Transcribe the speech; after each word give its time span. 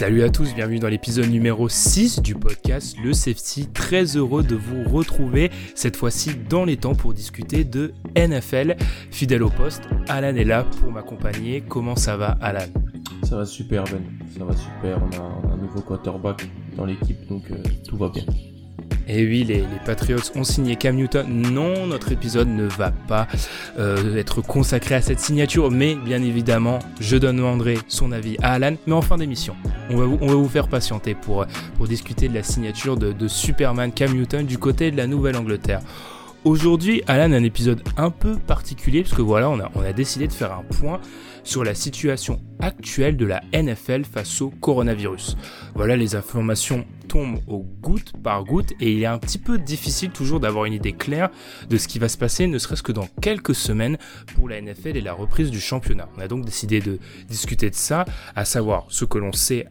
Salut 0.00 0.22
à 0.22 0.30
tous, 0.30 0.54
bienvenue 0.54 0.78
dans 0.78 0.88
l'épisode 0.88 1.28
numéro 1.28 1.68
6 1.68 2.22
du 2.22 2.34
podcast 2.34 2.96
Le 3.04 3.12
Safety. 3.12 3.68
Très 3.68 4.16
heureux 4.16 4.42
de 4.42 4.54
vous 4.54 4.82
retrouver 4.84 5.50
cette 5.74 5.94
fois-ci 5.94 6.30
dans 6.48 6.64
les 6.64 6.78
temps 6.78 6.94
pour 6.94 7.12
discuter 7.12 7.64
de 7.64 7.92
NFL. 8.16 8.76
Fidèle 9.10 9.42
au 9.42 9.50
poste, 9.50 9.82
Alan 10.08 10.34
est 10.34 10.44
là 10.44 10.64
pour 10.80 10.90
m'accompagner. 10.90 11.60
Comment 11.60 11.96
ça 11.96 12.16
va 12.16 12.38
Alan? 12.40 12.64
Ça 13.24 13.36
va 13.36 13.44
super 13.44 13.84
Ben, 13.84 14.00
ça 14.38 14.42
va 14.42 14.56
super. 14.56 15.02
On 15.02 15.50
a, 15.50 15.52
un 15.52 15.58
nouveau 15.58 15.82
quarterback 15.82 16.48
dans 16.78 16.86
l'équipe 16.86 17.28
donc 17.28 17.50
euh, 17.50 17.56
tout 17.86 17.98
va 17.98 18.08
bien. 18.08 18.24
Et 19.12 19.26
oui, 19.26 19.42
les, 19.42 19.64
Patriots 19.84 20.20
ont 20.36 20.44
signé 20.44 20.76
Cam 20.76 20.94
Newton. 20.94 21.26
Non, 21.28 21.84
notre 21.88 22.12
épisode 22.12 22.46
ne 22.46 22.66
va 22.66 22.92
pas 22.92 23.26
euh, 23.76 24.16
être 24.16 24.40
consacré 24.40 24.94
à 24.94 25.02
cette 25.02 25.18
signature, 25.18 25.68
mais 25.72 25.96
bien 25.96 26.22
évidemment, 26.22 26.78
je 27.00 27.16
demanderai 27.16 27.78
son 27.88 28.12
avis 28.12 28.36
à 28.40 28.52
Alan, 28.52 28.76
mais 28.86 28.92
en 28.92 29.02
fin 29.02 29.16
d'émission. 29.16 29.56
On 29.90 29.96
va, 29.96 30.04
vous, 30.04 30.48
faire 30.48 30.68
patienter 30.68 31.16
pour, 31.16 31.44
pour 31.76 31.88
discuter 31.88 32.28
de 32.28 32.34
la 32.34 32.44
signature 32.44 32.96
de, 32.96 33.26
Superman 33.26 33.90
Cam 33.90 34.14
Newton 34.14 34.46
du 34.46 34.58
côté 34.58 34.92
de 34.92 34.96
la 34.96 35.08
Nouvelle-Angleterre. 35.08 35.80
Aujourd'hui, 36.44 37.02
Alan 37.08 37.32
un 37.32 37.42
épisode 37.42 37.82
un 37.96 38.10
peu 38.10 38.36
particulier 38.36 39.02
parce 39.02 39.14
que 39.14 39.22
voilà, 39.22 39.50
on 39.50 39.58
a 39.58 39.92
décidé 39.92 40.28
de 40.28 40.32
faire 40.32 40.52
un 40.52 40.62
point 40.62 41.00
sur 41.42 41.64
la 41.64 41.74
situation 41.74 42.40
actuelle 42.60 43.16
de 43.16 43.26
la 43.26 43.42
NFL 43.52 44.04
face 44.04 44.40
au 44.40 44.50
coronavirus. 44.50 45.36
Voilà, 45.74 45.96
les 45.96 46.14
informations 46.14 46.84
tombent 47.08 47.40
au 47.48 47.66
goutte 47.80 48.12
par 48.22 48.44
goutte 48.44 48.72
et 48.80 48.92
il 48.92 49.02
est 49.02 49.06
un 49.06 49.18
petit 49.18 49.38
peu 49.38 49.58
difficile 49.58 50.10
toujours 50.10 50.38
d'avoir 50.38 50.66
une 50.66 50.72
idée 50.72 50.92
claire 50.92 51.28
de 51.68 51.76
ce 51.76 51.88
qui 51.88 51.98
va 51.98 52.08
se 52.08 52.16
passer, 52.16 52.46
ne 52.46 52.58
serait-ce 52.58 52.84
que 52.84 52.92
dans 52.92 53.08
quelques 53.20 53.54
semaines 53.54 53.98
pour 54.36 54.48
la 54.48 54.60
NFL 54.60 54.96
et 54.96 55.00
la 55.00 55.12
reprise 55.12 55.50
du 55.50 55.60
championnat. 55.60 56.08
On 56.16 56.20
a 56.20 56.28
donc 56.28 56.44
décidé 56.44 56.78
de 56.80 57.00
discuter 57.28 57.68
de 57.68 57.74
ça, 57.74 58.04
à 58.36 58.44
savoir 58.44 58.86
ce 58.88 59.04
que 59.04 59.18
l'on 59.18 59.32
sait 59.32 59.66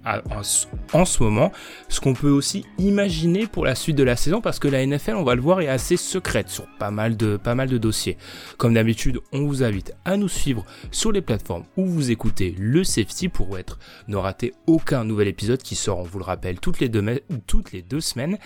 en 0.94 1.06
ce 1.06 1.24
moment, 1.24 1.54
ce 1.88 2.02
qu'on 2.02 2.14
peut 2.14 2.30
aussi 2.30 2.66
imaginer 2.78 3.48
pour 3.48 3.64
la 3.64 3.76
suite 3.76 3.96
de 3.96 4.04
la 4.04 4.18
saison, 4.18 4.42
parce 4.42 4.60
que 4.60 4.68
la 4.68 4.86
NFL, 4.86 5.16
on 5.16 5.24
va 5.24 5.36
le 5.36 5.42
voir, 5.42 5.62
est 5.62 5.68
assez 5.68 5.96
secrète 5.96 6.50
sur 6.50 6.68
pas 6.78 6.92
mal 6.92 7.16
de, 7.16 7.38
pas 7.38 7.56
mal 7.56 7.70
de 7.70 7.78
dossiers. 7.78 8.18
Comme 8.58 8.74
d'habitude, 8.74 9.22
on 9.32 9.46
vous 9.46 9.64
invite 9.64 9.94
à 10.04 10.18
nous 10.18 10.28
suivre 10.28 10.66
sur 10.92 11.14
les 11.14 11.22
plateformes 11.22 11.64
où 11.78 11.86
vous 11.86 12.12
écoutez 12.12 12.54
le 12.58 12.79
Safety 12.84 13.30
pour 13.30 13.58
être 13.58 13.80
ne 14.08 14.18
rater 14.18 14.54
aucun 14.68 15.04
nouvel 15.04 15.28
épisode 15.28 15.62
qui 15.62 15.76
sort, 15.76 16.00
on 16.00 16.04
vous 16.04 16.20
le 16.20 16.26
rappelle, 16.26 16.60
toutes 16.60 16.80
les 16.80 16.90
deux, 16.90 17.22
toutes 17.48 17.72
les 17.72 17.82
deux 17.82 18.02
semaines. 18.02 18.38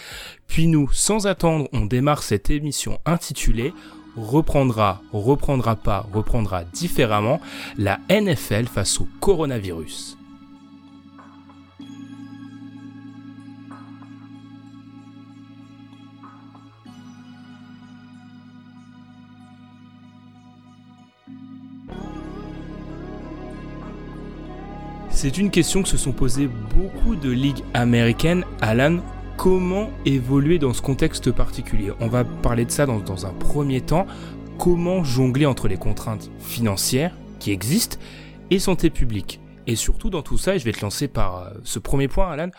Puis 0.48 0.68
nous, 0.68 0.92
sans 0.92 1.28
attendre, 1.28 1.68
on 1.74 1.86
démarre 1.86 2.24
cette 2.24 2.50
émission 2.50 3.00
intitulée 3.06 3.74
reprendra, 4.16 5.02
reprendra 5.12 5.76
pas, 5.76 6.08
reprendra 6.14 6.64
différemment 6.64 7.42
la 7.78 8.00
NFL 8.10 8.66
face 8.66 9.00
au 9.02 9.08
coronavirus. 9.20 10.18
C'est 25.16 25.38
une 25.38 25.52
question 25.52 25.84
que 25.84 25.88
se 25.88 25.96
sont 25.96 26.12
posées 26.12 26.48
beaucoup 26.48 27.16
de 27.16 27.30
ligues 27.30 27.64
américaines. 27.74 28.44
Alan, 28.62 28.98
comment 29.38 29.90
évoluer 30.06 30.60
dans 30.60 30.74
ce 30.74 30.82
contexte 30.82 31.32
particulier? 31.32 31.92
On 32.02 32.08
va 32.08 32.26
parler 32.26 32.66
de 32.66 32.72
ça 32.72 32.86
dans, 32.86 33.26
un 33.26 33.34
premier 33.34 33.80
temps. 33.80 34.06
Comment 34.58 35.04
jongler 35.04 35.46
entre 35.46 35.68
les 35.68 35.78
contraintes 35.78 36.30
financières 36.40 37.16
qui 37.40 37.52
existent 37.52 37.98
et 38.50 38.60
santé 38.60 38.90
publique? 38.90 39.40
Et 39.66 39.78
surtout 39.78 40.10
dans 40.10 40.24
tout 40.24 40.38
ça, 40.38 40.56
et 40.56 40.60
je 40.60 40.66
vais 40.66 40.74
te 40.74 40.82
lancer 40.82 41.08
par 41.08 41.38
euh, 41.38 41.50
ce 41.64 41.80
premier 41.80 42.10
point, 42.10 42.30
Alan, 42.30 42.50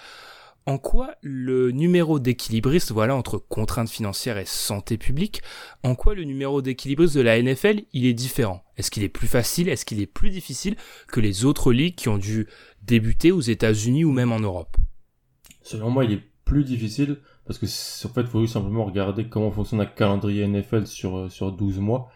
en 0.66 0.78
quoi 0.78 1.14
le 1.20 1.70
numéro 1.70 2.18
d'équilibriste, 2.18 2.92
voilà, 2.92 3.14
entre 3.14 3.38
contraintes 3.38 3.90
financières 3.90 4.38
et 4.38 4.46
santé 4.46 4.96
publique, 4.96 5.42
en 5.82 5.94
quoi 5.94 6.14
le 6.14 6.24
numéro 6.24 6.62
d'équilibriste 6.62 7.14
de 7.16 7.20
la 7.20 7.40
NFL, 7.40 7.82
il 7.92 8.06
est 8.06 8.14
différent? 8.14 8.64
Est-ce 8.76 8.90
qu'il 8.90 9.02
est 9.02 9.08
plus 9.08 9.28
facile 9.28 9.68
Est-ce 9.68 9.84
qu'il 9.84 10.00
est 10.00 10.06
plus 10.06 10.30
difficile 10.30 10.76
que 11.08 11.20
les 11.20 11.44
autres 11.44 11.72
ligues 11.72 11.96
qui 11.96 12.08
ont 12.08 12.18
dû 12.18 12.46
débuter 12.82 13.30
aux 13.30 13.40
États-Unis 13.40 14.04
ou 14.04 14.12
même 14.12 14.32
en 14.32 14.40
Europe? 14.40 14.76
Selon 15.62 15.90
moi, 15.90 16.04
il 16.04 16.12
est 16.12 16.22
plus 16.44 16.64
difficile 16.64 17.18
parce 17.46 17.58
que 17.58 17.66
en 17.66 18.12
fait, 18.12 18.22
il 18.22 18.26
faut 18.26 18.46
simplement 18.46 18.84
regarder 18.84 19.28
comment 19.28 19.50
fonctionne 19.50 19.80
un 19.80 19.86
calendrier 19.86 20.46
NFL 20.46 20.86
sur 20.86 21.16
euh, 21.16 21.28
sur 21.28 21.52
12 21.52 21.78
mois. 21.78 22.10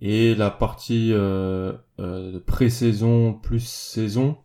Et 0.00 0.34
la 0.34 0.50
partie 0.50 1.10
euh, 1.12 1.72
euh, 2.00 2.38
pré-saison 2.46 3.32
plus 3.32 3.66
saison 3.66 4.36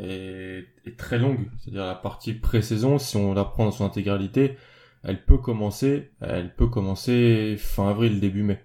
est, 0.00 0.96
très 0.96 1.18
longue. 1.18 1.50
C'est-à-dire 1.58 1.86
la 1.86 1.94
partie 1.94 2.34
pré-saison, 2.34 2.98
si 2.98 3.16
on 3.16 3.34
la 3.34 3.44
prend 3.44 3.64
dans 3.64 3.70
son 3.70 3.84
intégralité, 3.84 4.56
elle 5.02 5.24
peut 5.24 5.38
commencer, 5.38 6.10
elle 6.20 6.54
peut 6.54 6.68
commencer 6.68 7.56
fin 7.58 7.88
avril, 7.88 8.20
début 8.20 8.42
mai, 8.42 8.64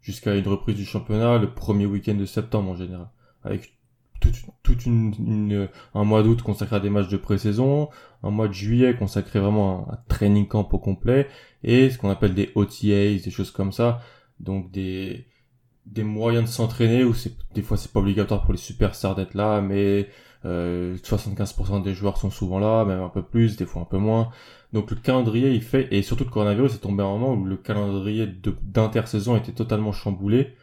jusqu'à 0.00 0.34
une 0.34 0.48
reprise 0.48 0.76
du 0.76 0.84
championnat 0.84 1.38
le 1.38 1.52
premier 1.52 1.86
week-end 1.86 2.14
de 2.14 2.24
septembre 2.24 2.70
en 2.70 2.76
général, 2.76 3.08
avec 3.44 3.76
tout, 4.20 4.78
une, 4.86 5.68
un 5.94 6.04
mois 6.04 6.22
d'août 6.22 6.42
consacré 6.42 6.76
à 6.76 6.80
des 6.80 6.90
matchs 6.90 7.08
de 7.08 7.16
pré-saison, 7.16 7.88
un 8.22 8.30
mois 8.30 8.48
de 8.48 8.52
juillet 8.52 8.94
consacré 8.94 9.40
vraiment 9.40 9.88
à 9.88 9.94
un 9.94 9.98
training 10.08 10.46
camp 10.46 10.68
au 10.72 10.78
complet, 10.78 11.28
et 11.62 11.90
ce 11.90 11.98
qu'on 11.98 12.10
appelle 12.10 12.34
des 12.34 12.50
OTAs, 12.54 13.22
des 13.24 13.30
choses 13.30 13.50
comme 13.50 13.72
ça, 13.72 14.00
donc 14.38 14.70
des 14.70 15.26
des 15.86 16.04
moyens 16.04 16.44
de 16.44 16.50
s'entraîner 16.50 17.04
où 17.04 17.14
c'est 17.14 17.32
des 17.54 17.62
fois 17.62 17.76
c'est 17.76 17.92
pas 17.92 18.00
obligatoire 18.00 18.42
pour 18.42 18.52
les 18.52 18.58
superstars 18.58 19.14
d'être 19.14 19.34
là 19.34 19.60
mais 19.60 20.08
euh, 20.44 20.96
75% 20.96 21.82
des 21.82 21.94
joueurs 21.94 22.16
sont 22.16 22.30
souvent 22.30 22.58
là 22.58 22.84
même 22.84 23.00
un 23.00 23.08
peu 23.08 23.22
plus 23.22 23.56
des 23.56 23.66
fois 23.66 23.82
un 23.82 23.84
peu 23.84 23.98
moins 23.98 24.30
donc 24.72 24.90
le 24.90 24.96
calendrier 24.96 25.50
il 25.52 25.62
fait 25.62 25.88
et 25.90 26.02
surtout 26.02 26.24
le 26.24 26.30
coronavirus 26.30 26.76
est 26.76 26.78
tombé 26.78 27.02
à 27.02 27.06
un 27.06 27.10
moment 27.10 27.34
où 27.34 27.44
le 27.44 27.56
calendrier 27.56 28.26
d'intersaison 28.62 29.36
était 29.36 29.52
totalement 29.52 29.92
chamboulé 29.92 30.54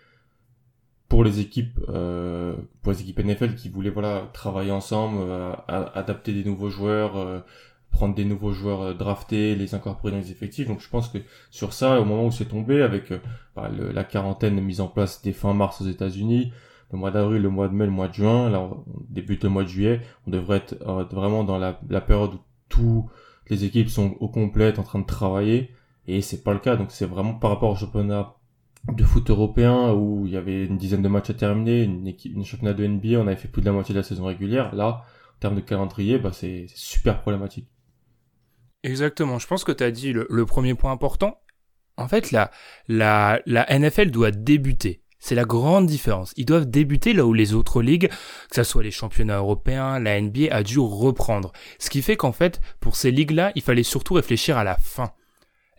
pour 1.10 1.24
les 1.24 1.40
équipes 1.40 1.80
euh, 1.90 2.56
pour 2.82 2.92
les 2.92 3.02
équipes 3.02 3.20
NFL 3.20 3.56
qui 3.56 3.70
voulaient 3.70 3.92
voilà 3.92 4.30
travailler 4.34 4.72
ensemble 4.72 5.20
euh, 5.22 5.54
adapter 5.68 6.34
des 6.34 6.44
nouveaux 6.44 6.70
joueurs 6.70 7.16
euh, 7.18 7.40
prendre 7.92 8.16
des 8.16 8.26
nouveaux 8.26 8.54
joueurs 8.54 8.82
euh, 8.82 8.94
draftés, 8.94 9.56
les 9.56 9.76
incorporer 9.76 10.12
dans 10.12 10.20
les 10.20 10.32
effectifs. 10.32 10.68
Donc 10.68 10.82
je 10.82 10.90
pense 10.90 11.09
que 11.09 11.18
sur 11.50 11.74
ça, 11.74 12.00
au 12.00 12.06
moment 12.06 12.26
où 12.26 12.32
c'est 12.32 12.46
tombé, 12.46 12.82
avec 12.82 13.12
bah, 13.56 13.70
la 13.70 14.04
quarantaine 14.04 14.59
mise 14.62 14.82
en 14.82 14.88
place 14.88 15.22
dès 15.22 15.34
fin 15.34 15.54
mars 15.54 15.82
aux 15.82 15.88
États-Unis, 15.88 16.52
le 16.92 16.98
mois 16.98 17.12
d'avril, 17.12 17.42
le 17.42 17.50
mois 17.50 17.68
de 17.68 17.74
mai, 17.74 17.86
le 17.86 17.92
mois 17.92 18.08
de 18.08 18.14
juin, 18.14 18.50
là 18.50 18.62
on 18.62 18.84
débute 19.09 19.44
le 19.44 19.50
mois 19.50 19.64
de 19.64 19.70
juillet, 19.70 20.02
on 20.25 20.31
devrait 20.31 20.58
être 20.58 20.75
euh, 20.88 21.03
vraiment 21.12 21.44
dans 21.44 21.58
la, 21.58 21.74
période 22.02 22.36
où 22.36 22.40
toutes 22.70 23.06
les 23.50 23.66
équipes 23.66 23.90
sont 23.90 24.16
au 24.20 24.30
complet 24.30 24.78
en 24.80 24.84
train 24.84 25.00
de 25.00 25.06
travailler, 25.06 25.72
et 26.08 26.22
c'est 26.22 26.44
pas 26.44 26.53
le 26.53 26.59
cas. 26.59 26.76
Donc 26.76 26.92
c'est 26.92 27.06
vraiment 27.06 27.34
par 27.34 27.50
rapport 27.52 27.72
au 27.72 27.76
championnat 27.76 28.36
de 28.92 29.03
foot 29.03 29.30
européen 29.30 29.92
où 29.92 30.26
il 30.26 30.31
y 30.31 30.38
avait 30.38 30.66
une 30.66 30.78
dizaine 30.78 31.02
de 31.02 31.09
matchs 31.09 31.31
à 31.31 31.34
terminer, 31.34 31.84
une 31.84 32.08
équipe, 32.08 32.34
une 32.34 32.46
championnat 32.46 32.74
de 32.74 32.86
NBA, 32.88 33.20
on 33.20 33.28
avait 33.28 33.36
fait 33.36 33.50
plus 33.50 33.62
de 33.62 33.66
la 33.68 33.74
moitié 33.74 33.94
de 33.94 34.00
la 34.00 34.03
saison 34.03 34.26
régulière. 34.26 34.74
Là, 34.74 35.03
en 35.36 35.40
termes 35.40 35.56
de 35.56 35.62
calendrier, 35.62 36.18
bah 36.20 36.31
c'est 36.31 36.68
super 36.74 37.20
problématique. 37.22 37.68
Exactement, 38.84 39.40
je 39.40 39.47
pense 39.47 39.64
que 39.64 39.72
tu 39.74 39.84
as 39.84 39.92
dit 39.92 40.14
le, 40.14 40.46
premier 40.46 40.74
point 40.74 40.92
important. 40.92 41.42
En 41.97 42.08
fait, 42.08 42.31
la, 42.31 42.52
la, 42.88 43.42
la 43.46 43.66
NFL 43.78 44.12
doit 44.12 44.31
débuter. 44.31 45.02
C'est 45.19 45.35
la 45.35 45.45
grande 45.45 45.88
différence. 45.88 46.33
Ils 46.38 46.45
doivent 46.45 46.69
débuter 46.69 47.13
là 47.13 47.25
où 47.25 47.33
les 47.33 47.53
autres 47.53 47.81
ligues, 47.81 48.09
que 48.50 48.55
ce 48.55 48.63
soit 48.63 48.83
les 48.83 48.91
championnats 48.91 49.38
européens, 49.38 50.00
la 50.00 50.19
NBA, 50.22 50.47
a 50.51 50.63
dû 50.63 50.79
reprendre. 50.79 51.51
Ce 51.79 51.89
qui 51.89 52.01
fait 52.01 52.16
qu'en 52.16 52.31
fait, 52.31 52.61
pour 52.79 52.95
ces 52.95 53.11
ligues-là, 53.11 53.51
il 53.55 53.61
fallait 53.61 53.83
surtout 53.83 54.13
réfléchir 54.13 54.57
à 54.57 54.63
la 54.63 54.78
fin. 54.78 55.11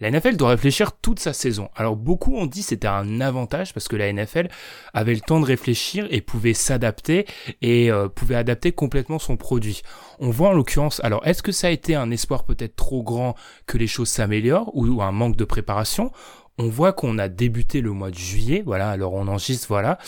La 0.00 0.10
NFL 0.12 0.36
doit 0.36 0.50
réfléchir 0.50 0.92
toute 0.92 1.18
sa 1.18 1.32
saison. 1.32 1.70
Alors 1.74 1.96
beaucoup 1.96 2.36
ont 2.36 2.46
dit 2.46 2.62
c'était 2.62 2.86
un 2.86 3.20
avantage 3.20 3.74
parce 3.74 3.88
que 3.88 3.96
la 3.96 4.12
NFL 4.12 4.48
avait 4.94 5.14
le 5.14 5.20
temps 5.20 5.40
de 5.40 5.44
réfléchir 5.44 6.06
et 6.10 6.20
pouvait 6.20 6.54
s'adapter 6.54 7.26
et 7.62 7.90
euh, 7.90 8.08
pouvait 8.08 8.36
adapter 8.36 8.70
complètement 8.70 9.18
son 9.18 9.36
produit. 9.36 9.82
On 10.20 10.30
voit 10.30 10.50
en 10.50 10.52
l'occurrence, 10.52 11.00
alors 11.02 11.26
est-ce 11.26 11.42
que 11.42 11.50
ça 11.50 11.66
a 11.66 11.70
été 11.70 11.96
un 11.96 12.12
espoir 12.12 12.44
peut-être 12.44 12.76
trop 12.76 13.02
grand 13.02 13.34
que 13.66 13.76
les 13.76 13.88
choses 13.88 14.08
s'améliorent 14.08 14.70
ou, 14.74 15.02
un 15.02 15.12
manque 15.12 15.36
de 15.36 15.44
préparation? 15.44 16.12
On 16.58 16.68
voit 16.68 16.92
qu'on 16.92 17.18
a 17.18 17.28
débuté 17.28 17.80
le 17.80 17.92
mois 17.92 18.10
de 18.10 18.18
juillet, 18.18 18.62
voilà, 18.64 18.90
alors 18.90 19.14
on 19.14 19.28
enregistre, 19.28 19.68
voilà, 19.68 19.98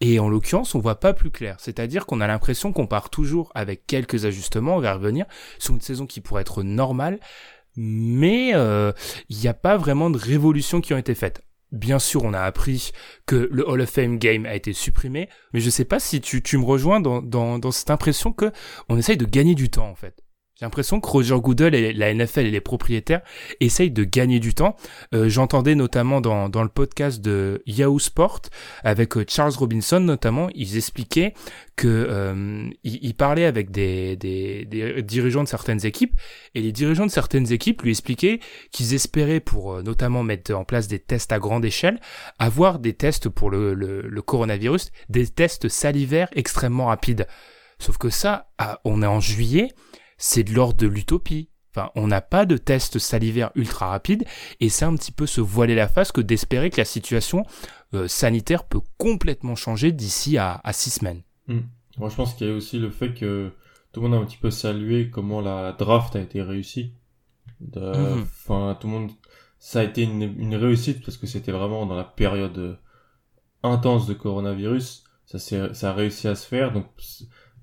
et 0.00 0.18
en 0.18 0.28
l'occurrence, 0.28 0.74
on 0.74 0.80
voit 0.80 0.98
pas 1.00 1.12
plus 1.12 1.30
clair. 1.30 1.56
C'est-à-dire 1.58 2.06
qu'on 2.06 2.20
a 2.20 2.26
l'impression 2.26 2.72
qu'on 2.72 2.86
part 2.86 3.10
toujours 3.10 3.50
avec 3.54 3.86
quelques 3.86 4.24
ajustements, 4.24 4.76
on 4.76 4.80
va 4.80 4.94
revenir, 4.94 5.26
sur 5.58 5.74
une 5.74 5.80
saison 5.80 6.06
qui 6.06 6.20
pourrait 6.20 6.42
être 6.42 6.62
normale, 6.62 7.20
mais 7.76 8.52
euh, 8.54 8.92
il 9.28 9.38
n'y 9.38 9.48
a 9.48 9.54
pas 9.54 9.76
vraiment 9.76 10.10
de 10.10 10.18
révolutions 10.18 10.80
qui 10.80 10.92
ont 10.92 10.98
été 10.98 11.14
faites. 11.14 11.42
Bien 11.72 12.00
sûr, 12.00 12.24
on 12.24 12.34
a 12.34 12.40
appris 12.40 12.90
que 13.26 13.48
le 13.52 13.68
Hall 13.68 13.80
of 13.80 13.90
Fame 13.90 14.18
Game 14.18 14.44
a 14.44 14.56
été 14.56 14.72
supprimé, 14.72 15.28
mais 15.52 15.60
je 15.60 15.70
sais 15.70 15.84
pas 15.84 16.00
si 16.00 16.20
tu, 16.20 16.58
me 16.58 16.64
rejoins 16.64 17.00
dans, 17.00 17.22
dans, 17.22 17.60
dans 17.60 17.70
cette 17.70 17.90
impression 17.90 18.32
que 18.32 18.50
on 18.88 18.98
essaye 18.98 19.16
de 19.16 19.24
gagner 19.24 19.54
du 19.54 19.70
temps 19.70 19.88
en 19.88 19.94
fait. 19.94 20.20
J'ai 20.60 20.66
l'impression 20.66 21.00
que 21.00 21.08
Roger 21.08 21.36
Goodell 21.40 21.74
et 21.74 21.94
la 21.94 22.12
NFL 22.12 22.40
et 22.40 22.50
les 22.50 22.60
propriétaires 22.60 23.22
essayent 23.60 23.90
de 23.90 24.04
gagner 24.04 24.40
du 24.40 24.52
temps. 24.52 24.76
Euh, 25.14 25.26
j'entendais 25.30 25.74
notamment 25.74 26.20
dans, 26.20 26.62
le 26.62 26.68
podcast 26.68 27.22
de 27.22 27.62
Yahoo 27.64 27.98
Sport 27.98 28.42
avec 28.84 29.16
euh, 29.16 29.24
Charles 29.26 29.54
Robinson 29.56 30.00
notamment, 30.00 30.50
ils 30.54 30.76
expliquaient 30.76 31.32
que 31.76 31.88
euh, 31.88 32.68
parlaient 33.16 33.46
avec 33.46 33.70
des, 33.70 34.18
dirigeants 35.02 35.44
de 35.44 35.48
certaines 35.48 35.86
équipes 35.86 36.20
et 36.54 36.60
les 36.60 36.72
dirigeants 36.72 37.06
de 37.06 37.10
certaines 37.10 37.50
équipes 37.52 37.80
lui 37.80 37.92
expliquaient 37.92 38.40
qu'ils 38.70 38.92
espéraient 38.92 39.40
pour 39.40 39.82
notamment 39.82 40.22
mettre 40.22 40.52
en 40.52 40.64
place 40.64 40.88
des 40.88 40.98
tests 40.98 41.32
à 41.32 41.38
grande 41.38 41.64
échelle, 41.64 42.00
avoir 42.38 42.80
des 42.80 42.92
tests 42.92 43.30
pour 43.30 43.48
le, 43.48 44.22
coronavirus, 44.26 44.90
des 45.08 45.26
tests 45.26 45.70
salivaires 45.70 46.28
extrêmement 46.32 46.86
rapides. 46.86 47.26
Sauf 47.78 47.96
que 47.96 48.10
ça, 48.10 48.50
on 48.84 49.02
est 49.02 49.06
en 49.06 49.20
juillet 49.20 49.70
c'est 50.20 50.44
de 50.44 50.54
l'ordre 50.54 50.76
de 50.76 50.86
l'utopie. 50.86 51.48
Enfin, 51.72 51.90
on 51.94 52.08
n'a 52.08 52.20
pas 52.20 52.46
de 52.46 52.56
test 52.56 52.98
salivaire 52.98 53.50
ultra 53.54 53.88
rapide 53.88 54.24
et 54.60 54.68
c'est 54.68 54.84
un 54.84 54.94
petit 54.96 55.12
peu 55.12 55.26
se 55.26 55.40
voiler 55.40 55.74
la 55.74 55.88
face 55.88 56.12
que 56.12 56.20
d'espérer 56.20 56.68
que 56.70 56.80
la 56.80 56.84
situation 56.84 57.44
euh, 57.94 58.06
sanitaire 58.06 58.64
peut 58.64 58.80
complètement 58.98 59.54
changer 59.54 59.92
d'ici 59.92 60.36
à, 60.36 60.60
six 60.72 60.90
semaines. 60.90 61.22
Hmm. 61.46 61.60
Moi, 61.98 62.08
je 62.08 62.16
pense 62.16 62.34
qu'il 62.34 62.48
y 62.48 62.50
a 62.50 62.54
aussi 62.54 62.78
le 62.78 62.90
fait 62.90 63.14
que 63.14 63.50
tout 63.92 64.00
le 64.00 64.08
monde 64.08 64.18
a 64.18 64.22
un 64.22 64.26
petit 64.26 64.36
peu 64.36 64.50
salué 64.50 65.10
comment 65.10 65.40
la 65.40 65.72
draft 65.72 66.14
a 66.16 66.20
été 66.20 66.42
réussie. 66.42 66.92
Mhm. 67.60 68.22
Enfin, 68.22 68.76
tout 68.80 68.86
le 68.86 68.92
monde, 68.92 69.10
ça 69.58 69.80
a 69.80 69.84
été 69.84 70.02
une, 70.02 70.22
une 70.22 70.54
réussite 70.54 71.04
parce 71.04 71.16
que 71.16 71.26
c'était 71.26 71.52
vraiment 71.52 71.86
dans 71.86 71.96
la 71.96 72.04
période 72.04 72.78
intense 73.62 74.06
de 74.06 74.14
coronavirus. 74.14 75.04
Ça, 75.26 75.38
ça 75.38 75.90
a 75.90 75.92
réussi 75.92 76.26
à 76.26 76.34
se 76.34 76.46
faire. 76.46 76.72
Donc, 76.72 76.86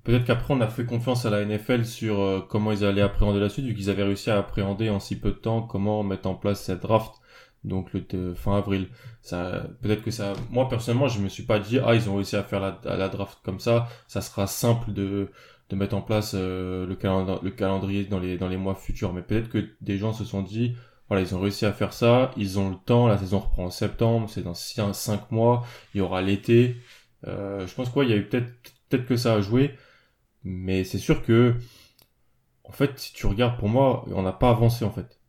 Peut-être 0.08 0.24
qu'après 0.24 0.54
on 0.54 0.60
a 0.62 0.68
fait 0.68 0.86
confiance 0.86 1.26
à 1.26 1.30
la 1.30 1.44
NFL 1.44 1.84
sur 1.84 2.18
euh, 2.18 2.40
comment 2.40 2.72
ils 2.72 2.82
allaient 2.82 3.02
appréhender 3.02 3.40
la 3.40 3.50
suite, 3.50 3.66
vu 3.66 3.74
qu'ils 3.74 3.90
avaient 3.90 4.04
réussi 4.04 4.30
à 4.30 4.38
appréhender 4.38 4.88
en 4.88 5.00
si 5.00 5.20
peu 5.20 5.32
de 5.32 5.36
temps 5.36 5.60
comment 5.60 6.02
mettre 6.02 6.30
en 6.30 6.34
place 6.34 6.62
cette 6.62 6.80
draft. 6.80 7.12
Donc 7.62 7.90
le 7.92 8.32
fin 8.32 8.56
avril, 8.56 8.88
ça 9.20 9.66
peut-être 9.82 10.02
que 10.02 10.10
ça. 10.10 10.32
Moi 10.48 10.66
personnellement, 10.70 11.08
je 11.08 11.20
me 11.20 11.28
suis 11.28 11.42
pas 11.42 11.58
dit 11.58 11.78
ah 11.84 11.94
ils 11.94 12.08
ont 12.08 12.14
réussi 12.14 12.36
à 12.36 12.42
faire 12.42 12.58
la, 12.58 13.08
draft 13.10 13.40
comme 13.44 13.60
ça, 13.60 13.86
ça 14.06 14.22
sera 14.22 14.46
simple 14.46 14.94
de 14.94 15.30
de 15.68 15.76
mettre 15.76 15.94
en 15.94 16.00
place 16.00 16.32
euh, 16.34 16.86
le, 16.86 16.94
calendrier, 16.94 17.40
le 17.42 17.50
calendrier 17.50 18.04
dans 18.06 18.18
les 18.18 18.38
dans 18.38 18.48
les 18.48 18.56
mois 18.56 18.74
futurs. 18.74 19.12
Mais 19.12 19.20
peut-être 19.20 19.50
que 19.50 19.68
des 19.82 19.98
gens 19.98 20.14
se 20.14 20.24
sont 20.24 20.40
dit 20.40 20.74
voilà 21.08 21.22
ils 21.22 21.34
ont 21.34 21.40
réussi 21.40 21.66
à 21.66 21.72
faire 21.74 21.92
ça, 21.92 22.30
ils 22.38 22.58
ont 22.58 22.70
le 22.70 22.76
temps, 22.76 23.08
la 23.08 23.18
saison 23.18 23.40
reprend 23.40 23.66
en 23.66 23.70
septembre, 23.70 24.30
c'est 24.30 24.42
dans 24.42 24.54
5 24.54 25.30
mois, 25.32 25.66
il 25.92 25.98
y 25.98 26.00
aura 26.00 26.22
l'été. 26.22 26.76
Euh, 27.26 27.66
je 27.66 27.74
pense 27.74 27.90
quoi, 27.90 28.04
il 28.06 28.10
y 28.10 28.14
a 28.14 28.16
eu 28.16 28.26
peut-être 28.26 28.50
peut-être 28.88 29.04
que 29.04 29.16
ça 29.18 29.34
a 29.34 29.42
joué. 29.42 29.74
Mais 30.44 30.84
c'est 30.84 30.98
sûr 30.98 31.22
que, 31.22 31.54
en 32.64 32.72
fait, 32.72 32.98
si 32.98 33.12
tu 33.12 33.26
regardes, 33.26 33.58
pour 33.58 33.68
moi, 33.68 34.04
on 34.12 34.22
n'a 34.22 34.32
pas 34.32 34.50
avancé, 34.50 34.84
en 34.84 34.90
fait. 34.90 35.20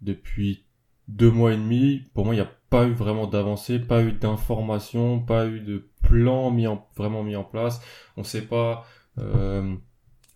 Depuis 0.00 0.64
deux 1.08 1.30
mois 1.30 1.54
et 1.54 1.56
demi, 1.56 2.04
pour 2.14 2.24
moi, 2.24 2.34
il 2.34 2.38
n'y 2.38 2.44
a 2.44 2.50
pas 2.70 2.86
eu 2.86 2.92
vraiment 2.92 3.26
d'avancée, 3.26 3.78
pas 3.78 4.02
eu 4.02 4.12
d'information, 4.12 5.20
pas 5.20 5.46
eu 5.46 5.60
de 5.60 5.88
plan 6.02 6.50
mis 6.50 6.66
en, 6.66 6.86
vraiment 6.96 7.22
mis 7.22 7.36
en 7.36 7.44
place. 7.44 7.80
On 8.16 8.24
sait 8.24 8.42
pas, 8.42 8.84
euh, 9.18 9.74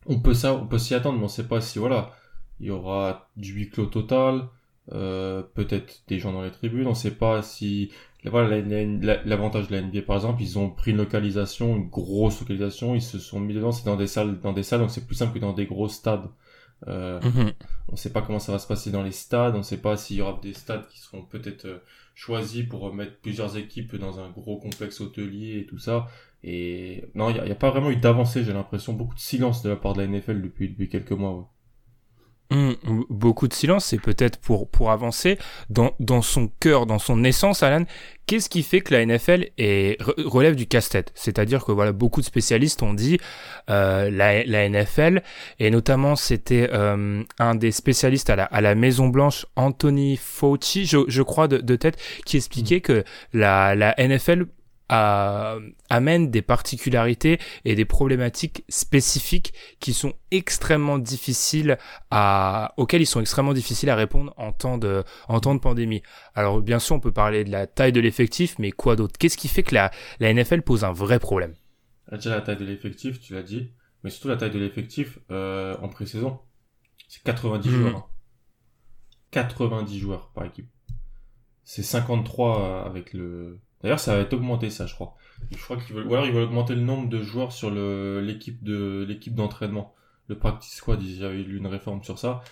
on 0.06 0.20
peut 0.20 0.34
peut 0.68 0.78
s'y 0.78 0.94
attendre, 0.94 1.18
mais 1.18 1.24
on 1.24 1.28
sait 1.28 1.46
pas 1.46 1.60
si, 1.60 1.78
voilà, 1.78 2.12
il 2.60 2.66
y 2.66 2.70
aura 2.70 3.30
du 3.36 3.52
huis 3.52 3.70
clos 3.70 3.86
total, 3.86 4.48
euh, 4.92 5.42
peut-être 5.42 6.02
des 6.08 6.18
gens 6.18 6.32
dans 6.32 6.42
les 6.42 6.50
tribunes, 6.50 6.86
on 6.86 6.94
sait 6.94 7.14
pas 7.14 7.42
si 7.42 7.92
l'avantage 8.24 9.68
de 9.68 9.72
la 9.76 9.82
NBA 9.82 10.02
par 10.02 10.16
exemple, 10.16 10.42
ils 10.42 10.58
ont 10.58 10.70
pris 10.70 10.92
une 10.92 10.98
localisation, 10.98 11.76
une 11.76 11.88
grosse 11.88 12.40
localisation, 12.40 12.94
ils 12.94 13.02
se 13.02 13.18
sont 13.18 13.40
mis 13.40 13.54
dedans, 13.54 13.72
c'est 13.72 13.84
dans 13.84 13.96
des 13.96 14.06
salles, 14.06 14.40
dans 14.40 14.52
des 14.52 14.62
salles, 14.62 14.80
donc 14.80 14.90
c'est 14.90 15.06
plus 15.06 15.16
simple 15.16 15.34
que 15.34 15.38
dans 15.38 15.52
des 15.52 15.66
gros 15.66 15.88
stades. 15.88 16.28
Euh, 16.88 17.20
mhm. 17.20 17.52
On 17.88 17.96
sait 17.96 18.12
pas 18.12 18.22
comment 18.22 18.38
ça 18.38 18.52
va 18.52 18.58
se 18.58 18.66
passer 18.66 18.90
dans 18.90 19.02
les 19.02 19.12
stades, 19.12 19.54
on 19.54 19.62
sait 19.62 19.78
pas 19.80 19.96
s'il 19.96 20.16
y 20.16 20.22
aura 20.22 20.38
des 20.42 20.52
stades 20.54 20.86
qui 20.88 20.98
seront 20.98 21.22
peut-être 21.22 21.66
euh, 21.66 21.78
choisis 22.14 22.64
pour 22.64 22.92
mettre 22.94 23.18
plusieurs 23.20 23.56
équipes 23.56 23.96
dans 23.96 24.20
un 24.20 24.30
gros 24.30 24.58
complexe 24.58 25.00
hôtelier 25.00 25.58
et 25.60 25.66
tout 25.66 25.78
ça. 25.78 26.06
Et 26.44 27.04
non, 27.14 27.30
il 27.30 27.34
n'y 27.34 27.50
a, 27.50 27.52
a, 27.52 27.54
pas 27.54 27.70
vraiment 27.70 27.90
eu 27.90 27.96
d'avancée, 27.96 28.42
j'ai 28.44 28.52
l'impression, 28.52 28.94
beaucoup 28.94 29.14
de 29.14 29.20
silence 29.20 29.62
de 29.62 29.70
la 29.70 29.76
part 29.76 29.94
de 29.94 30.02
la 30.02 30.08
NFL 30.08 30.42
depuis, 30.42 30.68
depuis 30.68 30.88
quelques 30.88 31.12
mois. 31.12 31.32
Ouais. 31.32 31.44
Beaucoup 33.08 33.48
de 33.48 33.54
silence, 33.54 33.86
c'est 33.86 34.00
peut-être 34.00 34.38
pour, 34.38 34.68
pour 34.68 34.90
avancer. 34.90 35.38
Dans, 35.70 35.94
dans 36.00 36.22
son 36.22 36.50
cœur, 36.60 36.86
dans 36.86 36.98
son 36.98 37.24
essence, 37.24 37.62
Alan, 37.62 37.84
qu'est-ce 38.26 38.48
qui 38.48 38.62
fait 38.62 38.80
que 38.80 38.94
la 38.94 39.04
NFL 39.04 39.50
est, 39.58 40.00
relève 40.02 40.54
du 40.54 40.66
casse-tête? 40.66 41.12
C'est-à-dire 41.14 41.64
que 41.64 41.72
voilà, 41.72 41.92
beaucoup 41.92 42.20
de 42.20 42.26
spécialistes 42.26 42.82
ont 42.82 42.94
dit 42.94 43.18
euh, 43.70 44.10
la, 44.10 44.44
la 44.44 44.68
NFL, 44.68 45.22
et 45.58 45.70
notamment 45.70 46.16
c'était 46.16 46.68
euh, 46.72 47.22
un 47.38 47.54
des 47.54 47.72
spécialistes 47.72 48.30
à 48.30 48.36
la, 48.36 48.44
à 48.44 48.60
la 48.60 48.74
Maison 48.74 49.08
Blanche, 49.08 49.46
Anthony 49.56 50.16
Fauci, 50.16 50.86
je, 50.86 50.98
je 51.08 51.22
crois 51.22 51.48
de, 51.48 51.58
de 51.58 51.76
tête, 51.76 51.98
qui 52.24 52.36
expliquait 52.36 52.78
mmh. 52.78 52.82
que 52.82 53.04
la, 53.32 53.74
la 53.74 53.94
NFL 53.98 54.46
amène 54.92 56.30
des 56.30 56.42
particularités 56.42 57.38
et 57.64 57.74
des 57.74 57.84
problématiques 57.84 58.64
spécifiques 58.68 59.54
qui 59.80 59.92
sont 59.92 60.14
extrêmement 60.30 60.98
difficiles 60.98 61.78
à, 62.10 62.74
auxquelles 62.76 63.02
ils 63.02 63.06
sont 63.06 63.20
extrêmement 63.20 63.54
difficiles 63.54 63.90
à 63.90 63.96
répondre 63.96 64.34
en 64.36 64.52
temps 64.52 64.78
de, 64.78 65.04
en 65.28 65.40
temps 65.40 65.54
de 65.54 65.60
pandémie. 65.60 66.02
Alors, 66.34 66.60
bien 66.60 66.78
sûr, 66.78 66.96
on 66.96 67.00
peut 67.00 67.12
parler 67.12 67.44
de 67.44 67.50
la 67.50 67.66
taille 67.66 67.92
de 67.92 68.00
l'effectif, 68.00 68.58
mais 68.58 68.70
quoi 68.70 68.96
d'autre? 68.96 69.14
Qu'est-ce 69.18 69.36
qui 69.36 69.48
fait 69.48 69.62
que 69.62 69.74
la, 69.74 69.90
la 70.20 70.32
NFL 70.32 70.62
pose 70.62 70.84
un 70.84 70.92
vrai 70.92 71.18
problème? 71.18 71.54
Déjà, 72.10 72.30
la 72.30 72.42
taille 72.42 72.56
de 72.56 72.64
l'effectif, 72.64 73.20
tu 73.20 73.34
l'as 73.34 73.42
dit, 73.42 73.72
mais 74.04 74.10
surtout 74.10 74.28
la 74.28 74.36
taille 74.36 74.50
de 74.50 74.58
l'effectif, 74.58 75.18
euh, 75.30 75.76
en 75.80 75.88
pré-saison. 75.88 76.40
C'est 77.08 77.22
90 77.22 77.68
mmh. 77.68 77.72
joueurs. 77.72 78.10
90 79.30 79.94
hein. 79.94 79.98
joueurs 79.98 80.32
par 80.34 80.44
équipe. 80.44 80.68
C'est 81.64 81.82
53 81.82 82.84
avec 82.84 83.12
le, 83.12 83.60
D'ailleurs, 83.82 84.00
ça 84.00 84.14
va 84.14 84.22
être 84.22 84.32
augmenté, 84.32 84.70
ça, 84.70 84.86
je 84.86 84.94
crois. 84.94 85.16
Je 85.50 85.62
crois 85.62 85.76
qu'ils 85.76 85.94
veulent, 85.94 86.06
ou 86.06 86.14
alors 86.14 86.26
ils 86.26 86.32
veulent 86.32 86.44
augmenter 86.44 86.74
le 86.74 86.82
nombre 86.82 87.08
de 87.08 87.22
joueurs 87.22 87.52
sur 87.52 87.70
le, 87.70 88.20
l'équipe 88.20 88.62
de, 88.62 89.04
l'équipe 89.08 89.34
d'entraînement. 89.34 89.94
Le 90.28 90.38
practice 90.38 90.74
squad, 90.74 91.00
j'avais 91.02 91.42
lu 91.42 91.58
une 91.58 91.66
réforme 91.66 92.02
sur 92.04 92.18
ça. 92.18 92.42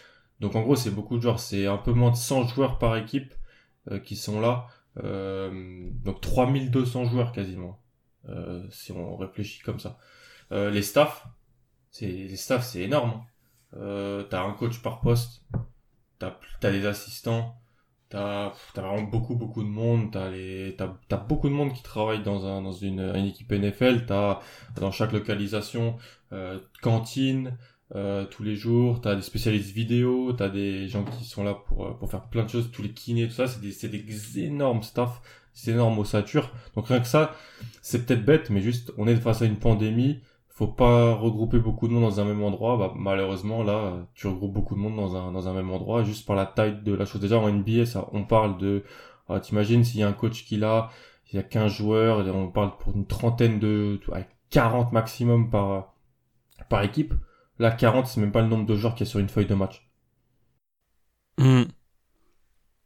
Donc, 0.40 0.56
en 0.56 0.62
gros, 0.62 0.76
c'est 0.76 0.90
beaucoup 0.90 1.16
de 1.16 1.22
joueurs. 1.22 1.38
C'est 1.40 1.66
un 1.66 1.76
peu 1.76 1.92
moins 1.92 2.10
de 2.10 2.16
100 2.16 2.48
joueurs 2.48 2.78
par 2.78 2.96
équipe, 2.96 3.34
euh, 3.90 3.98
qui 3.98 4.16
sont 4.16 4.40
là. 4.40 4.66
Euh, 5.04 5.88
donc, 6.04 6.20
3200 6.20 7.04
joueurs 7.06 7.32
quasiment. 7.32 7.80
Euh, 8.28 8.66
si 8.70 8.92
on 8.92 9.16
réfléchit 9.16 9.60
comme 9.62 9.80
ça. 9.80 9.98
Euh, 10.52 10.70
les 10.70 10.82
staffs, 10.82 11.26
c'est, 11.90 12.06
les 12.06 12.36
staffs, 12.36 12.66
c'est 12.66 12.80
énorme. 12.80 13.24
Euh, 13.76 14.24
t'as 14.24 14.42
un 14.42 14.52
coach 14.52 14.82
par 14.82 15.00
poste. 15.00 15.44
T'as, 16.18 16.36
t'as 16.60 16.70
des 16.70 16.86
assistants 16.86 17.59
T'as 18.10 18.46
as 18.48 18.80
vraiment 18.80 19.02
beaucoup 19.02 19.36
beaucoup 19.36 19.62
de 19.62 19.68
monde, 19.68 20.10
t'as 20.12 20.30
les 20.30 20.74
t'as 20.76 20.92
as 21.10 21.16
beaucoup 21.16 21.48
de 21.48 21.54
monde 21.54 21.72
qui 21.72 21.82
travaille 21.82 22.22
dans 22.22 22.44
un 22.44 22.60
dans 22.60 22.72
une, 22.72 23.00
une 23.00 23.26
équipe 23.26 23.52
NFL, 23.52 24.04
t'as 24.06 24.40
dans 24.76 24.90
chaque 24.90 25.12
localisation 25.12 25.96
euh, 26.32 26.58
cantine 26.82 27.56
euh, 27.94 28.24
tous 28.24 28.42
les 28.42 28.54
jours, 28.56 29.00
t'as 29.00 29.16
des 29.16 29.22
spécialistes 29.22 29.72
vidéo, 29.72 30.32
t'as 30.32 30.48
des 30.48 30.88
gens 30.88 31.04
qui 31.04 31.24
sont 31.24 31.44
là 31.44 31.54
pour 31.54 31.86
euh, 31.86 31.90
pour 31.92 32.10
faire 32.10 32.22
plein 32.28 32.44
de 32.44 32.48
choses, 32.48 32.70
tous 32.72 32.82
les 32.82 32.92
kinés 32.92 33.28
tout 33.28 33.34
ça, 33.34 33.46
c'est 33.48 33.60
des 33.60 33.72
c'est 33.72 33.88
des 33.88 34.40
énormes 34.40 34.82
staff, 34.82 35.20
c'est 35.52 35.72
énorme 35.72 35.98
ossature. 35.98 36.52
Donc 36.76 36.88
rien 36.88 37.00
que 37.00 37.06
ça, 37.06 37.34
c'est 37.82 38.06
peut-être 38.06 38.24
bête, 38.24 38.50
mais 38.50 38.60
juste 38.60 38.92
on 38.98 39.06
est 39.08 39.16
face 39.16 39.42
à 39.42 39.46
une 39.46 39.56
pandémie 39.58 40.20
faut 40.60 40.66
pas 40.66 41.14
regrouper 41.14 41.58
beaucoup 41.58 41.88
de 41.88 41.94
monde 41.94 42.02
dans 42.02 42.20
un 42.20 42.26
même 42.26 42.42
endroit. 42.42 42.76
Bah, 42.76 42.92
malheureusement, 42.94 43.62
là, 43.62 44.06
tu 44.14 44.26
regroupes 44.26 44.52
beaucoup 44.52 44.74
de 44.74 44.80
monde 44.80 44.94
dans 44.94 45.16
un, 45.16 45.32
dans 45.32 45.48
un 45.48 45.54
même 45.54 45.70
endroit, 45.70 46.04
juste 46.04 46.26
par 46.26 46.36
la 46.36 46.44
taille 46.44 46.82
de 46.82 46.92
la 46.92 47.06
chose. 47.06 47.22
Déjà, 47.22 47.38
en 47.38 47.50
NBA, 47.50 47.86
ça, 47.86 48.10
on 48.12 48.24
parle 48.24 48.58
de, 48.58 48.84
ah, 49.30 49.40
t'imagines 49.40 49.84
s'il 49.84 50.00
y 50.00 50.02
a 50.02 50.08
un 50.08 50.12
coach 50.12 50.44
qui 50.44 50.58
l'a, 50.58 50.90
il 51.32 51.36
y 51.36 51.38
a 51.38 51.42
15 51.42 51.72
joueurs, 51.72 52.26
on 52.36 52.48
parle 52.48 52.76
pour 52.76 52.94
une 52.94 53.06
trentaine 53.06 53.58
de, 53.58 53.98
40 54.50 54.92
maximum 54.92 55.48
par, 55.48 55.94
par 56.68 56.82
équipe. 56.82 57.14
Là, 57.58 57.70
40, 57.70 58.06
c'est 58.06 58.20
même 58.20 58.32
pas 58.32 58.42
le 58.42 58.48
nombre 58.48 58.66
de 58.66 58.76
joueurs 58.76 58.94
qu'il 58.94 59.06
y 59.06 59.08
a 59.08 59.10
sur 59.10 59.20
une 59.20 59.30
feuille 59.30 59.46
de 59.46 59.54
match. 59.54 59.88
Hmm. 61.38 61.62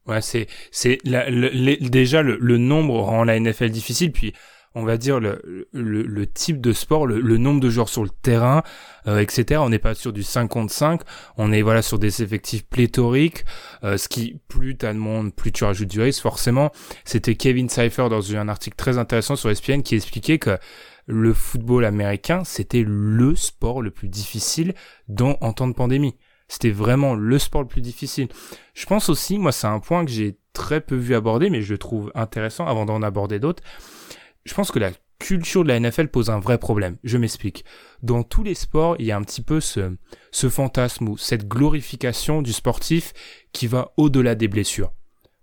Ouais, 0.06 0.20
c'est, 0.20 0.46
c'est, 0.70 0.98
déjà, 1.02 2.22
le, 2.22 2.36
le 2.38 2.58
nombre 2.58 3.00
rend 3.00 3.24
la 3.24 3.40
NFL 3.40 3.70
difficile, 3.70 4.12
puis, 4.12 4.32
on 4.74 4.84
va 4.84 4.96
dire 4.96 5.20
le, 5.20 5.68
le, 5.72 6.26
type 6.26 6.60
de 6.60 6.72
sport, 6.72 7.06
le, 7.06 7.38
nombre 7.38 7.60
de 7.60 7.70
joueurs 7.70 7.88
sur 7.88 8.02
le 8.02 8.10
terrain, 8.10 8.62
euh, 9.06 9.20
etc. 9.20 9.60
On 9.62 9.68
n'est 9.68 9.78
pas 9.78 9.94
sur 9.94 10.12
du 10.12 10.22
5 10.22 10.48
contre 10.48 10.72
5, 10.72 11.00
on 11.36 11.52
est 11.52 11.62
voilà 11.62 11.80
sur 11.80 11.98
des 11.98 12.22
effectifs 12.22 12.66
pléthoriques, 12.66 13.44
euh, 13.84 13.96
ce 13.96 14.08
qui 14.08 14.40
plus 14.48 14.76
t'as 14.76 14.92
de 14.92 14.98
monde, 14.98 15.34
plus 15.34 15.52
tu 15.52 15.64
rajoutes 15.64 15.88
du 15.90 16.00
risque 16.00 16.22
forcément. 16.22 16.72
C'était 17.04 17.36
Kevin 17.36 17.68
Cypher 17.68 18.08
dans 18.08 18.34
un 18.34 18.48
article 18.48 18.76
très 18.76 18.98
intéressant 18.98 19.36
sur 19.36 19.50
ESPN 19.50 19.82
qui 19.82 19.94
expliquait 19.94 20.38
que 20.38 20.58
le 21.06 21.34
football 21.34 21.84
américain, 21.84 22.42
c'était 22.44 22.84
le 22.84 23.36
sport 23.36 23.82
le 23.82 23.90
plus 23.90 24.08
difficile 24.08 24.74
dans, 25.08 25.36
en 25.40 25.52
temps 25.52 25.68
de 25.68 25.74
pandémie. 25.74 26.16
C'était 26.48 26.70
vraiment 26.70 27.14
le 27.14 27.38
sport 27.38 27.62
le 27.62 27.68
plus 27.68 27.80
difficile. 27.80 28.28
Je 28.74 28.86
pense 28.86 29.08
aussi, 29.08 29.38
moi 29.38 29.52
c'est 29.52 29.66
un 29.66 29.78
point 29.78 30.04
que 30.04 30.10
j'ai 30.10 30.36
très 30.52 30.80
peu 30.80 30.96
vu 30.96 31.14
aborder, 31.14 31.50
mais 31.50 31.62
je 31.62 31.72
le 31.72 31.78
trouve 31.78 32.10
intéressant 32.14 32.66
avant 32.66 32.86
d'en 32.86 33.02
aborder 33.02 33.38
d'autres 33.38 33.62
je 34.44 34.54
pense 34.54 34.70
que 34.70 34.78
la 34.78 34.90
culture 35.18 35.62
de 35.62 35.68
la 35.68 35.80
NFL 35.80 36.08
pose 36.08 36.30
un 36.30 36.38
vrai 36.38 36.58
problème. 36.58 36.96
Je 37.02 37.16
m'explique. 37.16 37.64
Dans 38.02 38.22
tous 38.22 38.42
les 38.42 38.54
sports, 38.54 38.96
il 38.98 39.06
y 39.06 39.12
a 39.12 39.16
un 39.16 39.22
petit 39.22 39.42
peu 39.42 39.60
ce, 39.60 39.96
ce 40.32 40.48
fantasme 40.48 41.08
ou 41.08 41.16
cette 41.16 41.48
glorification 41.48 42.42
du 42.42 42.52
sportif 42.52 43.12
qui 43.52 43.66
va 43.66 43.92
au-delà 43.96 44.34
des 44.34 44.48
blessures. 44.48 44.92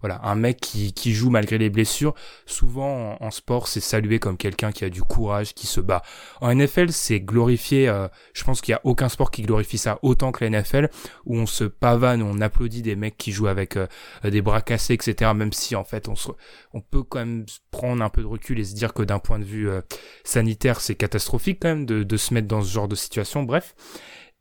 Voilà, 0.02 0.20
un 0.24 0.36
mec 0.36 0.60
qui, 0.60 1.14
joue 1.14 1.30
malgré 1.30 1.58
les 1.58 1.70
blessures, 1.70 2.14
souvent 2.46 3.18
en, 3.20 3.32
sport, 3.32 3.68
c'est 3.68 3.80
salué 3.80 4.20
comme 4.20 4.38
quelqu'un 4.38 4.72
qui 4.72 4.84
a 4.84 4.90
du 4.90 5.04
courage, 5.04 5.54
qui 5.54 5.68
se 5.68 5.80
bat. 5.80 6.02
En 6.42 6.54
NFL, 6.54 6.92
c'est 6.92 7.20
glorifié, 7.20 7.88
euh, 7.88 8.08
je 8.34 8.44
pense 8.44 8.62
qu'il 8.62 8.72
y 8.72 8.76
a 8.76 8.82
aucun 8.84 9.10
sport 9.10 9.32
qui 9.32 9.44
glorifie 9.44 9.78
ça 9.78 10.00
autant 10.02 10.32
que 10.32 10.44
la 10.44 10.62
NFL, 10.62 10.90
où 11.26 11.38
on 11.38 11.46
se 11.46 11.64
pavane, 11.64 12.22
on 12.22 12.42
applaudit 12.42 12.82
des 12.82 12.96
mecs 12.96 13.18
qui 13.18 13.32
jouent 13.32 13.48
avec 13.48 13.78
euh, 13.78 13.88
des 14.24 14.42
bras 14.42 14.62
cassés, 14.62 14.94
etc. 14.94 15.32
Même 15.36 15.54
si 15.54 15.76
en 15.76 15.84
fait, 15.84 16.10
on, 16.10 16.82
peut 16.82 17.04
quand 17.04 17.20
même 17.20 17.46
prendre 17.70 18.04
un 18.04 18.10
peu 18.10 18.22
de 18.22 18.28
recul 18.28 18.60
et 18.60 18.64
se 18.64 18.74
dire 18.74 18.94
que 18.94 19.04
d'un 19.04 19.20
point 19.20 19.40
de 19.40 19.46
vue 19.46 19.70
euh, 19.70 19.82
sanitaire, 20.24 20.82
c'est 20.82 20.96
catastrophique 20.96 21.60
quand 21.62 21.70
même 21.70 21.86
de 21.86 22.18
se 22.18 22.34
mettre 22.34 22.48
dans 22.48 22.62
ce 22.62 22.72
genre 22.72 22.88
de 22.88 22.96
situation. 22.96 23.44
Bref. 23.44 23.76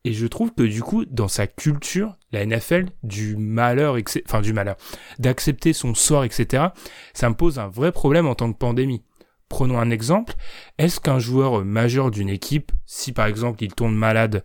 Et 0.05 0.15
je 0.15 0.27
trouve 0.27 0.53
que 0.55 0.63
du 0.63 0.83
coup, 0.83 1.05
dans 1.05 1.29
sa 1.29 1.47
culture, 1.47 2.17
la 2.33 2.45
NFL, 2.47 2.87
du 3.03 3.37
malheur, 3.37 3.97
enfin 4.27 4.41
du 4.41 4.55
malheur, 4.55 4.77
d'accepter 5.19 5.73
son 5.73 5.95
sort, 5.95 6.25
etc., 6.25 6.69
ça 7.13 7.29
me 7.29 7.35
pose 7.35 7.59
un 7.59 7.69
vrai 7.69 7.93
problème 7.93 8.27
en 8.27 8.35
tant 8.35 8.51
que 8.51 8.57
pandémie. 8.57 9.05
Prenons 9.51 9.79
un 9.79 9.91
exemple. 9.91 10.35
Est-ce 10.79 11.01
qu'un 11.01 11.19
joueur 11.19 11.65
majeur 11.65 12.11
d'une 12.11 12.31
équipe, 12.31 12.73
si 12.87 13.13
par 13.13 13.27
exemple 13.27 13.63
il 13.63 13.75
tombe 13.75 13.95
malade, 13.95 14.45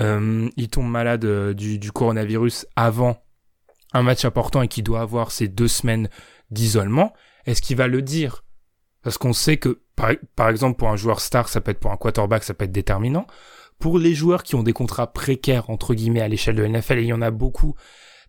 euh, 0.00 0.48
il 0.56 0.68
tombe 0.68 0.88
malade 0.88 1.24
euh, 1.24 1.54
du, 1.54 1.90
coronavirus 1.90 2.66
avant 2.76 3.16
un 3.94 4.02
match 4.02 4.24
important 4.24 4.62
et 4.62 4.68
qu'il 4.68 4.84
doit 4.84 5.00
avoir 5.00 5.32
ces 5.32 5.48
deux 5.48 5.68
semaines 5.68 6.08
d'isolement, 6.50 7.12
est-ce 7.46 7.60
qu'il 7.60 7.76
va 7.76 7.88
le 7.88 8.02
dire? 8.02 8.44
Parce 9.02 9.18
qu'on 9.18 9.32
sait 9.32 9.56
que, 9.56 9.80
par 10.36 10.48
exemple, 10.48 10.78
pour 10.78 10.90
un 10.90 10.96
joueur 10.96 11.20
star, 11.20 11.48
ça 11.48 11.60
peut 11.60 11.72
être 11.72 11.80
pour 11.80 11.90
un 11.90 11.96
quarterback, 11.96 12.44
ça 12.44 12.54
peut 12.54 12.66
être 12.66 12.72
déterminant 12.72 13.26
pour 13.82 13.98
les 13.98 14.14
joueurs 14.14 14.44
qui 14.44 14.54
ont 14.54 14.62
des 14.62 14.72
contrats 14.72 15.12
précaires 15.12 15.68
entre 15.68 15.94
guillemets 15.94 16.20
à 16.20 16.28
l'échelle 16.28 16.54
de 16.54 16.64
NFL 16.64 17.00
et 17.00 17.02
il 17.02 17.08
y 17.08 17.12
en 17.12 17.20
a 17.20 17.32
beaucoup 17.32 17.74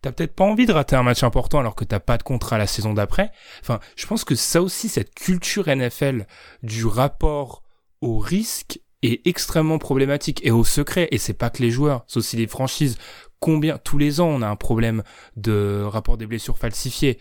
t'as 0.01 0.11
peut-être 0.11 0.33
pas 0.33 0.43
envie 0.43 0.65
de 0.65 0.73
rater 0.73 0.95
un 0.95 1.03
match 1.03 1.23
important 1.23 1.59
alors 1.59 1.75
que 1.75 1.85
t'as 1.85 1.99
pas 1.99 2.17
de 2.17 2.23
contrat 2.23 2.57
la 2.57 2.67
saison 2.67 2.93
d'après. 2.93 3.31
Enfin, 3.61 3.79
je 3.95 4.05
pense 4.05 4.25
que 4.25 4.35
ça 4.35 4.61
aussi, 4.61 4.89
cette 4.89 5.15
culture 5.15 5.69
NFL 5.69 6.25
du 6.61 6.85
rapport 6.85 7.63
au 8.01 8.17
risque 8.17 8.81
est 9.01 9.25
extrêmement 9.25 9.77
problématique 9.77 10.45
et 10.45 10.51
au 10.51 10.65
secret. 10.65 11.07
Et 11.11 11.17
c'est 11.17 11.33
pas 11.33 11.49
que 11.49 11.61
les 11.61 11.71
joueurs, 11.71 12.03
c'est 12.07 12.17
aussi 12.17 12.35
les 12.35 12.47
franchises. 12.47 12.97
Combien, 13.39 13.77
tous 13.77 13.97
les 13.97 14.19
ans, 14.19 14.27
on 14.27 14.41
a 14.41 14.47
un 14.47 14.57
problème 14.57 15.03
de 15.37 15.83
rapport 15.85 16.17
des 16.17 16.25
blessures 16.25 16.57
falsifiées. 16.57 17.17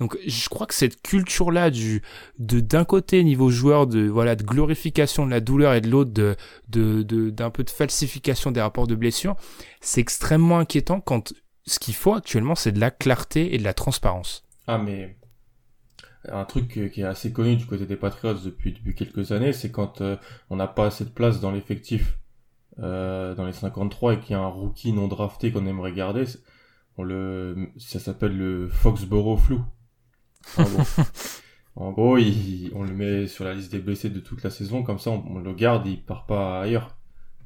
Donc 0.00 0.18
je 0.26 0.48
crois 0.48 0.66
que 0.66 0.74
cette 0.74 1.02
culture 1.02 1.52
là 1.52 1.70
du 1.70 2.02
de 2.38 2.60
d'un 2.60 2.84
côté 2.84 3.22
niveau 3.22 3.50
joueur 3.50 3.86
de 3.86 4.08
voilà 4.08 4.34
de 4.34 4.42
glorification 4.42 5.24
de 5.24 5.30
la 5.30 5.40
douleur 5.40 5.74
et 5.74 5.80
de 5.80 5.88
l'autre 5.88 6.12
de 6.12 6.36
de 6.68 7.30
d'un 7.30 7.50
peu 7.50 7.62
de 7.62 7.70
falsification 7.70 8.50
des 8.50 8.60
rapports 8.60 8.86
de 8.86 8.96
blessure, 8.96 9.36
c'est 9.80 10.00
extrêmement 10.00 10.58
inquiétant 10.58 11.00
quand 11.00 11.32
ce 11.66 11.78
qu'il 11.78 11.94
faut 11.94 12.14
actuellement 12.14 12.56
c'est 12.56 12.72
de 12.72 12.80
la 12.80 12.90
clarté 12.90 13.54
et 13.54 13.58
de 13.58 13.64
la 13.64 13.74
transparence. 13.74 14.44
Ah 14.66 14.78
mais 14.78 15.16
un 16.28 16.44
truc 16.44 16.90
qui 16.92 17.00
est 17.00 17.04
assez 17.04 17.32
connu 17.32 17.56
du 17.56 17.66
côté 17.66 17.86
des 17.86 17.96
Patriots 17.96 18.34
depuis 18.34 18.94
quelques 18.94 19.32
années, 19.32 19.52
c'est 19.52 19.70
quand 19.70 20.00
euh, 20.00 20.16
on 20.50 20.56
n'a 20.56 20.66
pas 20.66 20.86
assez 20.86 21.04
de 21.04 21.10
place 21.10 21.40
dans 21.40 21.50
l'effectif 21.50 22.18
euh, 22.80 23.34
dans 23.34 23.46
les 23.46 23.52
53 23.52 24.14
et 24.14 24.20
qu'il 24.20 24.32
y 24.32 24.34
a 24.34 24.40
un 24.40 24.48
rookie 24.48 24.92
non 24.92 25.06
drafté 25.06 25.52
qu'on 25.52 25.66
aimerait 25.66 25.92
garder, 25.92 26.24
on 26.96 27.06
ça 27.76 28.00
s'appelle 28.00 28.36
le 28.36 28.68
Foxborough 28.68 29.38
flou. 29.38 29.64
En 31.76 31.90
gros, 31.90 32.16
on 32.16 32.84
le 32.84 32.94
met 32.94 33.26
sur 33.26 33.44
la 33.44 33.54
liste 33.54 33.72
des 33.72 33.80
blessés 33.80 34.10
de 34.10 34.20
toute 34.20 34.44
la 34.44 34.50
saison, 34.50 34.82
comme 34.84 34.98
ça 35.00 35.10
on, 35.10 35.40
le 35.40 35.52
garde, 35.54 35.86
il 35.86 36.00
part 36.00 36.24
pas 36.26 36.60
ailleurs. 36.60 36.96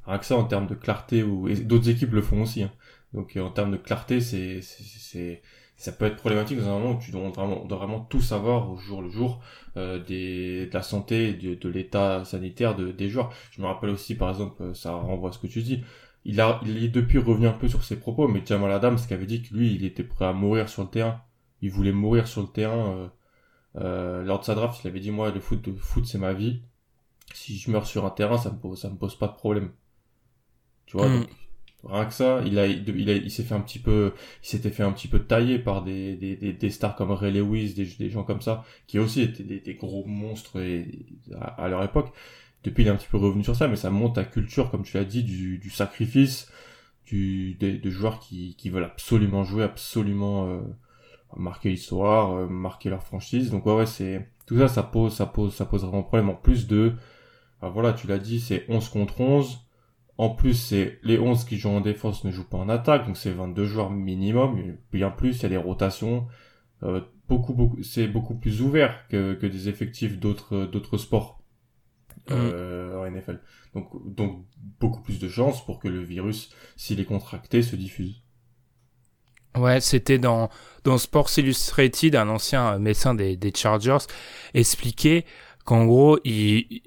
Rien 0.07 0.19
que 0.19 0.26
ça 0.26 0.37
en 0.37 0.45
termes 0.45 0.67
de 0.67 0.75
clarté, 0.75 1.23
ou 1.23 1.49
d'autres 1.49 1.88
équipes 1.88 2.12
le 2.12 2.23
font 2.23 2.43
aussi. 2.43 2.62
Hein. 2.62 2.73
Donc 3.14 3.38
en 3.40 3.50
termes 3.50 3.73
de 3.73 3.78
clarté, 3.78 4.21
c'est, 4.21 4.61
c'est, 4.61 5.43
ça 5.76 5.93
peut 5.93 6.05
être 6.05 6.17
problématique 6.17 6.59
dans 6.59 6.69
un 6.69 6.78
moment 6.78 6.93
où 6.97 6.99
tu 7.00 7.11
dois 7.11 7.26
vraiment, 7.31 7.64
vraiment 7.67 8.00
tout 8.00 8.21
savoir 8.21 8.71
au 8.71 8.76
jour 8.76 9.00
le 9.00 9.09
jour 9.09 9.40
euh, 9.78 9.99
des, 10.05 10.67
de 10.67 10.75
la 10.75 10.83
santé, 10.83 11.33
de, 11.33 11.55
de 11.55 11.69
l'état 11.71 12.25
sanitaire 12.25 12.76
de, 12.76 12.93
des 12.93 13.09
joueurs. 13.09 13.33
Je 13.52 13.62
me 13.62 13.67
rappelle 13.67 13.90
aussi, 13.90 14.14
par 14.14 14.28
exemple, 14.28 14.62
euh, 14.62 14.75
ça 14.75 14.93
renvoie 14.93 15.31
à 15.31 15.33
ce 15.33 15.38
que 15.38 15.47
tu 15.47 15.62
dis. 15.62 15.83
Il 16.26 16.40
a, 16.43 16.61
il 16.67 16.85
est 16.85 16.88
depuis 16.88 17.19
revenu 17.19 17.47
un 17.47 17.52
peu 17.52 17.69
sur 17.69 17.83
ses 17.85 17.99
propos, 17.99 18.28
mais 18.28 18.43
Jamal 18.45 18.73
Adams, 18.73 18.99
qui 18.99 19.14
avait 19.14 19.26
dit 19.26 19.43
que 19.43 19.55
lui, 19.55 19.75
il 19.75 19.85
était 19.87 20.02
prêt 20.02 20.26
à 20.26 20.33
mourir 20.35 20.69
sur 20.69 20.83
le 20.83 20.88
terrain 20.88 21.23
il 21.62 21.71
voulait 21.71 21.93
mourir 21.93 22.29
sur 22.29 22.43
le 22.43 22.49
terrain. 22.49 22.97
Euh, 22.97 23.09
euh, 23.77 24.25
lors 24.25 24.41
de 24.41 24.45
sa 24.45 24.55
draft, 24.55 24.81
il 24.83 24.88
avait 24.88 25.00
dit 25.00 25.11
moi 25.11 25.31
le 25.31 25.41
foot, 25.41 25.67
le 25.67 25.75
foot 25.75 26.07
c'est 26.07 26.19
ma 26.19 26.33
vie. 26.33 26.62
Si 27.35 27.59
je 27.59 27.71
meurs 27.71 27.87
sur 27.87 28.07
un 28.07 28.11
terrain, 28.11 28.38
ça 28.38 28.50
me 28.50 28.59
pose, 28.59 28.81
ça 28.81 28.88
me 28.88 28.97
pose 28.97 29.17
pas 29.17 29.29
de 29.29 29.35
problème. 29.35 29.71
Tu 30.87 30.97
vois, 30.97 31.09
mm. 31.09 31.27
rien 31.85 32.07
que 32.07 32.15
ça, 32.15 32.43
il 32.47 32.59
a, 32.59 32.67
il, 32.67 32.88
il 32.88 33.31
s'est 33.31 33.43
fait 33.43 33.55
un 33.55 33.61
petit 33.61 33.79
peu, 33.79 34.15
il 34.43 34.49
s'était 34.49 34.71
fait 34.71 34.83
un 34.83 34.93
petit 34.93 35.09
peu 35.09 35.21
tailler 35.21 35.59
par 35.59 35.85
des, 35.85 36.17
des, 36.17 36.37
des, 36.37 36.71
stars 36.71 36.97
comme 36.97 37.11
Ray 37.11 37.33
Lewis, 37.33 37.75
des, 37.75 37.85
des 37.85 38.11
gens 38.11 38.25
comme 38.25 38.41
ça, 38.41 38.65
qui 38.87 38.99
aussi 38.99 39.21
étaient 39.21 39.45
des, 39.45 39.61
des 39.61 39.75
gros 39.75 40.05
monstres 40.07 40.59
et, 40.61 41.07
à, 41.38 41.69
leur 41.69 41.85
époque. 41.85 42.12
Depuis, 42.65 42.83
il 42.83 42.87
est 42.88 42.91
un 42.91 42.97
petit 42.97 43.09
peu 43.09 43.19
revenu 43.19 43.45
sur 43.45 43.55
ça, 43.55 43.69
mais 43.69 43.77
ça 43.77 43.91
monte 43.91 44.19
à 44.19 44.25
culture, 44.25 44.71
comme 44.71 44.83
tu 44.83 44.97
l'as 44.97 45.05
dit, 45.05 45.23
du, 45.23 45.59
du 45.59 45.71
sacrifice, 45.71 46.50
du, 47.07 47.55
des, 47.55 47.81
joueurs 47.91 48.19
qui, 48.19 48.57
qui 48.57 48.71
veulent 48.71 48.85
absolument 48.85 49.45
jouer, 49.45 49.62
absolument 49.62 50.49
euh, 50.49 50.61
marquer 51.37 51.70
l'histoire, 51.70 52.32
euh, 52.32 52.47
marquer 52.49 52.90
leur 52.90 53.02
franchise. 53.02 53.50
Donc 53.50 53.66
ouais, 53.66 53.75
ouais 53.75 53.87
c'est 53.87 54.28
tout 54.47 54.58
ça, 54.58 54.68
ça 54.68 54.82
pose, 54.82 55.14
ça 55.14 55.26
pose, 55.26 55.54
ça 55.54 55.66
pose 55.66 55.82
vraiment 55.82 56.02
problème. 56.02 56.30
En 56.30 56.35
plus 56.35 56.66
de, 56.66 56.94
bah, 57.61 57.68
voilà, 57.68 57.92
tu 57.92 58.06
l'as 58.06 58.18
dit, 58.18 58.40
c'est 58.40 58.64
11 58.68 58.88
contre 58.88 59.20
11. 59.20 59.61
En 60.16 60.30
plus, 60.30 60.54
c'est 60.54 60.99
les 61.04 61.18
11 61.18 61.44
qui 61.44 61.58
jouent 61.58 61.70
en 61.70 61.80
défense 61.80 62.25
ne 62.25 62.32
jouent 62.32 62.49
pas 62.49 62.56
en 62.56 62.68
attaque, 62.68 63.06
donc 63.06 63.16
c'est 63.16 63.30
22 63.30 63.64
joueurs 63.66 63.90
minimum. 63.90 64.76
Bien 64.92 65.11
plus, 65.11 65.38
il 65.38 65.42
y 65.42 65.47
a 65.47 65.49
des 65.49 65.56
rotations. 65.56 66.26
Euh, 66.82 67.00
beaucoup, 67.28 67.54
beaucoup, 67.54 67.82
c'est 67.82 68.08
beaucoup 68.08 68.35
plus 68.35 68.61
ouvert 68.62 69.06
que, 69.08 69.35
que 69.35 69.47
des 69.47 69.68
effectifs 69.68 70.18
d'autres, 70.18 70.66
d'autres 70.66 70.97
sports 70.97 71.40
mm. 72.28 72.32
euh, 72.32 73.00
en 73.00 73.11
NFL. 73.11 73.40
Donc, 73.75 74.14
donc 74.14 74.44
beaucoup 74.80 75.02
plus 75.02 75.20
de 75.20 75.28
chances 75.28 75.64
pour 75.64 75.78
que 75.78 75.88
le 75.88 76.02
virus, 76.02 76.52
s'il 76.76 76.99
est 76.99 77.04
contracté, 77.04 77.62
se 77.62 77.76
diffuse. 77.76 78.23
Ouais, 79.57 79.81
c'était 79.81 80.19
dans, 80.19 80.50
dans 80.85 80.99
Sports 80.99 81.31
Illustrated, 81.37 82.14
un 82.17 82.28
ancien 82.28 82.78
médecin 82.78 83.14
des, 83.14 83.37
des 83.37 83.52
Chargers 83.55 83.99
expliquait 84.55 85.25
qu'en 85.69 85.85
gros, 85.85 86.19
il, 86.25 86.81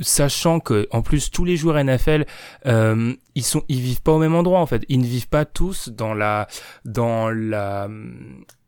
sachant 0.00 0.60
que 0.60 0.86
en 0.92 1.02
plus 1.02 1.30
tous 1.32 1.44
les 1.44 1.56
joueurs 1.56 1.82
NFL, 1.82 2.24
euh, 2.66 3.12
ils 3.34 3.42
sont, 3.42 3.64
ils 3.68 3.80
vivent 3.80 4.02
pas 4.02 4.12
au 4.12 4.18
même 4.18 4.36
endroit 4.36 4.60
en 4.60 4.66
fait. 4.66 4.84
Ils 4.88 5.00
ne 5.00 5.06
vivent 5.06 5.28
pas 5.28 5.44
tous 5.44 5.88
dans 5.88 6.14
la, 6.14 6.46
dans 6.84 7.30
la, 7.30 7.88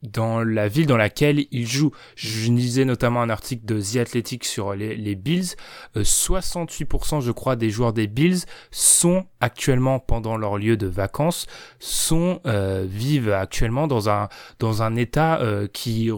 dans 0.03 0.43
la 0.43 0.69
ville 0.69 0.87
dans 0.87 0.97
laquelle 0.97 1.47
ils 1.51 1.67
jouent. 1.67 1.93
Je 2.15 2.51
lisais 2.51 2.85
notamment 2.85 3.21
un 3.23 3.31
article 3.31 3.67
de 3.67 3.81
The 3.81 3.97
Athletic 3.97 4.45
sur 4.45 4.75
les, 4.75 5.15
Bills. 5.15 5.57
68% 5.97 7.17
euh, 7.17 7.21
je 7.21 7.33
crois 7.33 7.57
des 7.57 7.71
joueurs 7.71 7.93
des 7.93 8.07
Bills 8.07 8.45
sont 8.71 9.27
actuellement 9.41 9.99
pendant 9.99 10.37
leur 10.37 10.59
lieu 10.59 10.77
de 10.77 10.87
vacances 10.87 11.47
sont 11.79 12.41
euh, 12.47 12.85
vivent 12.89 13.33
actuellement 13.33 13.87
dans 13.87 14.09
un 14.09 14.29
dans 14.59 14.83
un 14.83 14.97
état 14.97 15.41
euh, 15.41 15.67
qui 15.67 16.11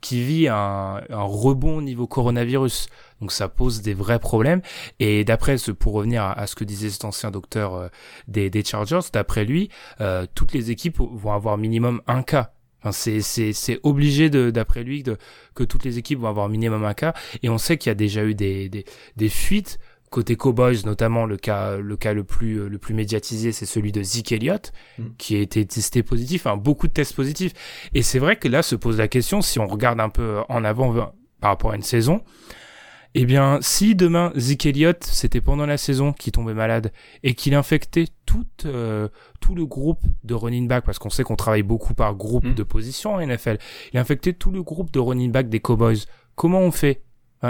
qui 0.00 0.22
vit 0.22 0.48
un, 0.48 1.00
un 1.08 1.22
rebond 1.22 1.78
au 1.78 1.82
niveau 1.82 2.06
coronavirus. 2.06 2.88
Donc 3.20 3.32
ça 3.32 3.48
pose 3.48 3.80
des 3.80 3.94
vrais 3.94 4.18
problèmes. 4.18 4.60
Et 4.98 5.24
d'après 5.24 5.56
ce, 5.56 5.70
pour 5.70 5.94
revenir 5.94 6.24
à, 6.24 6.46
ce 6.46 6.54
que 6.54 6.64
disait 6.64 6.90
cet 6.90 7.04
ancien 7.04 7.30
docteur 7.30 7.88
des, 8.28 8.50
des 8.50 8.64
Chargers, 8.64 9.00
d'après 9.12 9.44
lui, 9.44 9.70
toutes 10.34 10.52
les 10.52 10.70
équipes 10.70 10.98
vont 10.98 11.32
avoir 11.32 11.56
minimum 11.56 12.02
un 12.06 12.22
cas 12.22 12.53
c'est 12.92 13.80
obligé 13.82 14.30
d'après 14.30 14.82
lui 14.82 15.02
de, 15.02 15.16
que 15.54 15.64
toutes 15.64 15.84
les 15.84 15.98
équipes 15.98 16.20
vont 16.20 16.28
avoir 16.28 16.48
minimum 16.48 16.84
un 16.84 16.94
cas. 16.94 17.14
Et 17.42 17.48
on 17.48 17.58
sait 17.58 17.76
qu'il 17.76 17.90
y 17.90 17.92
a 17.92 17.94
déjà 17.94 18.24
eu 18.24 18.34
des, 18.34 18.68
des, 18.68 18.84
des 19.16 19.28
fuites 19.28 19.78
côté 20.10 20.36
Cowboys, 20.36 20.76
notamment 20.84 21.26
le 21.26 21.36
cas 21.36 21.76
le 21.76 21.96
cas 21.96 22.12
le 22.12 22.22
plus 22.22 22.68
le 22.68 22.78
plus 22.78 22.94
médiatisé, 22.94 23.50
c'est 23.50 23.66
celui 23.66 23.90
de 23.90 24.00
Zeke 24.00 24.30
Elliott 24.30 24.72
mm. 24.98 25.04
qui 25.18 25.34
a 25.34 25.40
été 25.40 25.66
testé 25.66 26.04
positif, 26.04 26.46
enfin 26.46 26.56
beaucoup 26.56 26.86
de 26.86 26.92
tests 26.92 27.16
positifs. 27.16 27.52
Et 27.94 28.02
c'est 28.02 28.20
vrai 28.20 28.36
que 28.36 28.46
là 28.46 28.62
se 28.62 28.76
pose 28.76 28.98
la 28.98 29.08
question 29.08 29.42
si 29.42 29.58
on 29.58 29.66
regarde 29.66 30.00
un 30.00 30.10
peu 30.10 30.38
en 30.48 30.62
avant 30.62 30.94
par 31.40 31.50
rapport 31.50 31.72
à 31.72 31.76
une 31.76 31.82
saison. 31.82 32.22
Eh 33.16 33.26
bien, 33.26 33.58
si 33.60 33.94
demain 33.94 34.32
Zeke 34.34 34.66
Elliott, 34.66 35.04
c'était 35.04 35.40
pendant 35.40 35.66
la 35.66 35.76
saison 35.76 36.12
qu'il 36.12 36.32
tombait 36.32 36.54
malade 36.54 36.92
et 37.22 37.34
qu'il 37.34 37.54
infectait 37.54 38.06
tout, 38.26 38.46
euh, 38.64 39.08
tout 39.40 39.54
le 39.54 39.66
groupe 39.66 40.02
de 40.24 40.34
running 40.34 40.66
back, 40.66 40.84
parce 40.84 40.98
qu'on 40.98 41.10
sait 41.10 41.22
qu'on 41.22 41.36
travaille 41.36 41.62
beaucoup 41.62 41.94
par 41.94 42.16
groupe 42.16 42.44
mm. 42.44 42.54
de 42.54 42.62
position 42.64 43.14
en 43.14 43.24
NFL, 43.24 43.58
il 43.92 43.98
infectait 43.98 44.32
tout 44.32 44.50
le 44.50 44.64
groupe 44.64 44.90
de 44.90 44.98
running 44.98 45.30
back 45.30 45.48
des 45.48 45.60
Cowboys. 45.60 46.06
Comment 46.34 46.60
on 46.60 46.72
fait? 46.72 47.02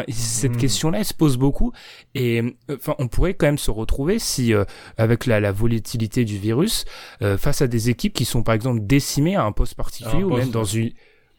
Cette 0.08 0.56
mm. 0.56 0.56
question-là, 0.56 0.98
elle 0.98 1.04
se 1.04 1.14
pose 1.14 1.38
beaucoup, 1.38 1.72
et 2.14 2.42
enfin, 2.68 2.94
on 2.98 3.08
pourrait 3.08 3.34
quand 3.34 3.46
même 3.46 3.58
se 3.58 3.70
retrouver 3.70 4.18
si, 4.18 4.52
euh, 4.52 4.64
avec 4.98 5.24
la, 5.24 5.40
la, 5.40 5.52
volatilité 5.52 6.24
du 6.24 6.36
virus, 6.36 6.84
euh, 7.22 7.38
face 7.38 7.62
à 7.62 7.68
des 7.68 7.90
équipes 7.90 8.12
qui 8.12 8.24
sont 8.24 8.42
par 8.42 8.54
exemple 8.54 8.80
décimées 8.82 9.36
à 9.36 9.44
un 9.44 9.52
poste 9.52 9.76
particulier 9.76 10.24
ou 10.24 10.36
même 10.36 10.50
dans 10.50 10.64
une 10.64 10.90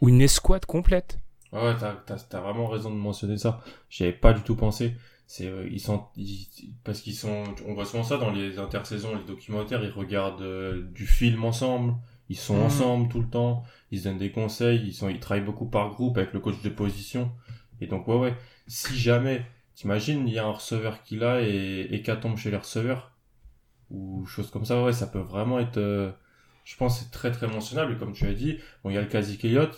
une 0.02 0.22
escouade 0.22 0.66
complète. 0.66 1.20
Ouais, 1.52 1.76
t'as, 1.80 1.96
t'as, 1.96 2.42
vraiment 2.42 2.68
raison 2.68 2.90
de 2.90 2.96
mentionner 2.96 3.38
ça. 3.38 3.62
J'y 3.90 4.04
avais 4.04 4.14
pas 4.14 4.34
du 4.34 4.42
tout 4.42 4.56
pensé. 4.56 4.96
c'est 5.28 5.48
euh, 5.48 5.68
ils 5.72 5.80
sont 5.80 6.08
parce 6.84 7.02
qu'ils 7.02 7.16
sont 7.16 7.44
on 7.66 7.74
voit 7.74 7.86
souvent 7.86 8.04
ça 8.04 8.18
dans 8.18 8.32
les 8.32 8.60
intersaisons 8.60 9.16
les 9.16 9.24
documentaires 9.24 9.84
ils 9.84 9.90
regardent 9.90 10.42
euh, 10.42 10.84
du 10.92 11.08
film 11.08 11.46
ensemble. 11.46 11.96
Ils 12.30 12.38
sont 12.38 12.58
mm. 12.58 12.64
ensemble 12.64 13.10
tout 13.10 13.22
le 13.22 13.30
temps. 13.30 13.64
Ils 13.92 14.00
se 14.00 14.04
donnent 14.06 14.18
des 14.18 14.32
conseils. 14.32 14.82
Ils 14.86 14.94
sont 14.94 15.10
ils 15.10 15.20
travaillent 15.20 15.46
beaucoup 15.46 15.68
par 15.68 15.90
groupe 15.92 16.18
avec 16.18 16.34
le 16.34 16.40
coach 16.40 16.62
de 16.62 16.70
position. 16.70 17.32
Et 17.82 17.88
donc 17.88 18.08
ouais 18.08 18.18
ouais. 18.18 18.36
Si 18.68 18.98
jamais 18.98 19.46
t'imagines 19.76 20.28
il 20.28 20.34
y 20.34 20.40
a 20.40 20.46
un 20.46 20.52
receveur 20.52 21.04
qui 21.04 21.18
l'a 21.18 21.42
et 21.42 21.88
et 21.92 22.04
tombe 22.04 22.38
chez 22.38 22.52
les 22.52 22.58
receveurs 22.58 23.12
ou 23.92 24.26
chose 24.26 24.50
comme 24.50 24.66
ça 24.66 24.82
ouais 24.84 24.94
ça 24.94 25.06
peut 25.06 25.20
vraiment 25.20 25.60
être 25.60 25.78
euh, 25.78 26.12
je 26.64 26.76
pense 26.78 27.00
c'est 27.00 27.12
très 27.12 27.32
très 27.32 27.48
mentionnable. 27.48 27.98
Comme 27.98 28.14
tu 28.14 28.26
as 28.28 28.34
dit 28.34 28.58
bon 28.84 28.90
il 28.90 28.96
y 28.96 28.98
a 28.98 29.02
le 29.02 29.08
cas 29.08 29.22
Elliott 29.22 29.72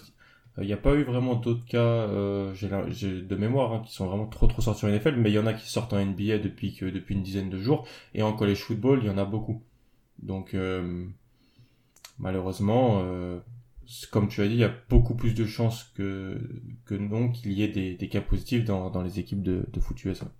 il 0.59 0.65
n'y 0.65 0.73
a 0.73 0.77
pas 0.77 0.95
eu 0.95 1.03
vraiment 1.03 1.35
d'autres 1.35 1.65
cas, 1.65 1.77
euh, 1.77 2.53
j'ai 2.53 3.21
de 3.21 3.35
mémoire, 3.35 3.73
hein, 3.73 3.83
qui 3.85 3.93
sont 3.93 4.07
vraiment 4.07 4.25
trop 4.25 4.47
trop 4.47 4.61
sortis 4.61 4.85
en 4.85 4.89
NFL, 4.89 5.15
mais 5.17 5.29
il 5.29 5.33
y 5.33 5.39
en 5.39 5.45
a 5.45 5.53
qui 5.53 5.69
sortent 5.69 5.93
en 5.93 6.03
NBA 6.03 6.39
depuis 6.39 6.73
que 6.73 6.85
depuis 6.85 7.15
une 7.15 7.21
dizaine 7.21 7.49
de 7.49 7.59
jours, 7.59 7.87
et 8.15 8.23
en 8.23 8.33
college 8.33 8.61
football, 8.61 8.99
il 9.03 9.07
y 9.07 9.09
en 9.09 9.17
a 9.17 9.25
beaucoup. 9.25 9.61
Donc 10.19 10.55
euh, 10.55 11.05
malheureusement, 12.17 13.01
euh, 13.03 13.39
comme 14.11 14.27
tu 14.29 14.41
as 14.41 14.47
dit, 14.47 14.55
il 14.55 14.59
y 14.59 14.63
a 14.63 14.73
beaucoup 14.89 15.15
plus 15.15 15.35
de 15.35 15.45
chances 15.45 15.83
que 15.95 16.39
que 16.85 16.95
non 16.95 17.29
qu'il 17.29 17.53
y 17.53 17.61
ait 17.63 17.67
des, 17.67 17.95
des, 17.95 18.09
cas 18.09 18.21
positifs 18.21 18.65
dans, 18.65 18.89
dans 18.89 19.03
les 19.03 19.19
équipes 19.19 19.43
de, 19.43 19.65
de 19.71 19.79
foot 19.79 20.03
USA. 20.05 20.31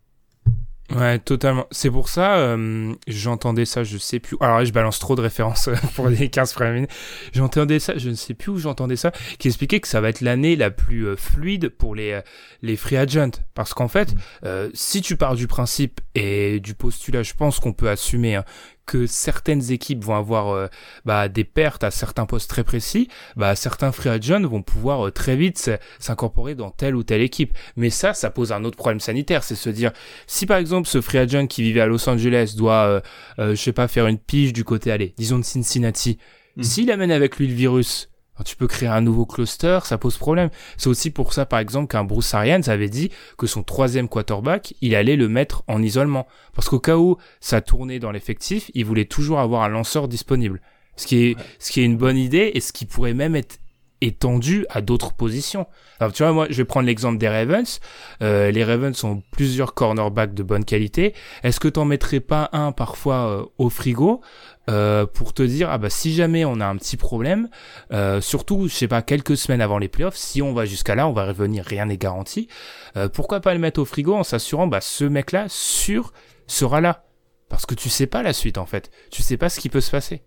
Ouais, 0.96 1.20
totalement. 1.20 1.68
C'est 1.70 1.92
pour 1.92 2.08
ça, 2.08 2.38
euh, 2.38 2.94
j'entendais 3.08 3.66
ça, 3.66 3.84
je 3.84 3.98
sais 3.98 4.20
plus. 4.20 4.38
Alors 4.40 4.60
là, 4.60 4.66
je 4.66 4.72
balance 4.72 5.00
trop 5.00 5.16
de 5.16 5.22
références 5.22 5.70
pour 5.96 6.08
les 6.08 6.30
15 6.30 6.54
premières 6.54 6.74
minutes. 6.74 6.92
J'entendais 7.34 7.80
ça, 7.80 7.98
je 7.98 8.10
ne 8.10 8.16
sais 8.16 8.34
plus 8.34 8.52
où 8.52 8.58
j'entendais 8.58 8.96
ça, 8.96 9.12
qui 9.38 9.50
expliquait 9.50 9.82
que 9.82 9.88
ça 9.88 10.00
va 10.00 10.10
être 10.10 10.22
l'année 10.22 10.56
la 10.56 10.72
plus 10.72 11.08
euh, 11.08 11.18
fluide 11.18 11.70
pour 11.70 11.94
les, 11.94 12.12
euh, 12.14 12.22
les 12.62 12.78
free 12.78 12.96
agents. 12.96 13.32
Parce 13.54 13.74
qu'en 13.74 13.90
fait, 13.90 14.14
mm. 14.44 14.70
si 14.74 15.02
tu 15.02 15.18
pars 15.18 15.36
du 15.36 15.48
principe 15.48 16.00
et 16.16 16.60
du 16.62 16.74
postulat, 16.74 17.24
je 17.24 17.34
pense 17.34 17.60
qu'on 17.60 17.74
peut 17.74 17.90
assumer 17.90 18.36
hein, 18.36 18.46
que 18.88 19.06
certaines 19.06 19.72
équipes 19.72 20.04
vont 20.04 20.16
avoir 20.16 20.50
euh, 20.50 20.68
bah, 21.06 21.28
des 21.28 21.44
pertes 21.44 21.84
à 21.84 21.92
certains 21.92 22.26
postes 22.26 22.50
très 22.50 22.64
précis, 22.64 23.10
bah, 23.36 23.56
certains 23.56 23.92
free 23.92 24.10
agents 24.10 24.42
vont 24.42 24.64
pouvoir 24.64 25.08
euh, 25.08 25.12
très 25.12 25.36
vite 25.36 25.70
s'incorporer 26.00 26.56
dans 26.56 26.72
telle 26.72 26.96
ou 26.96 27.04
telle 27.04 27.22
équipe. 27.22 27.54
Mais 27.76 27.92
ça, 27.92 28.16
ça 28.16 28.32
pose 28.32 28.52
un 28.52 28.64
autre 28.64 28.78
problème 28.78 29.00
sanitaire, 29.00 29.44
c'est 29.44 29.56
se 29.56 29.70
dire, 29.70 29.92
si 30.26 30.48
par 30.48 30.58
exemple 30.58 30.88
ce 30.88 31.02
free 31.02 31.20
agent 31.20 31.46
qui 31.46 31.62
vivait 31.62 31.82
à 31.82 31.86
Los 31.86 32.10
Angeles 32.10 32.56
doit, 32.58 33.04
euh, 33.38 33.52
je 33.52 33.56
sais 33.56 33.74
pas, 33.74 33.88
faire 33.88 34.08
une 34.08 34.18
pige 34.18 34.54
du 34.54 34.64
côté, 34.64 34.92
allez, 34.92 35.14
disons 35.18 35.38
de 35.38 35.44
Cincinnati, 35.44 36.18
hmm. 36.56 36.64
s'il 36.64 36.90
amène 36.90 37.12
avec 37.12 37.38
lui 37.38 37.48
le 37.48 37.54
virus, 37.54 38.10
tu 38.44 38.56
peux 38.56 38.68
créer 38.68 38.90
un 38.90 39.02
nouveau 39.02 39.26
cluster, 39.26 39.80
ça 39.84 39.98
pose 39.98 40.18
problème. 40.18 40.50
C'est 40.78 40.90
aussi 40.90 41.10
pour 41.10 41.34
ça, 41.34 41.46
par 41.46 41.60
exemple, 41.60 41.88
qu'un 41.88 42.04
Bruce 42.04 42.34
Arians 42.34 42.62
avait 42.68 42.90
dit 42.90 43.12
que 43.38 43.48
son 43.48 43.64
troisième 43.64 44.08
quarterback, 44.08 44.74
il 44.82 44.96
allait 44.96 45.16
le 45.16 45.28
mettre 45.28 45.64
en 45.68 45.82
isolement. 45.82 46.28
Parce 46.54 46.70
qu'au 46.70 46.80
cas 46.80 46.98
où 46.98 47.18
ça 47.40 47.62
tournait 47.62 48.00
dans 48.00 48.12
l'effectif, 48.12 48.72
il 48.74 48.86
voulait 48.86 49.06
toujours 49.06 49.40
avoir 49.40 49.64
un 49.64 49.70
lanceur 49.70 50.08
disponible. 50.08 50.62
Ce 50.96 51.06
qui 51.06 51.26
est, 51.26 51.36
ce 51.60 51.72
qui 51.72 51.82
est 51.82 51.86
une 51.86 51.98
bonne 51.98 52.18
idée 52.18 52.52
et 52.54 52.60
ce 52.60 52.74
qui 52.74 52.86
pourrait 52.86 53.14
même 53.14 53.36
être 53.36 53.60
étendu 54.02 54.66
à 54.70 54.82
d'autres 54.82 55.14
positions. 55.14 55.68
Alors 56.00 56.14
tu 56.14 56.24
vois, 56.24 56.32
moi, 56.32 56.48
je 56.50 56.58
vais 56.58 56.66
prendre 56.66 56.86
l'exemple 56.86 57.18
des 57.18 57.28
Ravens. 57.28 57.80
Euh, 58.22 58.52
les 58.52 58.64
Ravens 58.64 59.04
ont 59.04 59.24
plusieurs 59.32 59.74
cornerbacks 59.74 60.34
de 60.34 60.44
bonne 60.44 60.66
qualité. 60.66 61.14
Est-ce 61.44 61.60
que 61.60 61.68
t'en 61.68 61.86
mettrais 61.86 62.20
pas 62.20 62.50
un 62.54 62.72
parfois 62.72 63.16
euh, 63.16 63.46
au 63.58 63.70
frigo 63.70 64.22
euh, 64.70 65.06
pour 65.06 65.34
te 65.34 65.42
dire 65.42 65.70
ah 65.72 65.78
bah 65.78 65.90
si 65.90 66.14
jamais 66.14 66.44
on 66.44 66.60
a 66.60 66.66
un 66.66 66.76
petit 66.76 66.98
problème, 66.98 67.50
euh, 67.94 68.20
surtout 68.20 68.68
je 68.68 68.74
sais 68.74 68.90
pas 68.90 69.02
quelques 69.02 69.38
semaines 69.38 69.62
avant 69.62 69.78
les 69.78 69.88
playoffs, 69.88 70.18
si 70.18 70.42
on 70.42 70.54
va 70.54 70.66
jusqu'à 70.66 70.94
là, 70.94 71.08
on 71.08 71.14
va 71.14 71.26
revenir, 71.26 71.64
rien 71.64 71.86
n'est 71.86 71.98
garanti. 71.98 72.50
Euh, 72.98 73.08
pourquoi 73.08 73.40
pas 73.40 73.54
le 73.54 73.60
mettre 73.62 73.80
au 73.80 73.86
frigo 73.86 74.14
en 74.14 74.24
s'assurant 74.24 74.68
bah 74.68 74.82
ce 74.82 75.06
mec-là 75.06 75.46
sûr 75.48 76.12
sera 76.48 76.82
là? 76.82 77.06
Parce 77.48 77.66
que 77.66 77.76
tu 77.76 77.88
sais 77.88 78.08
pas 78.08 78.24
la 78.24 78.34
suite 78.34 78.58
en 78.58 78.66
fait, 78.66 78.92
tu 79.10 79.22
sais 79.22 79.38
pas 79.38 79.48
ce 79.48 79.62
qui 79.62 79.70
peut 79.70 79.80
se 79.80 79.92
passer. 79.92 80.22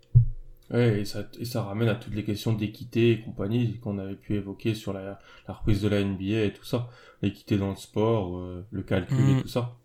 Ouais, 0.70 1.00
et 1.00 1.04
ça, 1.04 1.24
et 1.38 1.44
ça 1.44 1.62
ramène 1.62 1.88
à 1.88 1.96
toutes 1.96 2.14
les 2.14 2.22
questions 2.22 2.52
d'équité 2.52 3.10
et 3.10 3.20
compagnie 3.20 3.78
qu'on 3.80 3.98
avait 3.98 4.14
pu 4.14 4.34
évoquer 4.34 4.74
sur 4.74 4.92
la, 4.92 5.18
la, 5.48 5.54
reprise 5.54 5.82
de 5.82 5.88
la 5.88 6.02
NBA 6.04 6.44
et 6.44 6.52
tout 6.52 6.64
ça. 6.64 6.88
L'équité 7.22 7.58
dans 7.58 7.70
le 7.70 7.76
sport, 7.76 8.38
euh, 8.38 8.64
le 8.70 8.82
calcul 8.82 9.18
et 9.18 9.34
mm. 9.34 9.42
tout 9.42 9.48
ça. 9.48 9.76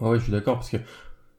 Ouais, 0.00 0.10
ouais, 0.10 0.18
je 0.18 0.24
suis 0.24 0.32
d'accord 0.32 0.54
parce 0.54 0.70
que 0.70 0.78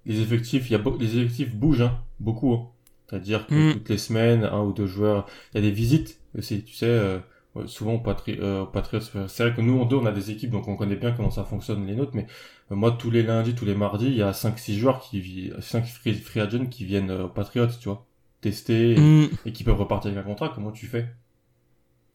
les 0.06 0.22
effectifs, 0.22 0.70
il 0.70 0.74
y 0.74 0.76
a 0.76 0.82
les 1.00 1.18
effectifs 1.18 1.56
bougent 1.56 1.82
hein, 1.82 2.00
beaucoup. 2.20 2.54
Hein. 2.54 2.68
C'est-à-dire 3.10 3.48
que 3.48 3.56
mm. 3.56 3.74
toutes 3.74 3.90
les 3.90 3.98
semaines, 3.98 4.44
un 4.44 4.62
ou 4.62 4.72
deux 4.72 4.86
joueurs, 4.86 5.26
il 5.54 5.62
y 5.62 5.66
a 5.66 5.68
des 5.68 5.74
visites 5.74 6.20
aussi. 6.38 6.64
Tu 6.64 6.76
sais, 6.76 6.86
euh, 6.86 7.20
souvent 7.66 7.96
au, 7.96 8.00
Patri 8.00 8.38
euh, 8.40 8.66
Patriots, 8.66 9.02
c'est 9.28 9.44
vrai 9.44 9.56
que 9.56 9.62
nous 9.62 9.80
en 9.80 9.86
deux 9.86 9.96
on 9.96 10.06
a 10.06 10.12
des 10.12 10.32
équipes 10.32 10.52
donc 10.52 10.68
on 10.68 10.76
connaît 10.76 10.96
bien 10.96 11.12
comment 11.12 11.32
ça 11.32 11.44
fonctionne 11.44 11.86
les 11.86 11.96
nôtres. 11.96 12.12
Mais 12.14 12.28
euh, 12.72 12.76
moi 12.76 12.92
tous 12.92 13.12
les 13.12 13.24
lundis, 13.24 13.56
tous 13.56 13.66
les 13.66 13.76
mardis, 13.76 14.08
il 14.08 14.18
y 14.18 14.22
a 14.22 14.32
5-6 14.32 14.74
joueurs 14.78 15.02
qui 15.02 15.20
vivent, 15.20 15.60
5 15.60 15.86
free, 15.86 16.14
free 16.14 16.42
agents 16.42 16.68
qui 16.68 16.86
viennent 16.86 17.12
aux 17.12 17.30
Patriots, 17.30 17.68
tu 17.80 17.90
vois, 17.90 18.06
tester 18.42 18.96
mm. 18.98 19.30
et, 19.46 19.52
qui 19.52 19.64
peuvent 19.64 19.80
repartir 19.80 20.12
avec 20.12 20.24
un 20.24 20.28
contrat. 20.28 20.50
Comment 20.54 20.72
tu 20.72 20.88
fais? 20.88 21.08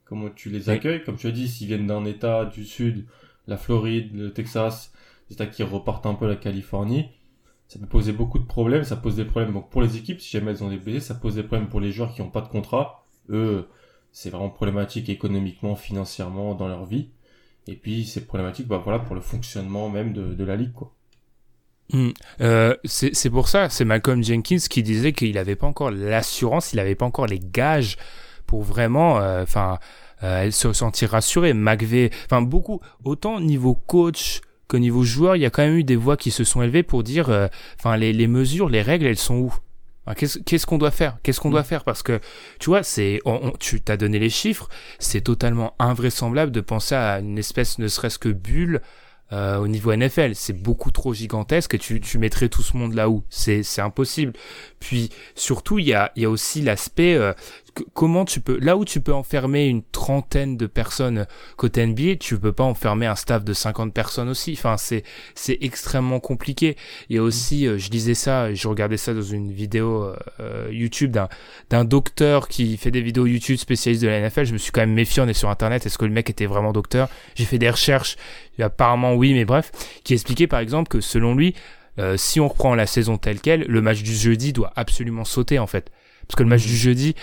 Comment 0.05 0.31
tu 0.31 0.51
les 0.51 0.71
accueilles? 0.71 1.03
Comme 1.03 1.17
tu 1.17 1.27
as 1.27 1.33
dit, 1.33 1.49
s'ils 1.49 1.67
viennent 1.67 1.87
d'un 1.87 2.05
État 2.05 2.45
du 2.45 2.65
Sud, 2.65 3.07
la 3.47 3.57
Floride, 3.57 4.15
le 4.15 4.33
Texas, 4.33 4.93
des 5.29 5.35
États 5.35 5.47
qui 5.47 5.63
repartent 5.63 6.07
un 6.07 6.15
peu 6.15 6.27
la 6.27 6.37
Californie 6.37 7.09
ça 7.69 7.79
peut 7.79 7.87
poser 7.87 8.13
beaucoup 8.13 8.39
de 8.39 8.45
problèmes, 8.45 8.85
ça 8.85 8.97
pose 8.97 9.17
des 9.17 9.25
problèmes 9.25 9.53
donc 9.53 9.71
pour 9.71 9.83
les 9.83 9.97
équipes, 9.97 10.21
si 10.21 10.31
jamais 10.31 10.53
elles 10.53 10.63
ont 10.63 10.69
des 10.69 10.77
blessés, 10.77 11.01
ça 11.01 11.15
pose 11.15 11.35
des 11.37 11.43
problèmes 11.43 11.69
pour 11.69 11.81
les 11.81 11.93
joueurs 11.93 12.15
qui 12.15 12.23
n'ont 12.23 12.31
pas 12.31 12.41
de 12.41 12.49
contrat. 12.49 13.07
Eux, 13.31 13.69
c'est 14.13 14.31
vraiment 14.31 14.51
problématique 14.51 15.09
économiquement, 15.09 15.75
financièrement 15.75 16.55
dans 16.55 16.69
leur 16.69 16.85
vie. 16.85 17.09
Et 17.67 17.75
puis 17.75 18.05
c'est 18.05 18.27
problématique 18.27 18.69
bah, 18.69 18.81
voilà, 18.85 18.99
pour 18.99 19.15
le 19.15 19.21
fonctionnement 19.21 19.89
même 19.89 20.13
de, 20.13 20.35
de 20.35 20.45
la 20.45 20.57
ligue. 20.57 20.73
quoi. 20.73 20.95
Hmm. 21.93 22.11
Euh, 22.41 22.75
c'est 22.85 23.31
pour 23.31 23.49
ça, 23.49 23.69
c'est 23.69 23.85
Malcolm 23.85 24.25
Jenkins 24.25 24.59
qui 24.71 24.83
disait 24.83 25.13
qu'il 25.13 25.35
n'avait 25.35 25.57
pas 25.57 25.67
encore 25.67 25.91
l'assurance, 25.91 26.73
il 26.73 26.77
n'avait 26.77 26.95
pas 26.95 27.05
encore 27.05 27.27
les 27.27 27.39
gages 27.41 27.97
pour 28.47 28.63
vraiment, 28.63 29.21
euh, 29.21 29.43
enfin, 29.43 29.79
euh, 30.23 30.51
se 30.51 30.73
sentir 30.73 31.11
rassuré. 31.11 31.53
McVeigh, 31.53 32.11
enfin 32.25 32.43
beaucoup, 32.43 32.81
autant 33.05 33.41
niveau 33.41 33.75
coach, 33.75 34.41
qu'au 34.67 34.79
niveau 34.79 35.03
joueur, 35.03 35.37
il 35.37 35.43
y 35.43 35.47
a 35.47 35.51
quand 35.51 35.63
même 35.63 35.77
eu 35.77 35.85
des 35.85 35.97
voix 35.97 36.17
qui 36.17 36.31
se 36.31 36.43
sont 36.43 36.63
élevées 36.63 36.83
pour 36.83 37.03
dire, 37.03 37.29
enfin, 37.79 37.97
les, 37.97 38.15
les, 38.15 38.27
mesures, 38.27 38.71
les 38.71 38.83
règles, 38.83 39.07
elles 39.07 39.19
sont 39.19 39.37
où? 39.37 39.55
Qu'est-ce 40.17 40.67
qu'on 40.67 40.77
doit 40.77 40.91
faire? 40.91 41.17
Qu'est-ce 41.23 41.41
qu'on 41.41 41.51
doit 41.51 41.63
mm. 41.63 41.65
faire? 41.65 41.85
Parce 41.85 42.03
que 42.03 42.21
tu 42.59 42.71
vois, 42.71 42.83
c'est, 42.83 43.21
tu 43.59 43.81
t'as 43.81 43.97
donné 43.97 44.19
les 44.19 44.31
chiffres, 44.31 44.69
c'est 44.99 45.23
totalement 45.23 45.75
invraisemblable 45.79 46.53
de 46.53 46.61
penser 46.61 46.95
à 46.95 47.21
une 47.21 47.39
espèce, 47.39 47.79
ne 47.79 47.89
serait-ce 47.89 48.19
que 48.19 48.29
bulle 48.29 48.81
euh, 49.35 49.59
au 49.59 49.67
niveau 49.67 49.95
NFL. 49.95 50.35
C'est 50.35 50.53
beaucoup 50.53 50.93
trop 50.93 51.13
gigantesque 51.13 51.75
et 51.75 51.79
tu, 51.79 52.19
mettrais 52.19 52.49
tout 52.49 52.63
ce 52.63 52.77
monde 52.77 52.95
là 52.95 53.11
où 53.11 53.25
C'est 53.31 53.65
impossible. 53.81 54.33
Puis 54.79 55.11
surtout, 55.35 55.81
il 55.81 55.87
y 55.89 55.95
a, 55.95 56.13
y 56.15 56.25
a 56.25 56.31
aussi 56.31 56.63
l'aspect 56.63 57.17
euh, 57.17 57.33
comment 57.93 58.25
tu 58.25 58.41
peux, 58.41 58.59
là 58.61 58.77
où 58.77 58.85
tu 58.85 59.01
peux 59.01 59.13
enfermer 59.13 59.67
une 59.67 59.83
trentaine 59.83 60.57
de 60.57 60.67
personnes 60.67 61.27
côté 61.57 61.87
NBA, 61.87 62.17
tu 62.21 62.39
peux 62.39 62.53
pas 62.53 62.65
enfermer 62.65 63.07
un 63.07 63.17
staff 63.17 63.45
de 63.45 63.53
50 63.53 63.93
personnes 63.93 64.29
aussi. 64.29 64.53
Enfin, 64.57 64.77
c'est, 64.77 65.03
c'est 65.35 65.59
extrêmement 65.61 66.21
compliqué. 66.21 66.77
Et 67.11 67.19
aussi, 67.19 67.67
euh, 67.67 67.79
je 67.79 67.91
disais 67.91 68.15
ça, 68.15 68.53
je 68.55 68.69
regardais 68.69 68.97
ça 68.97 69.15
dans 69.15 69.23
une 69.23 69.53
vidéo 69.53 70.13
euh, 70.41 70.69
YouTube 70.71 71.11
d'un, 71.11 71.29
d'un 71.71 71.85
docteur 71.85 72.49
qui 72.49 72.77
fait 72.77 72.91
des 72.91 73.03
vidéos 73.03 73.27
YouTube 73.27 73.57
spécialistes 73.57 74.03
de 74.03 74.09
la 74.09 74.21
NFL. 74.21 74.45
Je 74.45 74.53
me 74.53 74.59
suis 74.59 74.73
quand 74.73 74.83
même 74.83 74.95
méfié, 74.95 75.23
on 75.23 75.29
est 75.29 75.35
sur 75.35 75.51
Internet, 75.51 75.87
est-ce 75.87 75.99
que 75.99 76.05
le 76.05 76.13
mec 76.13 76.31
était 76.31 76.47
vraiment 76.47 76.73
docteur? 76.73 77.09
J'ai 77.35 77.45
fait 77.45 77.59
des 77.59 77.71
recherches, 77.71 78.17
apparemment 78.61 79.15
oui, 79.15 79.35
mais 79.35 79.45
bref, 79.45 79.71
qui 80.05 80.15
expliquait 80.15 80.47
par 80.47 80.61
exemple 80.61 80.89
que 80.89 81.01
selon 81.01 81.35
lui, 81.35 81.55
euh, 81.99 82.17
si 82.17 82.41
on 82.41 82.49
reprend 82.49 82.75
la 82.75 82.87
saison 82.87 83.19
telle 83.19 83.41
quelle, 83.41 83.63
le 83.63 83.81
match 83.81 84.03
du 84.03 84.15
jeudi 84.15 84.53
doit 84.53 84.73
absolument 84.77 85.25
sauter 85.25 85.59
en 85.59 85.67
fait. 85.67 85.91
Parce 86.27 86.37
que 86.37 86.43
le 86.43 86.49
match 86.49 86.65
du 86.65 86.77
jeudi, 86.77 87.15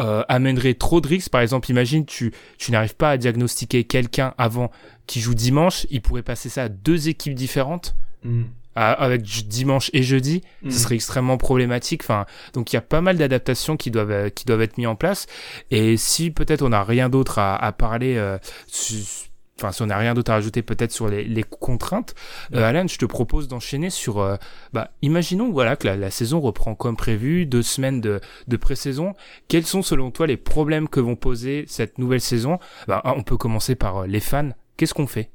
euh, 0.00 0.22
amènerait 0.28 0.74
trop 0.74 1.00
de 1.00 1.08
risques. 1.08 1.30
Par 1.30 1.40
exemple, 1.40 1.70
imagine, 1.70 2.04
tu, 2.04 2.32
tu 2.58 2.72
n'arrives 2.72 2.96
pas 2.96 3.10
à 3.10 3.16
diagnostiquer 3.16 3.84
quelqu'un 3.84 4.34
avant 4.38 4.70
qui 5.06 5.20
joue 5.20 5.34
dimanche, 5.34 5.86
il 5.90 6.02
pourrait 6.02 6.22
passer 6.22 6.48
ça 6.48 6.64
à 6.64 6.68
deux 6.68 7.08
équipes 7.08 7.34
différentes. 7.34 7.94
Mm. 8.22 8.44
avec 8.74 9.22
dimanche 9.22 9.90
et 9.92 10.02
jeudi, 10.02 10.42
ce 10.62 10.68
mm. 10.68 10.70
serait 10.70 10.94
extrêmement 10.96 11.36
problématique. 11.36 12.02
Enfin, 12.02 12.26
donc 12.54 12.72
il 12.72 12.76
y 12.76 12.78
a 12.78 12.82
pas 12.82 13.02
mal 13.02 13.18
d'adaptations 13.18 13.76
qui 13.76 13.90
doivent 13.90 14.30
qui 14.30 14.46
doivent 14.46 14.62
être 14.62 14.78
mis 14.78 14.86
en 14.86 14.96
place. 14.96 15.26
Et 15.70 15.96
si 15.96 16.30
peut-être 16.30 16.62
on 16.62 16.70
n'a 16.70 16.82
rien 16.82 17.08
d'autre 17.08 17.38
à, 17.38 17.54
à 17.54 17.70
parler 17.70 18.16
euh, 18.16 18.38
enfin 19.56 19.72
si 19.72 19.82
on 19.82 19.86
n'a 19.86 19.98
rien 19.98 20.14
d'autre 20.14 20.30
à 20.30 20.34
rajouter 20.34 20.62
peut-être 20.62 20.92
sur 20.92 21.08
les, 21.08 21.24
les 21.24 21.42
contraintes, 21.42 22.14
euh, 22.54 22.62
Alan, 22.62 22.86
je 22.86 22.98
te 22.98 23.04
propose 23.04 23.48
d'enchaîner 23.48 23.90
sur, 23.90 24.18
euh, 24.18 24.36
bah, 24.72 24.90
imaginons 25.02 25.50
voilà 25.50 25.76
que 25.76 25.86
la, 25.86 25.96
la, 25.96 26.10
saison 26.10 26.40
reprend 26.40 26.74
comme 26.74 26.96
prévu, 26.96 27.46
deux 27.46 27.62
semaines 27.62 28.00
de, 28.00 28.20
de 28.48 28.56
pré-saison. 28.56 29.14
Quels 29.48 29.66
sont 29.66 29.82
selon 29.82 30.10
toi 30.10 30.26
les 30.26 30.36
problèmes 30.36 30.88
que 30.88 31.00
vont 31.00 31.16
poser 31.16 31.64
cette 31.68 31.98
nouvelle 31.98 32.20
saison? 32.20 32.58
Bah, 32.88 33.02
On 33.04 33.22
peut 33.22 33.36
commencer 33.36 33.74
par 33.74 33.98
euh, 33.98 34.06
les 34.06 34.20
fans. 34.20 34.50
Qu'est-ce 34.76 34.94
qu'on 34.94 35.06
fait? 35.06 35.30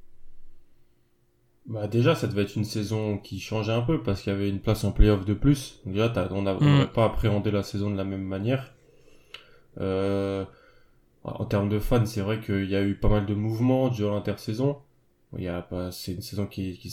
Bah 1.66 1.88
déjà, 1.88 2.16
ça 2.16 2.26
devait 2.26 2.42
être 2.42 2.56
une 2.56 2.66
saison 2.66 3.20
qui 3.20 3.40
changeait 3.40 3.72
un 3.72 3.82
peu 3.82 4.02
parce 4.02 4.24
qu'il 4.24 4.34
y 4.34 4.36
avait 4.36 4.50
une 4.50 4.60
place 4.60 4.84
en 4.84 4.92
playoff 4.92 5.24
de 5.24 5.36
plus. 5.36 5.82
Déjà, 5.86 6.12
on 6.32 6.42
n'a 6.42 6.56
mm. 6.56 6.88
pas 6.88 7.06
appréhendé 7.06 7.52
la 7.52 7.62
saison 7.62 7.92
de 7.92 7.96
la 7.96 8.04
même 8.04 8.24
manière. 8.24 8.74
Euh, 9.80 10.46
en 11.24 11.46
termes 11.46 11.70
de 11.70 11.80
fans, 11.80 12.06
c'est 12.06 12.22
vrai 12.22 12.40
qu'il 12.40 12.70
y 12.70 12.76
a 12.76 12.84
eu 12.84 12.96
pas 12.96 13.10
mal 13.10 13.26
de 13.26 13.34
mouvements 13.34 13.90
durant 13.90 14.16
l'intersaison. 14.16 14.78
il 15.38 15.44
y 15.44 15.48
a 15.48 15.62
pas, 15.62 15.92
c'est 15.92 16.14
une 16.14 16.22
saison 16.22 16.46
qui, 16.48 16.78
qui, 16.78 16.90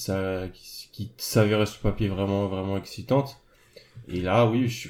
qui, 0.92 1.12
s'avérait 1.16 1.66
sur 1.66 1.80
papier 1.80 2.08
vraiment, 2.08 2.48
vraiment 2.48 2.76
excitante. 2.76 3.40
Et 4.08 4.20
là, 4.20 4.46
oui, 4.46 4.68
je, 4.68 4.88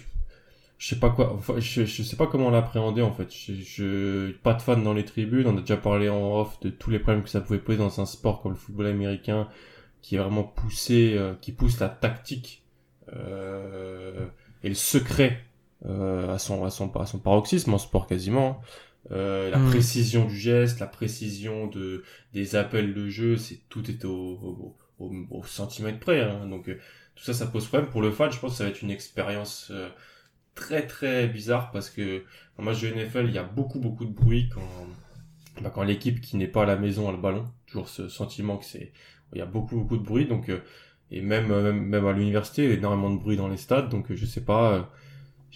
je 0.79 0.89
sais 0.89 1.01
pas 1.01 1.11
quoi, 1.11 1.39
je, 1.59 1.85
sais 1.85 2.17
pas 2.17 2.27
comment 2.27 2.51
l'appréhender 2.51 3.03
en 3.03 3.13
fait. 3.13 3.33
Je, 3.33 3.55
je, 3.55 4.33
pas 4.39 4.55
de 4.55 4.63
fan 4.63 4.83
dans 4.83 4.95
les 4.95 5.05
tribunes. 5.05 5.47
On 5.47 5.57
a 5.57 5.61
déjà 5.61 5.77
parlé 5.77 6.09
en 6.09 6.41
off 6.41 6.61
de 6.61 6.71
tous 6.71 6.91
les 6.91 6.99
problèmes 6.99 7.23
que 7.23 7.31
ça 7.31 7.41
pouvait 7.41 7.59
poser 7.59 7.79
dans 7.79 8.01
un 8.01 8.07
sport 8.07 8.43
comme 8.43 8.53
le 8.53 8.59
football 8.59 8.87
américain, 8.87 9.49
qui 10.03 10.17
est 10.17 10.19
vraiment 10.19 10.45
poussé, 10.45 11.15
euh, 11.17 11.35
qui 11.41 11.53
pousse 11.53 11.81
la 11.81 11.89
tactique 11.89 12.63
euh, 13.15 14.27
et 14.63 14.69
le 14.69 14.75
secret 14.75 15.41
euh, 15.85 16.35
à 16.35 16.39
son 16.39 16.65
à 16.65 16.71
son 16.71 16.95
à 16.97 17.07
son 17.07 17.19
paroxysme 17.19 17.75
en 17.75 17.79
sport 17.79 18.07
quasiment. 18.07 18.61
Hein. 18.63 18.67
Euh, 19.13 19.51
la 19.51 19.59
mm. 19.59 19.69
précision 19.71 20.25
du 20.25 20.37
geste, 20.37 20.81
la 20.81 20.87
précision 20.87 21.67
de 21.69 22.03
des 22.33 22.57
appels 22.57 22.93
de 22.93 23.09
jeu, 23.09 23.37
c'est 23.37 23.61
tout 23.69 23.89
est 23.91 24.05
au, 24.05 24.77
au, 24.99 25.13
au, 25.31 25.45
centimètre 25.45 26.01
près. 26.01 26.23
Hein. 26.23 26.47
Donc 26.49 26.69
euh, 26.69 26.79
tout 27.15 27.25
ça, 27.25 27.33
ça 27.33 27.47
pose 27.47 27.67
problème 27.67 27.91
pour 27.91 28.03
le 28.03 28.11
fan. 28.11 28.33
Je 28.33 28.39
pense 28.41 28.53
que 28.53 28.59
ça 28.59 28.65
va 28.65 28.71
être 28.71 28.83
une 28.83 28.91
expérience 28.91 29.69
euh, 29.71 29.89
très 30.55 30.87
très 30.87 31.29
bizarre 31.29 31.71
parce 31.71 31.91
que 31.91 32.25
en 32.59 32.63
match 32.63 32.81
de 32.81 32.89
NFL, 32.89 33.27
il 33.29 33.35
y 33.35 33.39
a 33.39 33.45
beaucoup 33.45 33.79
beaucoup 33.79 34.05
de 34.05 34.13
bruit 34.13 34.49
quand 34.53 34.87
bah, 35.63 35.71
quand 35.71 35.85
l'équipe 35.85 36.21
qui 36.21 36.37
n'est 36.37 36.49
pas 36.49 36.65
à 36.65 36.67
la 36.67 36.77
maison 36.77 37.09
a 37.09 37.13
le 37.13 37.19
ballon. 37.19 37.45
Toujours 37.67 37.89
ce 37.89 38.09
sentiment 38.09 38.57
que 38.57 38.65
c'est 38.65 38.93
il 39.33 39.39
y 39.39 39.43
a 39.43 39.47
beaucoup 39.47 39.77
beaucoup 39.77 39.99
de 39.99 40.05
bruit. 40.05 40.27
Donc 40.27 40.51
et 41.13 41.21
même 41.21 41.47
même 41.47 41.81
même 41.81 42.07
à 42.07 42.13
l'université, 42.13 42.65
il 42.65 42.71
y 42.71 42.73
a 42.73 42.77
énormément 42.77 43.11
de 43.11 43.21
bruit 43.21 43.37
dans 43.37 43.49
les 43.49 43.57
stades. 43.57 43.89
Donc 43.89 44.13
je 44.13 44.27
sais 44.27 44.45
pas 44.45 44.91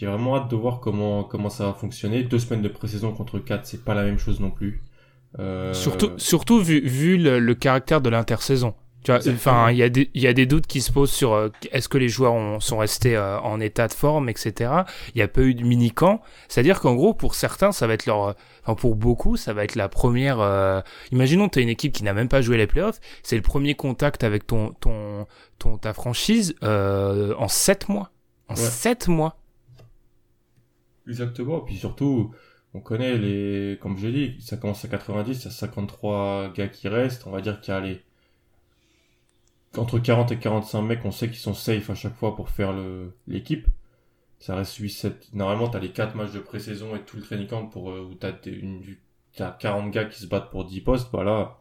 j'ai 0.00 0.06
vraiment 0.06 0.36
hâte 0.36 0.50
de 0.50 0.56
voir 0.56 0.80
comment, 0.80 1.24
comment 1.24 1.50
ça 1.50 1.66
va 1.66 1.74
fonctionner. 1.74 2.22
Deux 2.22 2.38
semaines 2.38 2.62
de 2.62 2.68
pré-saison 2.68 3.12
contre 3.12 3.38
4, 3.38 3.66
c'est 3.66 3.84
pas 3.84 3.92
la 3.92 4.02
même 4.02 4.18
chose 4.18 4.40
non 4.40 4.50
plus. 4.50 4.82
Euh... 5.38 5.74
Surtout, 5.74 6.12
surtout 6.16 6.58
vu, 6.58 6.80
vu 6.80 7.18
le, 7.18 7.54
caractère 7.54 8.00
de 8.00 8.08
l'intersaison. 8.08 8.72
Tu 9.04 9.12
vois, 9.12 9.20
enfin, 9.28 9.70
il 9.70 9.76
y 9.76 9.82
a 9.82 9.90
des, 9.90 10.10
y 10.14 10.26
a 10.26 10.32
des 10.32 10.46
doutes 10.46 10.66
qui 10.66 10.80
se 10.80 10.90
posent 10.90 11.10
sur 11.12 11.34
euh, 11.34 11.50
est-ce 11.70 11.90
que 11.90 11.98
les 11.98 12.08
joueurs 12.08 12.32
ont, 12.32 12.60
sont 12.60 12.78
restés 12.78 13.14
euh, 13.14 13.38
en 13.40 13.60
état 13.60 13.88
de 13.88 13.92
forme, 13.92 14.30
etc. 14.30 14.72
Il 15.08 15.18
n'y 15.18 15.22
a 15.22 15.28
pas 15.28 15.42
eu 15.42 15.52
de 15.52 15.64
mini 15.64 15.90
camp. 15.90 16.22
C'est-à-dire 16.48 16.80
qu'en 16.80 16.94
gros, 16.94 17.12
pour 17.12 17.34
certains, 17.34 17.70
ça 17.70 17.86
va 17.86 17.92
être 17.92 18.06
leur, 18.06 18.36
enfin 18.62 18.74
pour 18.74 18.96
beaucoup, 18.96 19.36
ça 19.36 19.52
va 19.52 19.64
être 19.64 19.74
la 19.74 19.90
première. 19.90 20.40
Euh... 20.40 20.80
Imaginons, 21.12 21.50
t'as 21.50 21.60
une 21.60 21.68
équipe 21.68 21.92
qui 21.92 22.04
n'a 22.04 22.14
même 22.14 22.28
pas 22.28 22.40
joué 22.40 22.56
les 22.56 22.66
playoffs. 22.66 23.00
C'est 23.22 23.36
le 23.36 23.42
premier 23.42 23.74
contact 23.74 24.24
avec 24.24 24.46
ton, 24.46 24.70
ton, 24.80 25.26
ton 25.58 25.76
ta 25.76 25.92
franchise 25.92 26.54
en 26.62 27.48
sept 27.48 27.90
mois. 27.90 28.12
En 28.48 28.56
sept 28.56 29.06
mois. 29.06 29.39
Exactement. 31.08 31.60
Puis 31.60 31.76
surtout, 31.76 32.34
on 32.74 32.80
connaît 32.80 33.16
les, 33.18 33.78
comme 33.80 33.96
j'ai 33.98 34.12
dit, 34.12 34.40
ça 34.40 34.56
commence 34.56 34.84
à 34.84 34.88
90, 34.88 35.40
il 35.40 35.44
y 35.44 35.48
a 35.48 35.50
53 35.50 36.52
gars 36.54 36.68
qui 36.68 36.88
restent. 36.88 37.26
On 37.26 37.30
va 37.30 37.40
dire 37.40 37.60
qu'il 37.60 37.74
y 37.74 37.76
a 37.76 37.80
les, 37.80 38.00
entre 39.76 39.98
40 39.98 40.32
et 40.32 40.38
45 40.38 40.82
mecs, 40.82 41.04
on 41.04 41.10
sait 41.12 41.28
qu'ils 41.28 41.38
sont 41.38 41.54
safe 41.54 41.90
à 41.90 41.94
chaque 41.94 42.16
fois 42.16 42.34
pour 42.36 42.48
faire 42.48 42.74
l'équipe. 43.26 43.66
Ça 44.40 44.56
reste 44.56 44.76
8, 44.76 44.90
7. 44.90 45.34
Normalement, 45.34 45.68
t'as 45.68 45.80
les 45.80 45.90
4 45.90 46.16
matchs 46.16 46.32
de 46.32 46.40
pré-saison 46.40 46.96
et 46.96 47.00
tout 47.02 47.16
le 47.16 47.22
training 47.22 47.46
camp 47.46 47.66
pour, 47.66 47.90
euh, 47.90 48.08
où 48.10 48.14
t'as 48.14 48.32
une, 48.46 48.82
t'as 49.36 49.50
40 49.52 49.90
gars 49.90 50.06
qui 50.06 50.18
se 50.18 50.26
battent 50.26 50.50
pour 50.50 50.64
10 50.64 50.80
postes. 50.80 51.12
Bah 51.12 51.24
là, 51.24 51.58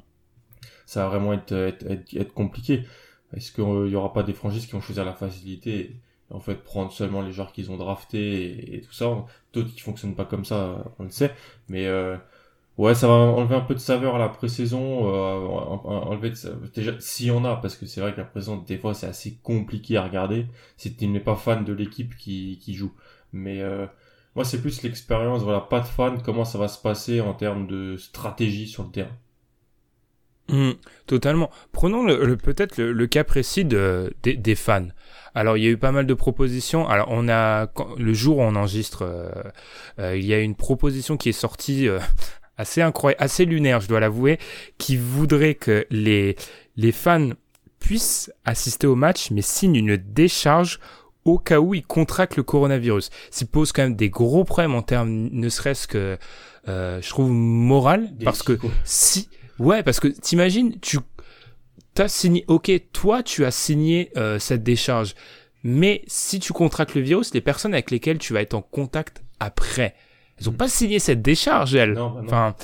ça 0.86 1.04
va 1.04 1.10
vraiment 1.10 1.34
être, 1.34 1.52
être, 1.52 1.86
être, 2.16 2.34
compliqué. 2.34 2.86
Est-ce 3.34 3.52
qu'il 3.52 3.64
y 3.92 3.96
aura 3.96 4.14
pas 4.14 4.24
des 4.24 4.34
franchises 4.34 4.66
qui 4.66 4.72
vont 4.72 4.82
choisir 4.82 5.06
la 5.06 5.14
facilité? 5.14 6.00
En 6.32 6.40
fait 6.40 6.56
prendre 6.56 6.92
seulement 6.92 7.22
les 7.22 7.32
joueurs 7.32 7.52
qu'ils 7.52 7.72
ont 7.72 7.78
draftés 7.78 8.76
et, 8.76 8.82
tout 8.82 8.94
ça. 8.94 9.26
D'autres 9.54 9.74
qui 9.74 9.82
fonctionnent 9.82 10.16
pas 10.16 10.26
comme 10.26 10.46
ça, 10.46 10.84
on 11.00 11.04
le 11.04 11.10
sait. 11.10 11.34
Mais 11.70 11.88
euh, 11.88 12.18
ouais, 12.78 12.96
ça 12.96 13.08
va 13.08 13.14
enlever 13.14 13.56
un 13.56 13.62
peu 13.62 13.74
de 13.76 13.80
saveur 13.80 14.16
à 14.16 14.20
la 14.20 14.30
pré-saison, 14.30 15.08
euh, 15.14 15.48
enlever 15.86 16.34
déjà 16.74 16.94
s'il 17.00 17.28
y 17.28 17.32
en 17.32 17.46
a, 17.46 17.56
parce 17.58 17.76
que 17.76 17.86
c'est 17.86 18.02
vrai 18.02 18.14
que 18.14 18.18
la 18.18 18.26
pré-saison 18.26 18.58
des 18.58 18.78
fois 18.78 18.94
c'est 18.94 19.08
assez 19.08 19.38
compliqué 19.44 19.98
à 19.98 20.04
regarder 20.04 20.48
si 20.78 20.96
tu 20.96 21.08
n'es 21.08 21.20
pas 21.20 21.36
fan 21.36 21.66
de 21.66 21.74
l'équipe 21.74 22.16
qui, 22.18 22.60
qui 22.62 22.74
joue. 22.76 22.94
Mais 23.34 23.62
euh, 23.62 23.86
moi 24.36 24.46
c'est 24.46 24.62
plus 24.62 24.84
l'expérience, 24.84 25.44
voilà, 25.44 25.62
pas 25.62 25.82
de 25.82 25.88
fan, 25.88 26.22
comment 26.22 26.46
ça 26.46 26.58
va 26.58 26.68
se 26.68 26.82
passer 26.82 27.22
en 27.22 27.34
termes 27.34 27.68
de 27.68 27.98
stratégie 27.98 28.68
sur 28.68 28.84
le 28.84 28.92
terrain. 28.92 29.18
Mmh, 30.50 30.72
totalement. 31.06 31.52
Prenons 31.72 32.04
le, 32.04 32.36
peut-être 32.36 32.82
le, 32.82 33.08
cas 33.08 33.24
précis 33.24 33.66
de, 33.66 34.14
des 34.24 34.56
fans. 34.56 34.88
Alors 35.36 35.58
il 35.58 35.64
y 35.64 35.68
a 35.68 35.70
eu 35.70 35.78
pas 35.78 35.92
mal 35.92 36.06
de 36.06 36.14
propositions. 36.14 36.88
Alors 36.88 37.08
on 37.10 37.30
a 37.30 37.68
le 37.98 38.14
jour 38.14 38.38
où 38.38 38.42
on 38.42 38.56
enregistre, 38.56 39.04
euh, 39.04 39.30
euh, 40.00 40.18
il 40.18 40.26
y 40.26 40.34
a 40.34 40.40
une 40.40 40.56
proposition 40.56 41.18
qui 41.18 41.30
est 41.30 41.34
sortie 41.34 41.88
euh, 41.88 42.00
assez 42.58 42.82
incroyable, 42.82 43.24
assez 43.24 43.46
lunaire, 43.46 43.80
je 43.82 43.88
dois 43.88 44.00
l'avouer, 44.00 44.40
qui 44.78 44.98
voudrait 44.98 45.56
que 45.56 45.86
les 45.90 46.36
les 46.76 46.92
fans 46.92 47.30
puissent 47.80 48.32
assister 48.46 48.88
au 48.88 48.96
match, 48.96 49.32
mais 49.32 49.42
signent 49.42 49.76
une 49.76 49.98
décharge 49.98 50.80
au 51.26 51.38
cas 51.38 51.60
où 51.60 51.74
ils 51.74 51.86
contractent 51.86 52.38
le 52.38 52.44
coronavirus. 52.44 53.10
Ça 53.32 53.46
pose 53.46 53.72
quand 53.72 53.84
même 53.84 53.96
des 53.96 54.10
gros 54.10 54.44
problèmes 54.44 54.76
en 54.76 54.82
termes, 54.82 55.30
ne 55.32 55.50
serait-ce 55.50 55.88
que, 55.88 56.18
je 56.66 57.10
trouve, 57.10 57.32
moral, 57.32 58.10
parce 58.24 58.44
que 58.44 58.58
si, 58.84 59.30
ouais, 59.60 59.84
parce 59.84 60.00
que 60.00 60.08
t'imagines, 60.08 60.78
tu 60.80 61.00
t'as 62.00 62.08
signé, 62.08 62.46
ok, 62.48 62.72
toi 62.94 63.24
tu 63.24 63.44
as 63.44 63.52
signé 63.52 64.10
euh, 64.16 64.40
cette 64.40 64.64
décharge, 64.64 65.16
mais 65.66 66.02
si 66.08 66.40
tu 66.40 66.54
contractes 66.54 66.96
le 66.96 67.02
virus, 67.02 67.34
les 67.34 67.42
personnes 67.42 67.74
avec 67.74 67.92
lesquelles 67.92 68.20
tu 68.20 68.32
vas 68.32 68.42
être 68.42 68.54
en 68.54 68.62
contact 68.62 69.22
après, 69.42 69.96
elles 70.40 70.48
ont 70.48 70.54
pas 70.54 70.70
signé 70.70 71.00
cette 71.00 71.22
décharge, 71.22 71.76
elles. 71.76 71.96
Non, 71.96 72.12
bah 72.12 72.22
Enfin, 72.24 72.56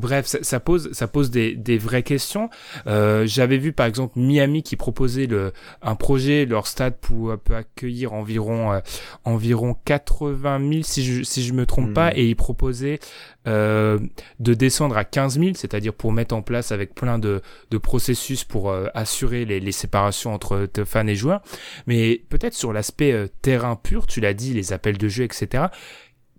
Bref, 0.00 0.26
ça, 0.26 0.60
pose, 0.60 0.92
ça 0.92 1.06
pose 1.06 1.30
des, 1.30 1.54
des 1.54 1.76
vraies 1.76 2.02
questions. 2.02 2.48
Euh, 2.86 3.26
J'avais 3.26 3.58
vu 3.58 3.72
par 3.72 3.86
exemple 3.86 4.18
Miami 4.18 4.62
qui 4.62 4.76
proposait 4.76 5.26
le, 5.26 5.52
un 5.82 5.94
projet, 5.94 6.46
leur 6.46 6.66
stade 6.66 6.96
pour, 7.00 7.36
peut 7.38 7.54
accueillir 7.54 8.14
environ, 8.14 8.72
euh, 8.72 8.80
environ 9.24 9.76
80 9.84 10.70
000 10.72 10.82
si 10.82 11.04
je, 11.04 11.22
si 11.22 11.44
je 11.44 11.52
me 11.52 11.66
trompe 11.66 11.92
pas, 11.92 12.10
hmm. 12.10 12.16
et 12.16 12.28
ils 12.28 12.36
proposaient 12.36 12.98
euh, 13.46 13.98
de 14.38 14.54
descendre 14.54 14.96
à 14.96 15.04
15 15.04 15.38
000, 15.38 15.50
c'est-à-dire 15.54 15.92
pour 15.92 16.12
mettre 16.12 16.34
en 16.34 16.42
place 16.42 16.72
avec 16.72 16.94
plein 16.94 17.18
de, 17.18 17.42
de 17.70 17.78
processus 17.78 18.44
pour 18.44 18.74
assurer 18.94 19.44
les, 19.44 19.60
les 19.60 19.72
séparations 19.72 20.32
entre 20.32 20.68
fans 20.86 21.06
et 21.06 21.14
joueurs. 21.14 21.42
Mais 21.86 22.22
peut-être 22.30 22.54
sur 22.54 22.72
l'aspect 22.72 23.30
terrain 23.42 23.76
pur, 23.76 24.06
tu 24.06 24.20
l'as 24.20 24.34
dit, 24.34 24.54
les 24.54 24.72
appels 24.72 24.96
de 24.98 25.08
jeu, 25.08 25.24
etc. 25.24 25.64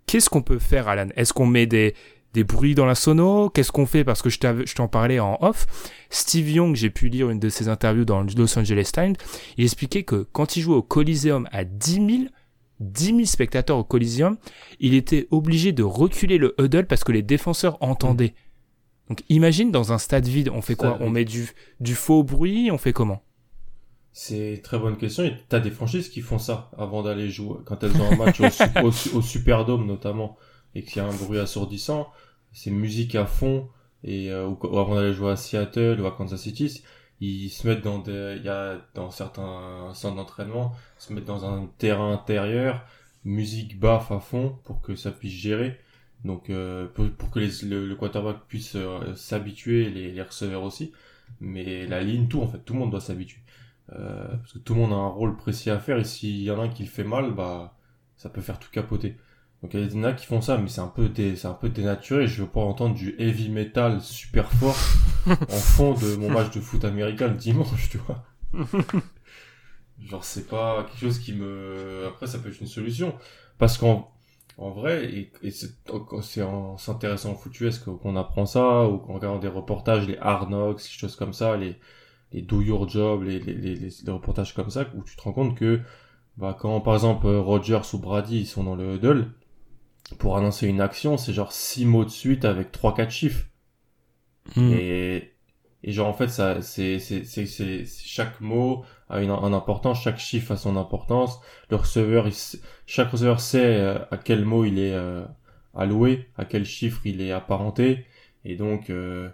Qu'est-ce 0.07 0.29
qu'on 0.29 0.41
peut 0.41 0.59
faire, 0.59 0.87
Alan? 0.87 1.07
Est-ce 1.15 1.31
qu'on 1.31 1.45
met 1.45 1.67
des 1.67 1.95
des 2.33 2.43
bruits 2.43 2.75
dans 2.75 2.85
la 2.85 2.95
sono 2.95 3.49
Qu'est-ce 3.49 3.71
qu'on 3.71 3.85
fait 3.85 4.03
Parce 4.03 4.21
que 4.21 4.29
je 4.29 4.75
t'en 4.75 4.87
parlais 4.87 5.19
en 5.19 5.37
off. 5.41 5.67
Steve 6.09 6.49
Young, 6.49 6.75
j'ai 6.75 6.89
pu 6.89 7.09
lire 7.09 7.29
une 7.29 7.39
de 7.39 7.49
ses 7.49 7.67
interviews 7.69 8.05
dans 8.05 8.21
le 8.21 8.31
Los 8.37 8.57
Angeles 8.57 8.91
Times, 8.93 9.15
il 9.57 9.63
expliquait 9.63 10.03
que 10.03 10.27
quand 10.31 10.57
il 10.57 10.61
jouait 10.61 10.75
au 10.75 10.81
Coliseum 10.81 11.47
à 11.51 11.63
10 11.63 11.93
000, 11.93 12.07
10 12.79 13.05
000 13.05 13.25
spectateurs 13.25 13.77
au 13.77 13.83
Coliseum, 13.83 14.37
il 14.79 14.93
était 14.93 15.27
obligé 15.31 15.71
de 15.71 15.83
reculer 15.83 16.37
le 16.37 16.55
huddle 16.59 16.85
parce 16.85 17.03
que 17.03 17.11
les 17.11 17.21
défenseurs 17.21 17.77
entendaient. 17.81 18.33
Donc 19.09 19.23
imagine 19.29 19.71
dans 19.71 19.93
un 19.93 19.97
stade 19.97 20.27
vide, 20.27 20.49
on 20.53 20.61
fait 20.61 20.75
quoi? 20.75 20.97
On 21.01 21.09
met 21.09 21.25
du, 21.25 21.49
du 21.79 21.95
faux 21.95 22.23
bruit, 22.23 22.71
on 22.71 22.77
fait 22.77 22.93
comment? 22.93 23.23
C'est 24.13 24.61
très 24.63 24.77
bonne 24.77 24.97
question. 24.97 25.23
Et 25.23 25.33
t'as 25.47 25.59
des 25.59 25.71
franchises 25.71 26.09
qui 26.09 26.21
font 26.21 26.39
ça 26.39 26.71
avant 26.77 27.03
d'aller 27.03 27.29
jouer, 27.29 27.57
quand 27.65 27.83
elles 27.83 27.95
ont 28.01 28.11
un 28.11 28.15
match 28.15 28.39
au, 28.41 28.87
au, 28.87 29.17
au 29.17 29.21
Superdome 29.21 29.85
notamment 29.85 30.37
et 30.75 30.83
qu'il 30.83 30.97
y 30.97 30.99
a 30.99 31.07
un 31.07 31.13
bruit 31.13 31.39
assourdissant, 31.39 32.11
c'est 32.53 32.71
musique 32.71 33.15
à 33.15 33.25
fond 33.25 33.69
et 34.03 34.31
euh, 34.31 34.49
avant 34.63 34.95
d'aller 34.95 35.13
jouer 35.13 35.31
à 35.31 35.35
Seattle 35.35 36.01
ou 36.01 36.05
à 36.07 36.11
Kansas 36.11 36.41
City, 36.41 36.83
ils 37.19 37.49
se 37.49 37.67
mettent 37.67 37.83
dans 37.83 37.99
des, 37.99 38.35
il 38.37 38.43
y 38.43 38.49
a 38.49 38.77
dans 38.95 39.11
certains 39.11 39.91
centres 39.93 40.15
d'entraînement, 40.15 40.73
se 40.97 41.13
mettent 41.13 41.25
dans 41.25 41.45
un 41.45 41.69
terrain 41.77 42.13
intérieur, 42.13 42.83
musique 43.25 43.79
baffe 43.79 44.11
à 44.11 44.19
fond 44.19 44.57
pour 44.63 44.81
que 44.81 44.95
ça 44.95 45.11
puisse 45.11 45.33
gérer. 45.33 45.79
Donc 46.25 46.49
euh, 46.49 46.87
pour, 46.87 47.31
que 47.31 47.39
le, 47.39 47.95
quarterback 47.95 48.37
puisse 48.47 48.75
euh, 48.75 49.15
s'habituer, 49.15 49.89
les, 49.89 50.11
les 50.11 50.21
receveurs 50.21 50.63
aussi. 50.63 50.91
Mais 51.39 51.85
la 51.87 52.01
ligne, 52.01 52.27
tout 52.27 52.41
en 52.41 52.47
fait, 52.47 52.59
tout 52.59 52.73
le 52.73 52.79
monde 52.79 52.91
doit 52.91 53.01
s'habituer. 53.01 53.41
Euh, 53.93 54.27
parce 54.37 54.53
que 54.53 54.59
tout 54.59 54.73
le 54.73 54.81
monde 54.81 54.93
a 54.93 54.95
un 54.95 55.07
rôle 55.07 55.35
précis 55.35 55.69
à 55.69 55.79
faire 55.79 55.97
et 55.97 56.03
s'il 56.03 56.41
y 56.41 56.51
en 56.51 56.59
a 56.59 56.63
un 56.63 56.69
qui 56.69 56.83
le 56.83 56.89
fait 56.89 57.03
mal, 57.03 57.33
bah 57.33 57.77
ça 58.15 58.29
peut 58.29 58.41
faire 58.41 58.59
tout 58.59 58.69
capoter. 58.71 59.17
Donc 59.61 59.75
il 59.75 59.93
y 59.93 59.99
en 59.99 60.03
a 60.03 60.13
qui 60.13 60.25
font 60.25 60.41
ça, 60.41 60.57
mais 60.57 60.69
c'est 60.69 60.81
un 60.81 60.87
peu 60.87 61.11
c'est 61.15 61.45
un 61.45 61.53
peu 61.53 61.69
dénaturé. 61.69 62.27
Je 62.27 62.41
veux 62.41 62.49
pas 62.49 62.61
entendre 62.61 62.95
du 62.95 63.15
heavy 63.19 63.49
metal 63.49 64.01
super 64.01 64.51
fort 64.51 64.75
en 65.27 65.57
fond 65.57 65.93
de 65.93 66.15
mon 66.15 66.31
match 66.31 66.51
de 66.51 66.59
foot 66.59 66.83
américain 66.83 67.27
le 67.27 67.35
dimanche, 67.35 67.89
tu 67.89 67.99
vois. 67.99 68.23
Genre 70.03 70.23
c'est 70.23 70.47
pas 70.47 70.83
quelque 70.83 70.99
chose 70.99 71.19
qui 71.19 71.33
me. 71.33 72.05
Après 72.07 72.25
ça 72.25 72.39
peut 72.39 72.49
être 72.49 72.59
une 72.59 72.67
solution 72.67 73.13
parce 73.59 73.77
qu'en 73.77 74.11
en 74.57 74.71
vrai 74.71 75.05
et, 75.13 75.31
et 75.43 75.51
c'est 75.51 76.41
en 76.41 76.77
s'intéressant 76.77 77.33
au 77.33 77.35
foot 77.35 77.59
US 77.61 77.77
qu'on 77.77 78.15
apprend 78.15 78.47
ça 78.47 78.87
ou 78.87 78.97
qu'on 78.97 79.13
regarde 79.13 79.41
des 79.41 79.47
reportages, 79.47 80.07
les 80.07 80.17
Knocks, 80.17 80.77
des 80.77 80.89
choses 80.89 81.15
comme 81.15 81.33
ça, 81.33 81.55
les 81.55 81.75
les 82.31 82.41
Do 82.41 82.61
Your 82.61 82.89
Job, 82.89 83.23
les 83.23 83.39
les, 83.39 83.53
les, 83.53 83.75
les 83.75 84.11
reportages 84.11 84.55
comme 84.55 84.71
ça 84.71 84.87
où 84.95 85.03
tu 85.03 85.15
te 85.15 85.21
rends 85.21 85.33
compte 85.33 85.55
que 85.55 85.81
bah 86.37 86.57
quand 86.59 86.81
par 86.81 86.95
exemple 86.95 87.27
Rogers 87.27 87.81
ou 87.93 87.99
Brady 87.99 88.39
ils 88.41 88.47
sont 88.47 88.63
dans 88.63 88.75
le 88.75 88.95
huddle 88.95 89.31
pour 90.17 90.37
annoncer 90.37 90.67
une 90.67 90.81
action, 90.81 91.17
c'est 91.17 91.33
genre 91.33 91.51
six 91.51 91.85
mots 91.85 92.05
de 92.05 92.09
suite 92.09 92.45
avec 92.45 92.71
trois 92.71 92.93
quatre 92.93 93.11
chiffres. 93.11 93.45
Hmm. 94.55 94.73
Et 94.73 95.31
Et 95.83 95.91
genre 95.93 96.07
en 96.07 96.13
fait 96.13 96.29
ça 96.29 96.61
c'est 96.61 96.99
c'est 96.99 97.25
c'est 97.25 97.85
chaque 97.85 98.39
mot 98.39 98.85
a 99.09 99.19
une 99.21 99.31
un 99.31 99.53
importance, 99.53 100.01
chaque 100.03 100.19
chiffre 100.19 100.51
a 100.53 100.57
son 100.57 100.77
importance. 100.77 101.39
Le 101.69 101.77
receveur, 101.77 102.27
chaque 102.85 103.09
receveur 103.09 103.39
sait 103.39 103.79
euh, 103.79 103.97
à 104.11 104.17
quel 104.17 104.45
mot 104.45 104.63
il 104.63 104.77
est 104.77 104.93
euh, 104.93 105.25
alloué, 105.73 106.29
à 106.37 106.45
quel 106.45 106.65
chiffre 106.65 107.01
il 107.05 107.19
est 107.21 107.31
apparenté, 107.31 108.05
et 108.45 108.55
donc 108.55 108.89
euh, 108.89 109.29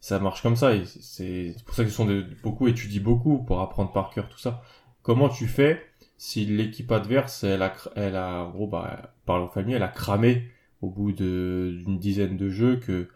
ça 0.00 0.18
marche 0.18 0.42
comme 0.42 0.56
ça. 0.56 0.74
Et 0.74 0.84
c'est 0.86 1.54
pour 1.66 1.74
ça 1.74 1.84
que 1.84 1.90
ce 1.90 1.96
sont 1.96 2.06
de, 2.06 2.24
beaucoup 2.42 2.66
étudient 2.66 3.02
beaucoup 3.02 3.44
pour 3.44 3.60
apprendre 3.60 3.92
par 3.92 4.10
cœur 4.10 4.28
tout 4.28 4.38
ça. 4.38 4.62
Comment 5.02 5.28
tu 5.28 5.46
fais 5.48 5.82
si 6.20 6.44
l'équipe 6.44 6.92
adverse, 6.92 7.44
elle 7.44 7.62
a, 7.62 7.72
elle 7.96 8.14
a, 8.14 8.46
gros, 8.52 8.66
bah, 8.66 9.14
par 9.24 9.38
leur 9.38 9.54
famille, 9.54 9.74
elle 9.74 9.82
a 9.82 9.88
cramé 9.88 10.50
au 10.82 10.90
bout 10.90 11.12
d'une 11.12 11.98
dizaine 11.98 12.36
de 12.36 12.50
jeux 12.50 12.76
que 12.76 13.08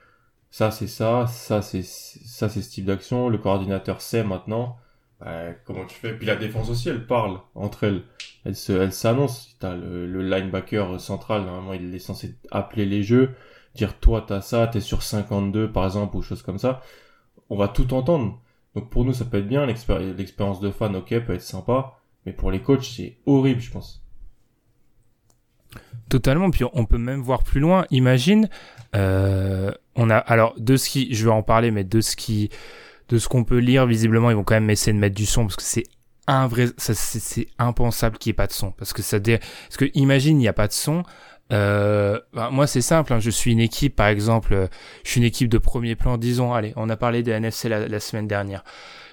ça 0.51 0.71
c'est 0.71 0.87
ça, 0.87 1.27
ça 1.27 1.61
c'est 1.63 1.83
ça 1.85 2.49
c'est 2.49 2.63
ce 2.63 2.71
type 2.71 2.87
d'action, 2.87 3.29
le 3.29 3.37
coordinateur 3.39 4.01
sait 4.01 4.25
maintenant 4.25 4.79
euh, 5.27 5.53
comment 5.65 5.85
tu 5.87 5.97
fais? 5.97 6.15
Puis 6.15 6.27
la 6.27 6.37
défense 6.37 6.71
aussi, 6.71 6.89
elle 6.89 7.07
parle 7.07 7.41
entre 7.55 7.85
elles. 7.85 8.03
Elle 8.45 8.57
se, 8.57 8.73
elle 8.73 8.93
s'annonce. 8.93 9.57
T'as 9.59 9.75
le, 9.75 10.07
le 10.07 10.23
linebacker 10.23 11.01
central, 11.01 11.45
normalement, 11.45 11.73
il 11.75 11.95
est 11.95 11.99
censé 11.99 12.37
appeler 12.51 12.85
les 12.87 13.03
jeux, 13.03 13.35
dire 13.75 13.99
toi 14.01 14.25
t'as 14.27 14.41
ça, 14.41 14.67
t'es 14.67 14.81
sur 14.81 15.03
52 15.03 15.71
par 15.73 15.85
exemple 15.85 16.17
ou 16.17 16.23
choses 16.23 16.43
comme 16.43 16.59
ça. 16.59 16.83
On 17.51 17.57
va 17.57 17.69
tout 17.69 17.93
entendre. 17.95 18.41
Donc 18.75 18.91
pour 18.91 19.05
nous, 19.05 19.13
ça 19.13 19.25
peut 19.25 19.39
être 19.39 19.49
bien. 19.49 19.67
L'expérience 19.67 20.61
de 20.61 20.71
fan, 20.71 20.97
ok, 20.97 21.21
peut 21.21 21.35
être 21.35 21.43
sympa. 21.43 21.99
Mais 22.27 22.33
pour 22.33 22.51
les 22.51 22.61
coachs, 22.61 22.85
c'est 22.85 23.17
horrible, 23.27 23.61
je 23.61 23.71
pense. 23.71 24.03
Totalement. 26.09 26.51
Puis 26.51 26.65
on 26.73 26.85
peut 26.85 26.99
même 26.99 27.21
voir 27.21 27.43
plus 27.43 27.61
loin. 27.61 27.87
Imagine, 27.91 28.49
euh, 28.95 29.73
on 29.95 30.11
a 30.11 30.17
alors 30.17 30.55
de 30.59 30.77
ce 30.77 30.89
qui, 30.89 31.15
je 31.15 31.25
vais 31.25 31.33
en 31.33 31.43
parler, 31.43 31.71
mais 31.71 31.85
de 31.85 32.01
ce 32.01 32.17
qui 32.17 32.51
de 33.09 33.19
ce 33.19 33.29
qu'on 33.29 33.45
peut 33.45 33.59
lire, 33.59 33.87
visiblement, 33.87 34.31
ils 34.31 34.37
vont 34.37 34.45
quand 34.45 34.55
même 34.55 34.71
essayer 34.71 34.93
de 34.93 34.99
mettre 34.99 35.15
du 35.15 35.27
son 35.27 35.43
parce 35.43 35.57
que 35.57 35.63
c'est 35.63 35.85
un 36.27 36.47
vrai, 36.47 36.69
c'est 36.79 37.49
impensable 37.59 38.17
qu'il 38.17 38.31
n'y 38.31 38.35
ait 38.35 38.37
pas 38.37 38.47
de 38.47 38.53
son. 38.53 38.71
Parce 38.73 38.95
que 38.95 39.03
ça, 39.03 39.21
parce 39.21 39.77
que 39.77 39.91
imagine, 39.95 40.39
il 40.39 40.41
n'y 40.41 40.49
a 40.49 40.55
pas 40.55 40.69
de 40.69 40.73
son. 40.73 41.03
Euh, 41.53 42.19
bah, 42.33 42.49
moi, 42.51 42.67
c'est 42.67 42.81
simple. 42.81 43.13
Hein, 43.13 43.21
je 43.21 43.29
suis 43.29 43.53
une 43.53 43.61
équipe, 43.61 43.95
par 43.95 44.07
exemple, 44.07 44.55
euh, 44.55 44.69
je 45.05 45.11
suis 45.11 45.21
une 45.21 45.27
équipe 45.27 45.51
de 45.51 45.59
premier 45.59 45.97
plan. 45.97 46.17
Disons, 46.17 46.55
allez, 46.55 46.73
on 46.77 46.89
a 46.89 46.97
parlé 46.97 47.23
des 47.23 47.33
NFC 47.33 47.69
la 47.69 48.01
semaine 48.01 48.27
dernière. 48.27 48.65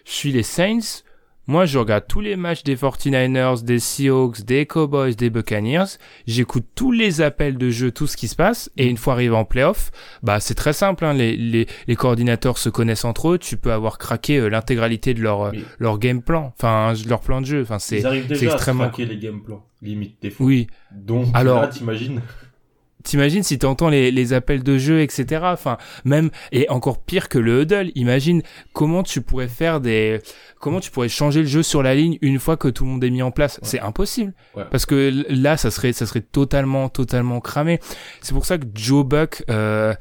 Je 0.05 0.11
suis 0.11 0.31
les 0.31 0.43
Saints. 0.43 1.03
Moi, 1.47 1.65
je 1.65 1.79
regarde 1.79 2.05
tous 2.07 2.21
les 2.21 2.35
matchs 2.35 2.63
des 2.63 2.75
49ers, 2.75 3.63
des 3.63 3.79
Seahawks, 3.79 4.45
des 4.45 4.67
Cowboys, 4.67 5.15
des 5.15 5.29
Buccaneers. 5.31 5.97
J'écoute 6.27 6.65
tous 6.75 6.91
les 6.91 7.21
appels 7.21 7.57
de 7.57 7.71
jeu, 7.71 7.91
tout 7.91 8.05
ce 8.05 8.15
qui 8.15 8.27
se 8.27 8.35
passe. 8.35 8.71
Et 8.77 8.87
une 8.87 8.97
fois 8.97 9.13
arrivé 9.13 9.35
en 9.35 9.43
playoff, 9.43 9.91
bah, 10.21 10.39
c'est 10.39 10.53
très 10.53 10.73
simple. 10.73 11.03
Hein. 11.03 11.13
Les, 11.13 11.35
les, 11.35 11.67
les, 11.87 11.95
coordinateurs 11.95 12.59
se 12.59 12.69
connaissent 12.69 13.05
entre 13.05 13.31
eux. 13.31 13.37
Tu 13.39 13.57
peux 13.57 13.73
avoir 13.73 13.97
craqué 13.97 14.37
euh, 14.37 14.49
l'intégralité 14.49 15.15
de 15.15 15.21
leur, 15.21 15.41
euh, 15.47 15.51
leur 15.79 15.97
game 15.97 16.21
plan. 16.21 16.53
Enfin, 16.57 16.93
leur 17.07 17.21
plan 17.21 17.41
de 17.41 17.47
jeu. 17.47 17.61
Enfin, 17.63 17.79
c'est, 17.79 18.03
extrêmement... 18.29 18.83
à 18.83 18.87
craquer 18.87 19.05
les 19.05 19.17
game 19.17 19.41
plans. 19.41 19.65
Limite, 19.81 20.21
des 20.21 20.29
fois. 20.29 20.45
Oui. 20.45 20.67
Donc, 20.91 21.27
Alors, 21.33 21.67
t'imagines 21.69 22.21
T'imagines 23.03 23.43
si 23.43 23.57
t'entends 23.57 23.89
les, 23.89 24.11
les 24.11 24.33
appels 24.33 24.63
de 24.63 24.77
jeu, 24.77 25.01
etc. 25.01 25.41
Enfin, 25.45 25.77
même 26.05 26.29
et 26.51 26.69
encore 26.69 26.99
pire 26.99 27.29
que 27.29 27.37
le 27.37 27.61
huddle. 27.61 27.91
Imagine 27.95 28.41
comment 28.73 29.03
tu 29.03 29.21
pourrais 29.21 29.47
faire 29.47 29.81
des, 29.81 30.19
comment 30.61 30.79
tu 30.79 30.91
pourrais 30.91 31.09
changer 31.09 31.41
le 31.41 31.47
jeu 31.47 31.63
sur 31.63 31.83
la 31.83 31.95
ligne 31.95 32.17
une 32.21 32.39
fois 32.39 32.55
que 32.55 32.67
tout 32.69 32.85
le 32.85 32.91
monde 32.91 33.03
est 33.03 33.09
mis 33.09 33.21
en 33.21 33.31
place 33.31 33.59
C'est 33.63 33.79
impossible. 33.81 34.33
Parce 34.69 34.85
que 34.85 35.25
là, 35.27 35.57
ça 35.57 35.71
serait, 35.71 35.91
ça 35.91 36.05
serait 36.05 36.21
totalement, 36.21 36.87
totalement 36.87 37.41
cramé. 37.41 37.79
C'est 38.21 38.33
pour 38.33 38.45
ça 38.45 38.57
que 38.57 38.65
Joe 38.73 39.05
Buck 39.05 39.43
euh, 39.49 39.93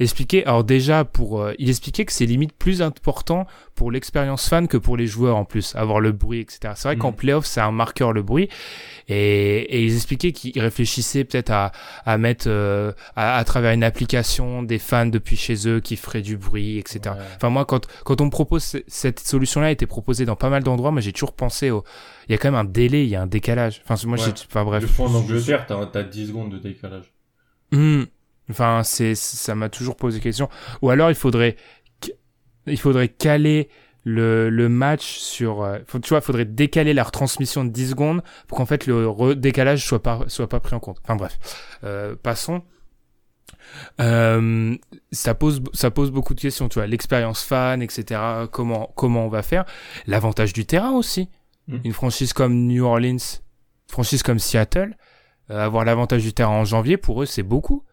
expliquait. 0.00 0.44
Alors 0.44 0.64
déjà, 0.64 1.04
pour, 1.04 1.40
euh, 1.40 1.52
il 1.58 1.70
expliquait 1.70 2.04
que 2.04 2.12
c'est 2.12 2.26
limite 2.26 2.52
plus 2.52 2.82
important 2.82 3.46
pour 3.74 3.92
l'expérience 3.92 4.48
fan 4.48 4.66
que 4.66 4.76
pour 4.76 4.96
les 4.96 5.06
joueurs 5.06 5.36
en 5.36 5.44
plus, 5.44 5.74
avoir 5.76 6.00
le 6.00 6.12
bruit, 6.12 6.40
etc. 6.40 6.72
C'est 6.74 6.88
vrai 6.88 6.96
qu'en 6.96 7.12
mm. 7.12 7.16
playoff, 7.16 7.46
c'est 7.46 7.60
un 7.60 7.70
marqueur 7.70 8.12
le 8.12 8.22
bruit. 8.22 8.48
Et, 9.08 9.58
et 9.60 9.82
ils 9.82 9.94
expliquaient 9.94 10.32
qu'ils 10.32 10.60
réfléchissaient 10.60 11.24
peut-être 11.24 11.50
à, 11.50 11.72
à 12.04 12.18
mettre 12.18 12.47
euh, 12.48 12.92
à, 13.16 13.36
à, 13.36 13.44
travers 13.44 13.72
une 13.72 13.84
application 13.84 14.62
des 14.62 14.78
fans 14.78 15.06
depuis 15.06 15.36
chez 15.36 15.68
eux 15.68 15.80
qui 15.80 15.96
feraient 15.96 16.22
du 16.22 16.36
bruit, 16.36 16.78
etc. 16.78 17.14
Enfin 17.36 17.50
moi, 17.50 17.64
quand 17.64 17.86
quand 18.04 18.20
on 18.20 18.26
me 18.26 18.30
propose 18.30 18.78
cette 18.86 19.20
solution-là, 19.20 19.68
a 19.68 19.70
été 19.70 19.86
proposée 19.86 20.24
dans 20.24 20.36
pas 20.36 20.50
mal 20.50 20.62
d'endroits, 20.62 20.90
moi 20.90 21.00
j'ai 21.00 21.12
toujours 21.12 21.34
pensé 21.34 21.70
au, 21.70 21.84
il 22.28 22.32
y 22.32 22.34
a 22.34 22.38
quand 22.38 22.48
même 22.48 22.60
un 22.60 22.64
délai, 22.64 23.04
il 23.04 23.08
y 23.08 23.16
a 23.16 23.22
un 23.22 23.26
décalage. 23.26 23.80
Enfin 23.84 23.94
moi, 24.06 24.16
j'ai, 24.16 24.32
enfin 24.32 24.64
bref. 24.64 25.00
En 25.00 25.14
Angleterre, 25.14 25.66
t'as 25.66 25.88
as 25.94 26.02
10 26.02 26.28
secondes 26.28 26.52
de 26.52 26.58
décalage. 26.58 27.12
Mmh. 27.72 28.04
Enfin, 28.50 28.82
c'est, 28.84 29.14
ça 29.14 29.54
m'a 29.54 29.68
toujours 29.68 29.96
posé 29.96 30.20
question. 30.20 30.48
Ou 30.82 30.90
alors, 30.90 31.10
il 31.10 31.14
faudrait, 31.14 31.56
il 32.66 32.78
faudrait 32.78 33.08
caler 33.08 33.68
le, 34.08 34.48
le 34.48 34.68
match 34.68 35.18
sur 35.18 35.62
euh, 35.62 35.78
faut, 35.86 35.98
tu 35.98 36.08
vois 36.10 36.20
faudrait 36.20 36.46
décaler 36.46 36.94
la 36.94 37.04
retransmission 37.04 37.64
de 37.64 37.70
10 37.70 37.90
secondes 37.90 38.22
pour 38.46 38.56
qu'en 38.56 38.66
fait 38.66 38.86
le 38.86 39.34
décalage 39.34 39.84
soit 39.84 40.02
pas 40.02 40.20
soit 40.28 40.48
pas 40.48 40.60
pris 40.60 40.74
en 40.74 40.80
compte. 40.80 40.98
Enfin 41.04 41.16
bref. 41.16 41.38
Euh, 41.84 42.16
passons. 42.20 42.62
Euh, 44.00 44.74
ça 45.12 45.34
pose 45.34 45.62
ça 45.74 45.90
pose 45.90 46.10
beaucoup 46.10 46.34
de 46.34 46.40
questions 46.40 46.68
tu 46.68 46.78
vois. 46.78 46.86
L'expérience 46.86 47.42
fan 47.42 47.82
etc 47.82 48.20
comment 48.50 48.90
comment 48.96 49.26
on 49.26 49.28
va 49.28 49.42
faire? 49.42 49.64
L'avantage 50.06 50.52
du 50.52 50.64
terrain 50.64 50.92
aussi. 50.92 51.28
Mmh. 51.66 51.76
une 51.84 51.92
franchise 51.92 52.32
comme 52.32 52.66
New 52.66 52.86
Orleans 52.86 53.18
franchise 53.88 54.22
comme 54.22 54.38
Seattle 54.38 54.96
euh, 55.50 55.62
avoir 55.62 55.84
l'avantage 55.84 56.22
du 56.22 56.32
terrain 56.32 56.54
en 56.54 56.64
janvier 56.64 56.96
pour 56.96 57.22
eux 57.22 57.26
c'est 57.26 57.42
beaucoup. 57.42 57.84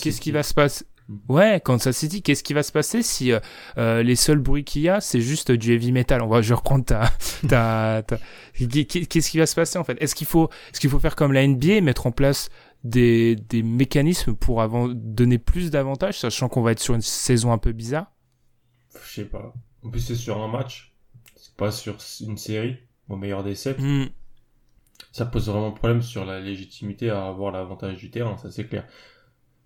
Qu'est-ce 0.00 0.20
qui 0.20 0.30
va 0.30 0.44
se 0.44 0.54
passer 0.54 0.84
Ouais, 1.28 1.60
quand 1.64 1.78
ça 1.78 1.92
s'est 1.92 2.08
dit, 2.08 2.22
qu'est-ce 2.22 2.42
qui 2.42 2.52
va 2.52 2.62
se 2.62 2.70
passer 2.70 3.02
si 3.02 3.32
euh, 3.32 3.40
euh, 3.78 4.02
les 4.02 4.14
seuls 4.14 4.40
bruits 4.40 4.64
qu'il 4.64 4.82
y 4.82 4.90
a, 4.90 5.00
c'est 5.00 5.22
juste 5.22 5.50
du 5.50 5.72
heavy 5.72 5.90
metal? 5.90 6.20
On 6.20 6.28
va, 6.28 6.42
je 6.42 6.52
reprends 6.52 6.82
ta, 6.82 7.10
ta, 7.48 8.02
ta... 8.06 8.18
qu'est-ce 8.58 9.30
qui 9.30 9.38
va 9.38 9.46
se 9.46 9.54
passer 9.54 9.78
en 9.78 9.84
fait? 9.84 9.96
Est-ce 10.02 10.14
qu'il 10.14 10.26
faut, 10.26 10.50
est-ce 10.70 10.80
qu'il 10.80 10.90
faut 10.90 10.98
faire 10.98 11.16
comme 11.16 11.32
la 11.32 11.46
NBA, 11.46 11.80
mettre 11.80 12.06
en 12.06 12.12
place 12.12 12.50
des, 12.84 13.36
des 13.36 13.62
mécanismes 13.62 14.34
pour 14.34 14.60
avant, 14.60 14.88
donner 14.88 15.38
plus 15.38 15.70
d'avantages, 15.70 16.18
sachant 16.18 16.48
qu'on 16.48 16.60
va 16.60 16.72
être 16.72 16.80
sur 16.80 16.94
une 16.94 17.00
saison 17.00 17.52
un 17.52 17.58
peu 17.58 17.72
bizarre? 17.72 18.12
Je 19.06 19.14
sais 19.14 19.24
pas. 19.24 19.54
En 19.82 19.88
plus, 19.88 20.00
c'est 20.00 20.14
sur 20.14 20.38
un 20.42 20.48
match, 20.48 20.94
c'est 21.36 21.56
pas 21.56 21.70
sur 21.70 21.96
une 22.20 22.36
série, 22.36 22.76
au 23.08 23.16
meilleur 23.16 23.42
des 23.42 23.54
sept. 23.54 23.78
Hmm. 23.78 24.06
Ça 25.12 25.24
pose 25.24 25.48
vraiment 25.48 25.72
problème 25.72 26.02
sur 26.02 26.26
la 26.26 26.38
légitimité 26.38 27.08
à 27.08 27.28
avoir 27.28 27.50
l'avantage 27.52 27.96
du 27.96 28.10
terrain, 28.10 28.36
ça 28.36 28.50
c'est 28.50 28.66
clair. 28.66 28.86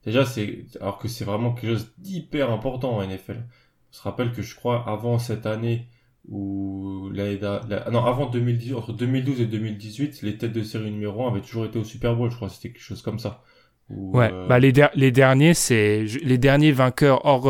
Déjà, 0.05 0.25
c'est 0.25 0.65
alors 0.81 0.99
que 0.99 1.09
c'est 1.09 1.25
vraiment 1.25 1.53
quelque 1.53 1.75
chose 1.75 1.93
d'hyper 1.99 2.51
important 2.51 2.97
en 2.97 3.07
NFL. 3.07 3.45
On 3.91 3.95
se 3.95 4.03
rappelle 4.03 4.33
que 4.33 4.43
je 4.43 4.55
crois 4.57 4.89
avant 4.89 5.19
cette 5.19 5.47
année 5.47 5.89
ou 6.29 7.11
l'année 7.13 7.39
la... 7.41 7.91
non 7.91 8.05
avant 8.05 8.27
2018 8.27 8.75
entre 8.75 8.93
2012 8.93 9.41
et 9.41 9.47
2018 9.47 10.23
les 10.23 10.37
têtes 10.39 10.53
de 10.53 10.63
série 10.63 10.91
numéro 10.91 11.27
1 11.27 11.33
avaient 11.33 11.41
toujours 11.41 11.65
été 11.65 11.79
au 11.79 11.85
Super 11.85 12.15
Bowl 12.15 12.31
je 12.31 12.37
crois 12.37 12.49
c'était 12.49 12.71
quelque 12.71 12.83
chose 12.83 13.03
comme 13.03 13.19
ça 13.19 13.43
ouais 13.89 14.31
euh, 14.33 14.47
bah 14.47 14.61
les, 14.61 14.73
les 14.95 15.11
derniers 15.11 15.55
c'est 15.55 16.05
les 16.05 16.39
derniers 16.39 16.71
vainqueurs 16.71 17.25
hors 17.27 17.47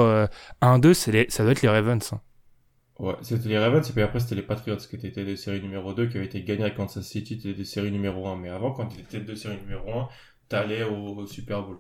1-2 0.63 0.87
euh, 0.87 0.95
c'est 0.95 1.13
les... 1.13 1.27
ça 1.29 1.43
doit 1.43 1.53
être 1.53 1.61
les 1.61 1.69
Ravens 1.69 2.13
hein. 2.15 2.21
ouais 2.99 3.15
c'était 3.21 3.51
les 3.51 3.59
Ravens 3.59 3.87
et 3.87 3.93
puis 3.93 4.03
après 4.03 4.21
c'était 4.21 4.37
les 4.37 4.43
Patriots 4.43 4.77
qui 4.77 4.97
étaient 4.97 5.13
têtes 5.13 5.29
de 5.29 5.37
série 5.37 5.61
numéro 5.61 5.93
2 5.93 6.07
qui 6.07 6.17
avaient 6.17 6.27
été 6.27 6.43
gagnés 6.43 6.65
à 6.65 6.71
Kansas 6.71 7.07
City 7.07 7.39
têtes 7.39 7.59
de 7.59 7.65
série 7.65 7.93
numéro 7.93 8.27
1 8.27 8.37
mais 8.37 8.49
avant 8.49 8.73
quand 8.73 8.87
tu 8.87 8.99
étais 9.01 9.19
tête 9.19 9.27
de 9.27 9.35
série 9.35 9.59
numéro 9.59 9.93
1 9.93 10.09
t'allais 10.49 10.83
au, 10.83 11.19
au 11.19 11.27
Super 11.27 11.63
Bowl 11.63 11.77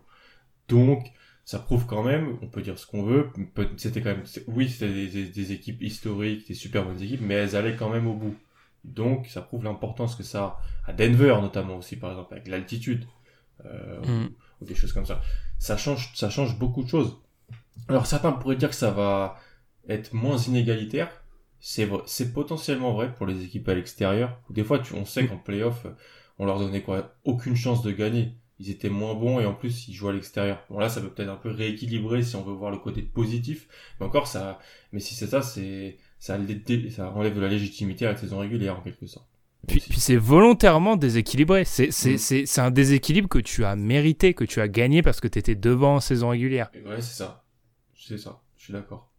donc, 0.73 1.13
ça 1.45 1.59
prouve 1.59 1.85
quand 1.85 2.03
même, 2.03 2.39
on 2.41 2.47
peut 2.47 2.63
dire 2.63 2.79
ce 2.79 2.87
qu'on 2.87 3.03
veut, 3.03 3.29
c'était 3.77 4.01
quand 4.01 4.11
même, 4.11 4.25
oui, 4.47 4.71
c'était 4.71 4.89
des, 5.27 5.53
équipes 5.53 5.83
historiques, 5.83 6.49
des 6.49 6.55
super 6.55 6.85
bonnes 6.87 7.01
équipes, 7.03 7.21
mais 7.21 7.35
elles 7.35 7.57
allaient 7.57 7.77
quand 7.77 7.91
même 7.91 8.07
au 8.07 8.15
bout. 8.15 8.35
Donc, 8.85 9.27
ça 9.27 9.43
prouve 9.43 9.65
l'importance 9.65 10.17
que 10.17 10.23
ça 10.23 10.43
a, 10.45 10.61
à 10.87 10.93
Denver 10.95 11.37
notamment 11.43 11.77
aussi, 11.77 11.97
par 11.97 12.11
exemple, 12.11 12.33
avec 12.33 12.49
l'altitude, 12.49 13.07
euh, 13.67 14.01
mm. 14.01 14.31
ou, 14.61 14.65
des 14.65 14.75
choses 14.75 14.95
comme 14.95 15.05
ça. 15.05 15.21
Ça 15.59 15.77
change, 15.77 16.13
ça 16.15 16.31
change 16.31 16.59
beaucoup 16.59 16.83
de 16.83 16.89
choses. 16.89 17.19
Alors, 17.89 18.07
certains 18.07 18.33
pourraient 18.33 18.57
dire 18.57 18.71
que 18.71 18.75
ça 18.75 18.91
va 18.91 19.39
être 19.89 20.15
moins 20.15 20.39
inégalitaire. 20.39 21.11
C'est 21.61 21.89
c'est 22.07 22.33
potentiellement 22.33 22.93
vrai 22.95 23.13
pour 23.15 23.27
les 23.27 23.45
équipes 23.45 23.69
à 23.69 23.75
l'extérieur. 23.75 24.41
Des 24.49 24.65
fois, 24.65 24.79
tu, 24.79 24.95
on 24.95 25.05
sait 25.05 25.25
mm. 25.25 25.29
qu'en 25.29 25.39
playoff, 25.39 25.87
on 26.39 26.47
leur 26.47 26.59
donnait 26.59 26.83
quoi, 26.83 27.15
aucune 27.25 27.57
chance 27.57 27.83
de 27.83 27.93
gagner 27.93 28.33
ils 28.62 28.70
étaient 28.70 28.88
moins 28.88 29.14
bons 29.14 29.40
et 29.40 29.46
en 29.46 29.55
plus 29.55 29.88
ils 29.88 29.94
jouent 29.94 30.09
à 30.09 30.12
l'extérieur. 30.12 30.64
Bon 30.70 30.79
là 30.79 30.88
ça 30.88 31.01
peut 31.01 31.11
peut-être 31.11 31.31
un 31.31 31.37
peu 31.37 31.51
rééquilibrer 31.51 32.22
si 32.22 32.37
on 32.37 32.42
veut 32.42 32.53
voir 32.53 32.70
le 32.70 32.79
côté 32.79 33.03
positif, 33.03 33.68
mais 33.98 34.07
encore 34.07 34.27
ça, 34.27 34.59
mais 34.92 35.01
si 35.01 35.14
c'est 35.14 35.27
ça, 35.27 35.42
c'est 35.42 35.98
ça, 36.18 36.38
ça 36.90 37.11
enlève 37.11 37.35
de 37.35 37.40
la 37.40 37.48
légitimité 37.48 38.07
à 38.07 38.12
la 38.12 38.16
saison 38.16 38.38
régulière 38.38 38.79
en 38.79 38.83
quelque 38.83 39.07
sorte. 39.07 39.27
Puis, 39.66 39.81
puis 39.81 40.01
c'est 40.01 40.16
volontairement 40.16 40.96
déséquilibré. 40.96 41.64
C'est 41.64 41.92
c'est 41.92 42.14
mm. 42.14 42.46
c'est 42.46 42.61
un 42.61 42.70
déséquilibre 42.70 43.29
que 43.29 43.38
tu 43.38 43.64
as 43.64 43.77
mérité, 43.77 44.35
que 44.35 44.44
tu 44.44 44.61
as 44.61 44.68
gagné 44.68 45.03
parce 45.03 45.20
que 45.20 45.29
tu 45.29 45.38
étais 45.38 45.55
devant 45.55 45.96
en 45.96 46.01
saison 46.01 46.31
régulière. 46.31 46.70
Ouais 46.87 47.01
c'est 47.01 47.16
ça, 47.16 47.44
c'est 47.94 48.18
ça. 48.18 48.40
Je 48.57 48.64
suis 48.64 48.72
d'accord. 48.72 49.12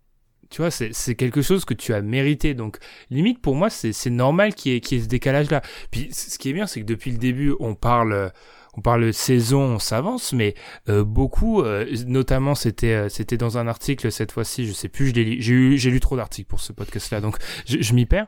Tu 0.49 0.61
vois, 0.61 0.69
c'est 0.69 0.93
c'est 0.93 1.15
quelque 1.15 1.41
chose 1.41 1.65
que 1.65 1.73
tu 1.73 1.93
as 1.93 2.01
mérité. 2.01 2.53
Donc 2.53 2.77
limite 3.09 3.41
pour 3.41 3.55
moi 3.55 3.69
c'est 3.69 3.93
c'est 3.93 4.09
normal 4.09 4.53
qu'il 4.53 4.73
y 4.73 4.75
y 4.75 4.95
ait 4.95 5.01
ce 5.01 5.07
décalage 5.07 5.49
là. 5.49 5.61
Puis 5.91 6.09
ce 6.13 6.37
qui 6.37 6.49
est 6.49 6.53
bien 6.53 6.67
c'est 6.67 6.81
que 6.81 6.85
depuis 6.85 7.11
le 7.11 7.17
début 7.17 7.53
on 7.59 7.73
parle 7.73 8.31
on 8.75 8.81
parle 8.81 9.05
de 9.05 9.11
saison, 9.11 9.61
on 9.61 9.79
s'avance, 9.79 10.33
mais 10.33 10.55
euh, 10.89 11.03
beaucoup, 11.03 11.61
euh, 11.61 11.85
notamment 12.07 12.55
c'était 12.55 12.93
euh, 12.93 13.09
c'était 13.09 13.37
dans 13.37 13.57
un 13.57 13.67
article 13.67 14.11
cette 14.11 14.31
fois-ci, 14.31 14.65
je 14.65 14.73
sais 14.73 14.89
plus, 14.89 15.09
je 15.09 15.13
l'ai 15.13 15.41
j'ai 15.77 15.89
lu 15.91 15.99
trop 15.99 16.17
d'articles 16.17 16.47
pour 16.47 16.59
ce 16.59 16.73
podcast-là, 16.73 17.21
donc 17.21 17.37
je, 17.65 17.81
je 17.81 17.93
m'y 17.93 18.05
perds, 18.05 18.27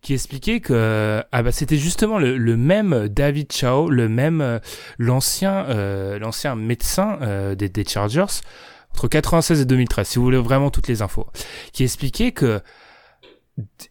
qui 0.00 0.14
expliquait 0.14 0.60
que 0.60 1.22
ah 1.30 1.42
bah 1.42 1.52
c'était 1.52 1.76
justement 1.76 2.18
le, 2.18 2.36
le, 2.38 2.56
même 2.56 3.08
David 3.08 3.52
Chao, 3.52 3.90
le 3.90 4.08
même 4.08 4.60
l'ancien 4.98 5.66
l'ancien 6.18 6.54
médecin 6.56 7.54
des, 7.54 7.68
des 7.68 7.84
Chargers 7.84 8.40
entre 8.94 9.08
96 9.08 9.60
et 9.60 9.64
2013, 9.64 10.08
si 10.08 10.18
vous 10.18 10.24
voulez 10.24 10.38
vraiment 10.38 10.70
toutes 10.70 10.88
les 10.88 11.02
infos, 11.02 11.26
qui 11.72 11.84
expliquait 11.84 12.32
que 12.32 12.60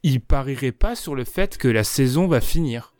il 0.03 0.21
parierait 0.21 0.71
pas 0.71 0.95
sur 0.95 1.15
le 1.15 1.23
fait 1.23 1.57
que 1.57 1.67
la 1.67 1.83
saison 1.83 2.27
va 2.27 2.41
finir. 2.41 2.90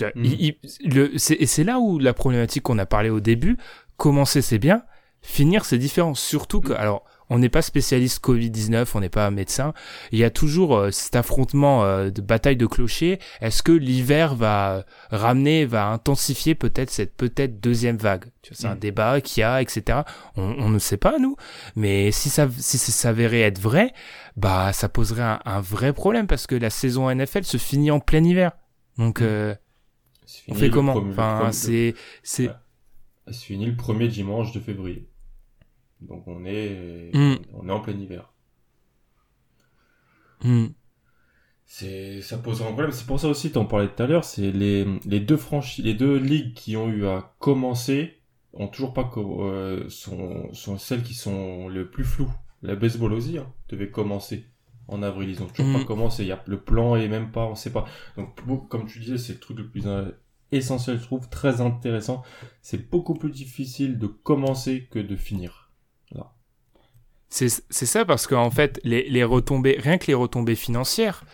Mm. 0.00 0.24
et 0.24 1.46
c'est 1.46 1.64
là 1.64 1.78
où 1.78 1.98
la 1.98 2.14
problématique 2.14 2.62
qu'on 2.62 2.78
a 2.78 2.86
parlé 2.86 3.10
au 3.10 3.20
début, 3.20 3.58
commencer 3.96 4.42
c'est 4.42 4.58
bien, 4.58 4.84
finir 5.20 5.64
c'est 5.64 5.78
différent. 5.78 6.14
Surtout 6.14 6.60
que, 6.60 6.72
alors, 6.72 7.04
on 7.32 7.38
n'est 7.38 7.48
pas 7.48 7.62
spécialiste 7.62 8.22
Covid-19, 8.22 8.88
on 8.94 9.00
n'est 9.00 9.08
pas 9.08 9.30
médecin. 9.30 9.72
Il 10.10 10.18
y 10.18 10.24
a 10.24 10.28
toujours 10.28 10.76
euh, 10.76 10.90
cet 10.90 11.16
affrontement 11.16 11.82
euh, 11.82 12.10
de 12.10 12.20
bataille 12.20 12.56
de 12.56 12.66
clochers. 12.66 13.20
Est-ce 13.40 13.62
que 13.62 13.72
l'hiver 13.72 14.34
va 14.34 14.84
ramener, 15.10 15.64
va 15.64 15.86
intensifier 15.86 16.54
peut-être 16.54 16.90
cette 16.90 17.16
peut-être 17.16 17.58
deuxième 17.58 17.96
vague? 17.96 18.26
C'est 18.50 18.66
un 18.66 18.74
mm. 18.74 18.80
débat 18.80 19.20
qu'il 19.22 19.40
y 19.40 19.44
a, 19.44 19.62
etc. 19.62 20.00
On, 20.36 20.68
ne 20.68 20.78
sait 20.78 20.98
pas 20.98 21.18
nous, 21.18 21.36
mais 21.74 22.12
si 22.12 22.28
ça 22.28 22.48
si 22.58 22.76
ça 22.76 22.92
s'avérait 22.92 23.40
être 23.40 23.58
vrai, 23.58 23.94
bah 24.36 24.74
ça 24.74 24.90
poserait 24.90 25.22
un, 25.22 25.40
un, 25.46 25.60
vrai 25.62 25.94
problème 25.94 26.26
parce 26.26 26.46
que 26.46 26.54
la 26.54 26.68
saison 26.68 27.10
NFL 27.10 27.44
se 27.44 27.56
finit 27.56 27.90
en 27.90 28.00
plein 28.00 28.22
hiver. 28.24 28.52
Donc 28.98 29.20
mm. 29.20 29.24
euh, 29.24 29.54
on 30.48 30.54
fait 30.54 30.70
comment 30.70 30.94
Enfin, 30.94 31.50
c'est 31.52 31.94
c'est. 32.22 32.50
C'est 33.28 33.44
fini 33.44 33.66
le 33.66 33.76
premier 33.76 34.08
dimanche 34.08 34.52
de 34.52 34.60
février. 34.60 35.08
Donc 36.00 36.26
on 36.26 36.44
est 36.44 37.10
hmm. 37.14 37.36
on 37.54 37.68
est 37.68 37.72
en 37.72 37.80
plein 37.80 37.94
hiver. 37.94 38.32
Hmm. 40.42 40.66
C'est 41.64 42.20
ça 42.20 42.38
pose 42.38 42.62
un 42.62 42.66
problème. 42.66 42.90
C'est 42.90 43.06
pour 43.06 43.20
ça 43.20 43.28
aussi, 43.28 43.52
tu 43.52 43.58
en 43.58 43.64
parlais 43.64 43.88
tout 43.88 44.02
à 44.02 44.06
l'heure, 44.06 44.24
c'est 44.24 44.50
les, 44.50 44.86
les 45.06 45.20
deux 45.20 45.36
franchises, 45.36 45.84
les 45.84 45.94
deux 45.94 46.16
ligues 46.16 46.54
qui 46.54 46.76
ont 46.76 46.88
eu 46.88 47.06
à 47.06 47.34
commencer 47.38 48.22
ont 48.52 48.68
toujours 48.68 48.92
pas 48.92 49.10
euh, 49.16 49.88
sont, 49.88 50.52
sont 50.52 50.78
celles 50.78 51.02
qui 51.02 51.14
sont 51.14 51.68
le 51.68 51.88
plus 51.88 52.04
floues. 52.04 52.32
La 52.62 52.76
baseball 52.76 53.12
aussi 53.12 53.38
hein, 53.38 53.52
devait 53.68 53.90
commencer 53.90 54.44
en 54.88 55.02
avril. 55.02 55.30
Ils 55.30 55.42
ont 55.42 55.46
toujours 55.46 55.72
pas 55.72 55.80
hmm. 55.80 55.86
commencé. 55.86 56.24
Il 56.24 56.28
y 56.28 56.32
a 56.32 56.42
le 56.46 56.60
plan 56.60 56.96
et 56.96 57.08
même 57.08 57.30
pas, 57.30 57.46
on 57.46 57.54
sait 57.54 57.72
pas. 57.72 57.86
Donc 58.16 58.38
comme 58.68 58.86
tu 58.86 58.98
disais, 58.98 59.18
c'est 59.18 59.34
le 59.34 59.40
truc 59.40 59.58
le 59.58 59.68
plus 59.68 59.82
essentiel, 60.52 60.98
je 60.98 61.04
trouve, 61.04 61.28
très 61.28 61.60
intéressant. 61.60 62.22
C'est 62.60 62.90
beaucoup 62.90 63.14
plus 63.14 63.30
difficile 63.30 63.98
de 63.98 64.06
commencer 64.06 64.88
que 64.90 64.98
de 64.98 65.16
finir. 65.16 65.62
C'est 67.34 67.48
ça 67.86 68.04
parce 68.04 68.26
qu'en 68.26 68.50
fait, 68.50 68.78
les, 68.84 69.08
les, 69.08 69.24
retombées, 69.24 69.78
rien 69.80 69.96
que 69.96 70.06
les 70.06 70.12
retombées 70.12 70.54
financières, 70.54 71.24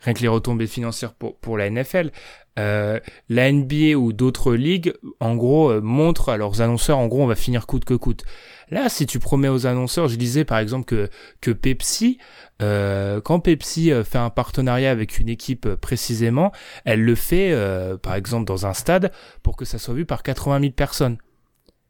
rien 0.00 0.12
que 0.12 0.20
les 0.20 0.28
retombées 0.28 0.66
financières 0.66 1.14
pour, 1.14 1.38
pour 1.38 1.56
la 1.56 1.70
NFL, 1.70 2.10
euh, 2.58 3.00
la 3.28 3.50
NBA 3.50 3.96
ou 3.96 4.12
d'autres 4.12 4.54
ligues, 4.54 4.92
en 5.20 5.36
gros, 5.36 5.70
euh, 5.70 5.80
montrent 5.80 6.28
à 6.28 6.36
leurs 6.36 6.60
annonceurs, 6.60 6.98
en 6.98 7.06
gros, 7.06 7.22
on 7.22 7.26
va 7.26 7.36
finir 7.36 7.66
coûte 7.66 7.84
que 7.84 7.94
coûte. 7.94 8.24
Là, 8.70 8.88
si 8.88 9.06
tu 9.06 9.18
promets 9.18 9.48
aux 9.48 9.66
annonceurs, 9.66 10.08
je 10.08 10.16
disais 10.16 10.44
par 10.44 10.58
exemple 10.58 10.84
que, 10.84 11.10
que 11.40 11.50
Pepsi, 11.50 12.18
euh, 12.62 13.20
quand 13.20 13.40
Pepsi 13.40 13.92
euh, 13.92 14.04
fait 14.04 14.18
un 14.18 14.30
partenariat 14.30 14.90
avec 14.90 15.18
une 15.18 15.28
équipe 15.28 15.66
euh, 15.66 15.76
précisément, 15.76 16.52
elle 16.84 17.02
le 17.02 17.14
fait 17.14 17.54
par 18.02 18.14
exemple 18.14 18.44
dans 18.44 18.66
un 18.66 18.74
stade 18.74 19.12
pour 19.42 19.56
que 19.56 19.64
ça 19.64 19.78
soit 19.78 19.94
vu 19.94 20.06
par 20.06 20.22
80 20.22 20.60
000 20.60 20.72
personnes. 20.72 21.18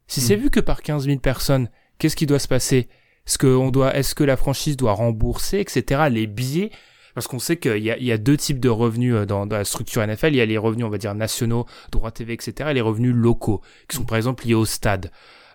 Si 0.07 0.21
c'est 0.21 0.35
hmm. 0.35 0.41
vu 0.41 0.49
que 0.49 0.59
par 0.59 0.81
15 0.81 1.05
000 1.05 1.19
personnes, 1.19 1.69
qu'est-ce 1.97 2.15
qui 2.15 2.25
doit 2.25 2.39
se 2.39 2.47
passer? 2.47 2.89
Est-ce 3.27 3.37
que 3.37 3.47
on 3.47 3.69
doit, 3.69 3.95
est-ce 3.95 4.15
que 4.15 4.23
la 4.23 4.35
franchise 4.35 4.75
doit 4.75 4.93
rembourser, 4.93 5.59
etc. 5.59 6.07
Les 6.09 6.25
billets 6.25 6.71
parce 7.13 7.27
qu'on 7.27 7.39
sait 7.39 7.57
qu'il 7.57 7.83
y 7.83 7.91
a, 7.91 7.97
il 7.97 8.05
y 8.05 8.11
a 8.11 8.17
deux 8.17 8.37
types 8.37 8.59
de 8.59 8.69
revenus 8.69 9.15
dans, 9.27 9.45
dans, 9.45 9.57
la 9.57 9.65
structure 9.65 10.05
NFL. 10.05 10.29
Il 10.29 10.35
y 10.35 10.41
a 10.41 10.45
les 10.45 10.57
revenus, 10.57 10.85
on 10.85 10.89
va 10.89 10.97
dire, 10.97 11.13
nationaux, 11.15 11.65
droits 11.91 12.11
TV, 12.11 12.33
etc. 12.33 12.69
et 12.71 12.73
les 12.73 12.81
revenus 12.81 13.13
locaux, 13.13 13.61
qui 13.87 13.97
sont 13.97 14.05
par 14.05 14.17
exemple 14.17 14.45
liés 14.45 14.53
au 14.53 14.65
stade 14.65 15.11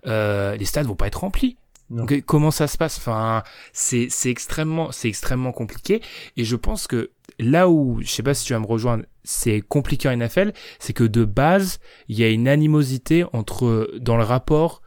euh, 0.07 0.57
les 0.57 0.65
stades 0.65 0.87
vont 0.87 0.95
pas 0.95 1.07
être 1.07 1.21
remplis. 1.21 1.57
Donc, 1.89 2.21
comment 2.27 2.51
ça 2.51 2.67
se 2.67 2.77
passe? 2.77 2.99
Enfin, 2.99 3.45
c'est 3.73 4.09
c'est 4.11 4.31
extrêmement 4.31 4.91
c'est 4.91 5.09
extrêmement 5.09 5.53
compliqué 5.53 6.03
et 6.37 6.45
je 6.45 6.57
pense 6.57 6.89
que 6.89 7.13
là 7.39 7.69
où 7.69 8.01
je 8.03 8.09
sais 8.09 8.25
pas 8.25 8.35
si 8.35 8.45
tu 8.45 8.55
vas 8.55 8.59
me 8.59 8.67
rejoindre, 8.67 9.05
c'est 9.23 9.61
compliqué 9.61 10.09
en 10.09 10.17
NFL, 10.17 10.53
c'est 10.81 10.93
que 10.93 11.05
de 11.05 11.25
base 11.25 11.79
il 12.09 12.19
y 12.19 12.25
a 12.25 12.29
une 12.29 12.49
animosité 12.49 13.25
entre 13.33 13.89
dans 14.01 14.17
le 14.17 14.25
rapport 14.25 14.83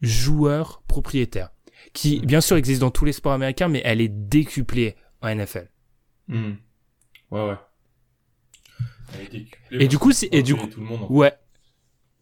joueur 0.00 0.82
propriétaire 0.88 1.50
qui 1.92 2.20
bien 2.20 2.40
sûr 2.40 2.56
existe 2.56 2.80
dans 2.80 2.90
tous 2.90 3.04
les 3.04 3.12
sports 3.12 3.32
américains, 3.32 3.68
mais 3.68 3.82
elle 3.84 4.00
est 4.00 4.08
décuplée 4.08 4.96
en 5.20 5.34
NFL. 5.34 5.68
Hmm. 6.28 6.52
Ouais 7.30 7.48
ouais. 7.48 7.56
Et 9.70 9.88
du 9.88 9.98
coup 9.98 10.12
c'est 10.12 10.28
et 10.32 10.42
du 10.42 10.54
coup 10.54 10.66
tout 10.66 10.80
le 10.80 10.86
monde, 10.86 11.06
ouais 11.08 11.32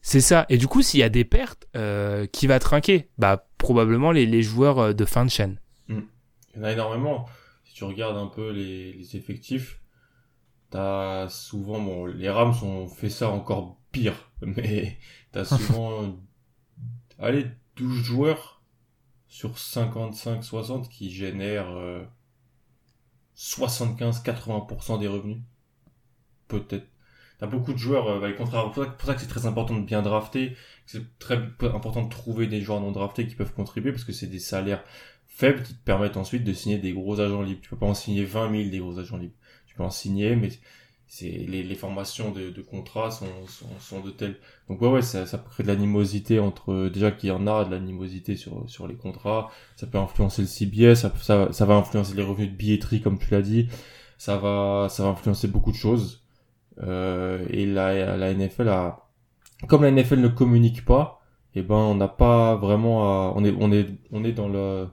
c'est 0.07 0.21
ça. 0.21 0.47
Et 0.49 0.57
du 0.57 0.69
coup, 0.69 0.83
s'il 0.83 1.01
y 1.01 1.03
a 1.03 1.09
des 1.09 1.25
pertes, 1.25 1.67
euh, 1.75 2.27
qui 2.29 2.47
va 2.47 2.61
trinquer? 2.61 3.11
Bah, 3.19 3.49
probablement 3.59 4.13
les, 4.13 4.25
les 4.25 4.41
joueurs 4.41 4.79
euh, 4.79 4.93
de 4.93 5.05
fin 5.05 5.25
de 5.25 5.31
chaîne. 5.31 5.61
Hmm. 5.89 6.03
Il 6.55 6.59
y 6.59 6.61
en 6.61 6.63
a 6.63 6.73
énormément. 6.73 7.27
Si 7.65 7.75
tu 7.75 7.83
regardes 7.83 8.17
un 8.17 8.29
peu 8.29 8.53
les, 8.53 8.93
les 8.93 9.17
effectifs, 9.17 9.81
t'as 10.71 11.29
souvent, 11.29 11.81
bon, 11.81 12.07
les 12.07 12.31
Rams 12.31 12.55
ont 12.63 12.87
fait 12.87 13.11
ça 13.11 13.31
encore 13.31 13.81
pire, 13.91 14.31
mais 14.43 14.97
t'as 15.33 15.45
souvent, 15.57 16.17
allez, 17.19 17.47
12 17.75 18.05
joueurs 18.05 18.63
sur 19.27 19.55
55-60 19.55 20.89
qui 20.89 21.11
génèrent 21.11 22.07
75-80% 23.37 24.95
euh, 24.95 24.99
des 24.99 25.09
revenus. 25.09 25.39
Peut-être 26.49 26.87
t'as 27.39 27.47
beaucoup 27.47 27.73
de 27.73 27.79
joueurs 27.79 28.09
euh, 28.09 28.33
contrat. 28.33 28.65
Pour 28.73 29.07
ça, 29.07 29.15
que 29.15 29.21
c'est 29.21 29.27
très 29.27 29.47
important 29.47 29.75
de 29.75 29.85
bien 29.85 30.03
drafter. 30.03 30.57
C'est 30.87 31.19
très 31.19 31.37
important 31.63 32.03
de 32.03 32.09
trouver 32.09 32.47
des 32.47 32.61
joueurs 32.61 32.81
non 32.81 32.93
draftés 32.93 33.27
qui 33.27 33.35
peuvent 33.35 33.53
contribuer 33.53 33.93
parce 33.93 34.05
que 34.05 34.13
c'est 34.13 34.27
des 34.27 34.39
salaires 34.39 34.83
faibles 35.27 35.63
qui 35.63 35.75
te 35.75 35.85
permettent 35.85 36.17
ensuite 36.17 36.45
de 36.45 36.53
signer 36.53 36.79
des 36.79 36.93
gros 36.93 37.21
agents 37.21 37.43
libres. 37.43 37.61
Tu 37.63 37.69
peux 37.69 37.77
pas 37.77 37.87
en 37.87 37.95
signer 37.95 38.25
20 38.25 38.51
000 38.51 38.71
des 38.71 38.79
gros 38.79 38.99
agents 38.99 39.19
libres. 39.19 39.35
Tu 39.67 39.75
peux 39.75 39.83
en 39.83 39.91
signer, 39.91 40.35
mais 40.37 40.51
c'est 41.09 41.31
les, 41.31 41.63
les 41.63 41.75
formations 41.77 42.33
de, 42.33 42.51
de 42.51 42.63
contrats 42.63 43.11
sont, 43.11 43.27
sont, 43.49 43.69
sont, 43.79 44.01
de 44.01 44.11
telles. 44.11 44.37
Donc 44.69 44.83
ouais 44.83 44.89
ouais 44.89 45.03
ça, 45.03 45.25
ça 45.27 45.39
crée 45.39 45.63
de 45.63 45.69
l'animosité 45.69 46.41
entre 46.41 46.89
déjà 46.89 47.13
qu'il 47.13 47.29
y 47.29 47.33
en 47.33 47.47
a 47.47 47.65
de 47.65 47.71
l'animosité 47.71 48.37
sur 48.37 48.69
sur 48.69 48.89
les 48.89 48.97
contrats. 48.97 49.51
Ça 49.77 49.87
peut 49.87 49.99
influencer 49.99 50.43
le 50.43 50.49
CBS, 50.49 50.97
ça, 50.97 51.13
ça, 51.21 51.53
ça 51.53 51.67
va 51.67 51.75
influencer 51.75 52.15
les 52.15 52.23
revenus 52.23 52.51
de 52.51 52.57
billetterie 52.57 53.01
comme 53.01 53.19
tu 53.19 53.31
l'as 53.31 53.43
dit. 53.43 53.69
Ça 54.19 54.37
va 54.37 54.89
ça 54.91 55.05
va 55.05 55.11
influencer 55.11 55.49
beaucoup 55.49 55.71
de 55.73 55.77
choses. 55.77 56.23
Euh, 56.83 57.47
et 57.51 57.67
la, 57.67 58.17
la 58.17 58.35
NFL 58.35 58.69
a, 58.69 59.09
comme 59.69 59.83
la 59.83 59.91
NFL 59.91 60.21
ne 60.21 60.29
communique 60.29 60.85
pas, 60.85 61.23
et 61.55 61.61
eh 61.61 61.63
ben 61.63 61.75
on 61.77 61.95
n'a 61.95 62.09
pas 62.09 62.57
vraiment 62.57 63.31
à, 63.31 63.33
on 63.35 63.45
est 63.45 63.55
on 63.59 63.73
est 63.73 63.87
on 64.13 64.25
est 64.25 64.33
dans 64.33 64.49
le 64.49 64.89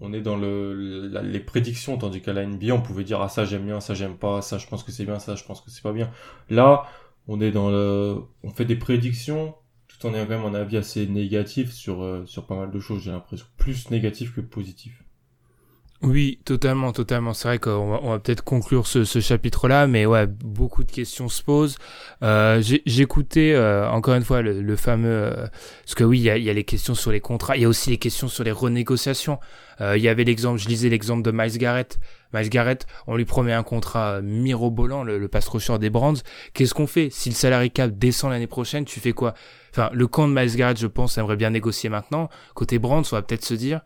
on 0.00 0.12
est 0.12 0.20
dans 0.20 0.36
le 0.36 1.10
les 1.22 1.40
prédictions 1.40 1.98
tandis 1.98 2.20
qu'à 2.20 2.32
la 2.32 2.46
NBA 2.46 2.72
on 2.72 2.80
pouvait 2.80 3.04
dire 3.04 3.20
ah 3.20 3.28
ça 3.28 3.44
j'aime 3.44 3.64
bien 3.64 3.80
ça 3.80 3.94
j'aime 3.94 4.16
pas 4.16 4.42
ça 4.42 4.58
je 4.58 4.66
pense 4.66 4.82
que 4.82 4.92
c'est 4.92 5.04
bien 5.04 5.18
ça 5.18 5.34
je 5.34 5.44
pense 5.44 5.60
que 5.60 5.70
c'est 5.70 5.82
pas 5.82 5.92
bien 5.92 6.10
là 6.50 6.84
on 7.26 7.40
est 7.40 7.50
dans 7.50 7.70
le 7.70 8.16
on 8.42 8.50
fait 8.50 8.64
des 8.64 8.76
prédictions 8.76 9.54
tout 9.88 10.06
en 10.06 10.14
ayant 10.14 10.26
quand 10.26 10.38
même 10.38 10.54
un 10.54 10.58
avis 10.58 10.76
assez 10.76 11.06
négatif 11.06 11.72
sur 11.72 12.02
euh, 12.02 12.24
sur 12.26 12.46
pas 12.46 12.56
mal 12.56 12.70
de 12.70 12.80
choses 12.80 13.02
j'ai 13.02 13.10
l'impression 13.10 13.46
plus 13.56 13.90
négatif 13.90 14.34
que 14.34 14.40
positif 14.40 15.02
oui, 16.00 16.38
totalement, 16.44 16.92
totalement. 16.92 17.34
C'est 17.34 17.48
vrai 17.48 17.58
qu'on 17.58 17.90
va, 17.90 18.00
on 18.02 18.18
peut-être 18.20 18.44
conclure 18.44 18.86
ce, 18.86 19.04
chapitre-là, 19.04 19.88
mais 19.88 20.06
ouais, 20.06 20.26
beaucoup 20.28 20.84
de 20.84 20.92
questions 20.92 21.28
se 21.28 21.42
posent. 21.42 21.76
Euh, 22.22 22.62
J'écoutais 22.86 23.52
euh, 23.52 23.90
encore 23.90 24.14
une 24.14 24.22
fois 24.22 24.40
le, 24.40 24.76
fameux, 24.76 25.08
euh, 25.08 25.46
parce 25.84 25.96
que 25.96 26.04
oui, 26.04 26.20
il 26.20 26.22
y 26.22 26.50
a, 26.50 26.52
les 26.52 26.64
questions 26.64 26.94
sur 26.94 27.10
les 27.10 27.20
contrats, 27.20 27.56
il 27.56 27.62
y 27.62 27.64
a 27.64 27.68
aussi 27.68 27.90
les 27.90 27.98
questions 27.98 28.28
sur 28.28 28.44
les 28.44 28.52
renégociations. 28.52 29.40
Euh, 29.80 29.96
il 29.96 30.02
y 30.02 30.08
avait 30.08 30.24
l'exemple, 30.24 30.58
je 30.58 30.68
lisais 30.68 30.88
l'exemple 30.88 31.22
de 31.22 31.30
Miles 31.30 31.58
Garrett. 31.58 31.98
Miles 32.32 32.50
Garrett, 32.50 32.86
on 33.06 33.16
lui 33.16 33.24
promet 33.24 33.52
un 33.52 33.62
contrat 33.62 34.20
mirobolant, 34.20 35.02
le, 35.02 35.18
le 35.18 35.28
pass 35.28 35.48
des 35.78 35.90
Brands. 35.90 36.14
Qu'est-ce 36.52 36.74
qu'on 36.74 36.86
fait? 36.86 37.08
Si 37.10 37.30
le 37.30 37.34
salary 37.34 37.70
cap 37.70 37.90
descend 37.92 38.30
l'année 38.30 38.46
prochaine 38.46 38.84
Tu 38.84 39.00
fais 39.00 39.12
quoi? 39.12 39.34
Enfin, 39.70 39.90
le 39.92 40.06
camp 40.06 40.28
de 40.28 40.34
Miles 40.34 40.56
Garrett, 40.56 40.78
je 40.78 40.86
pense, 40.86 41.18
aimerait 41.18 41.36
bien 41.36 41.50
négocier 41.50 41.88
maintenant. 41.88 42.28
Côté 42.54 42.78
Brands, 42.78 43.02
on 43.12 43.16
va 43.16 43.22
peut-être 43.22 43.44
se 43.44 43.54
dire, 43.54 43.80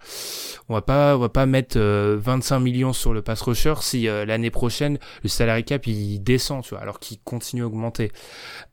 on 0.69 0.75
va 0.75 0.83
pas, 0.83 1.17
on 1.17 1.21
va 1.21 1.29
pas 1.29 1.47
mettre 1.47 1.79
25 1.79 2.57
euh, 2.57 2.61
millions 2.61 2.93
sur 2.93 3.13
le 3.13 3.23
pass 3.23 3.41
rusher 3.43 3.75
si 3.81 4.09
euh, 4.09 4.25
l'année 4.25 4.51
prochaine 4.51 4.99
le 5.23 5.29
salary 5.29 5.65
cap 5.65 5.87
il 5.87 6.21
descend, 6.21 6.63
tu 6.63 6.71
vois, 6.71 6.81
alors 6.81 6.99
qu'il 6.99 7.21
continue 7.21 7.63
à 7.63 7.67
augmenter. 7.67 8.13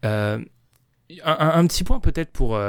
Euh, 0.06 0.40
un, 1.24 1.52
un, 1.56 1.68
petit 1.68 1.84
point 1.84 2.00
peut-être 2.00 2.32
pour 2.32 2.60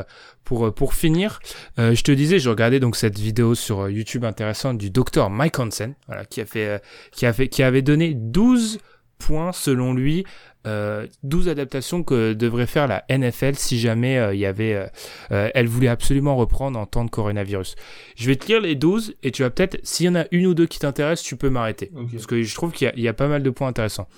pour 0.45 0.75
pour 0.75 0.95
finir. 0.95 1.41
je 1.79 2.03
te 2.03 2.13
disais, 2.13 2.39
je 2.39 2.49
regardais 2.49 2.81
donc 2.81 2.97
cette 2.97 3.19
vidéo 3.19 3.55
sur 3.55 3.89
YouTube 3.89 4.25
intéressante 4.25 4.79
du 4.79 4.91
docteur 4.91 5.31
Mike 5.31 5.59
Hansen, 5.59 5.95
voilà, 6.07 6.25
qui 6.25 6.41
a 6.41 6.47
fait 6.47 6.83
qui 7.13 7.27
a 7.27 7.33
fait 7.33 7.49
qui 7.49 7.63
avait 7.63 7.83
donné 7.83 8.15
12 8.15 8.79
points 9.21 9.53
selon 9.53 9.95
lui. 9.95 10.25
Euh, 10.67 11.07
12 11.23 11.49
adaptations 11.49 12.03
que 12.03 12.35
devrait 12.35 12.67
faire 12.67 12.87
la 12.87 13.05
NFL 13.09 13.55
si 13.55 13.79
jamais 13.79 14.19
euh, 14.19 14.35
il 14.35 14.41
y 14.41 14.47
avait, 14.47 14.75
euh, 14.75 14.87
euh, 15.31 15.49
elle 15.55 15.67
voulait 15.69 15.89
absolument 15.89 16.37
reprendre 16.37 16.79
en 16.79 16.85
temps 16.85 17.05
de 17.05 17.11
coronavirus. 17.11 17.77
Je 18.15 18.27
vais 18.27 18.37
te 18.37 18.47
lire 18.47 18.61
les 18.61 18.75
12 18.75 19.15
et 19.23 19.31
tu 19.31 19.43
vas 19.43 19.49
peut-être, 19.49 19.79
s'il 19.85 20.07
y 20.07 20.09
en 20.11 20.17
a 20.17 20.27
une 20.33 20.47
ou 20.47 20.55
deux 20.55 20.67
qui 20.67 20.79
t'intéressent, 20.79 21.27
tu 21.27 21.37
peux 21.37 21.49
m'arrêter. 21.49 21.91
Parce 22.13 22.27
que 22.27 22.43
je 22.43 22.55
trouve 22.55 22.73
qu'il 22.73 22.93
y 22.97 23.03
y, 23.03 23.09
a 23.09 23.15
pas 23.15 23.29
mal 23.29 23.43
de 23.43 23.49
points 23.49 23.69
intéressants. 23.69 24.09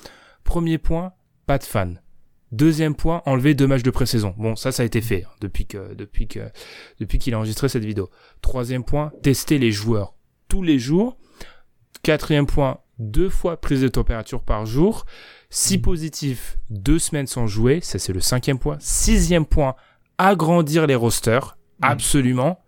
Premier 0.43 0.79
point, 0.79 1.13
pas 1.47 1.59
de 1.59 1.65
fans. 1.65 1.95
Deuxième 2.53 2.95
point, 2.95 3.23
enlever 3.25 3.55
deux 3.55 3.67
matchs 3.67 3.83
de 3.83 3.91
pré-saison. 3.91 4.35
Bon, 4.37 4.57
ça, 4.57 4.73
ça 4.73 4.83
a 4.83 4.87
été 4.87 5.01
fait 5.01 5.25
hein, 5.25 5.31
depuis 5.41 5.67
que, 5.67 5.95
depuis 5.95 6.29
que, 6.29 6.41
depuis 7.01 7.19
qu'il 7.19 7.33
a 7.33 7.39
enregistré 7.39 7.69
cette 7.71 7.85
vidéo. 7.85 8.11
Troisième 8.43 8.85
point, 8.85 9.11
tester 9.23 9.59
les 9.59 9.73
joueurs 9.73 10.15
tous 10.49 10.63
les 10.63 10.79
jours. 10.79 11.17
Quatrième 12.03 12.47
point, 12.47 12.81
deux 12.99 13.31
fois 13.31 13.59
prise 13.59 13.81
de 13.81 13.89
température 13.89 14.43
par 14.43 14.67
jour. 14.67 15.07
Si 15.49 15.79
positif, 15.79 16.59
deux 16.69 16.99
semaines 16.99 17.27
sans 17.27 17.47
jouer. 17.47 17.81
Ça, 17.81 17.99
c'est 17.99 18.13
le 18.13 18.21
cinquième 18.21 18.59
point. 18.59 18.77
Sixième 18.81 19.47
point, 19.47 19.75
agrandir 20.19 20.87
les 20.87 20.95
rosters. 20.95 21.57
Mm. 21.83 21.87
Absolument. 21.87 22.59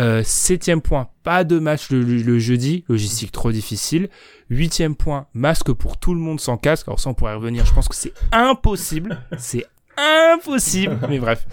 Euh, 0.00 0.22
septième 0.24 0.80
point, 0.80 1.08
pas 1.22 1.44
de 1.44 1.58
match 1.58 1.90
le, 1.90 2.02
le 2.02 2.38
jeudi. 2.38 2.84
Logistique 2.88 3.32
trop 3.32 3.52
difficile. 3.52 4.08
Huitième 4.50 4.96
point, 4.96 5.26
masque 5.34 5.72
pour 5.72 5.98
tout 5.98 6.14
le 6.14 6.20
monde 6.20 6.40
sans 6.40 6.56
casque. 6.56 6.88
Alors 6.88 7.00
ça, 7.00 7.10
on 7.10 7.14
pourrait 7.14 7.32
y 7.32 7.36
revenir. 7.36 7.66
Je 7.66 7.74
pense 7.74 7.88
que 7.88 7.96
c'est 7.96 8.14
impossible. 8.32 9.18
C'est 9.38 9.66
impossible. 9.96 10.98
Mais 11.08 11.18
bref. 11.18 11.46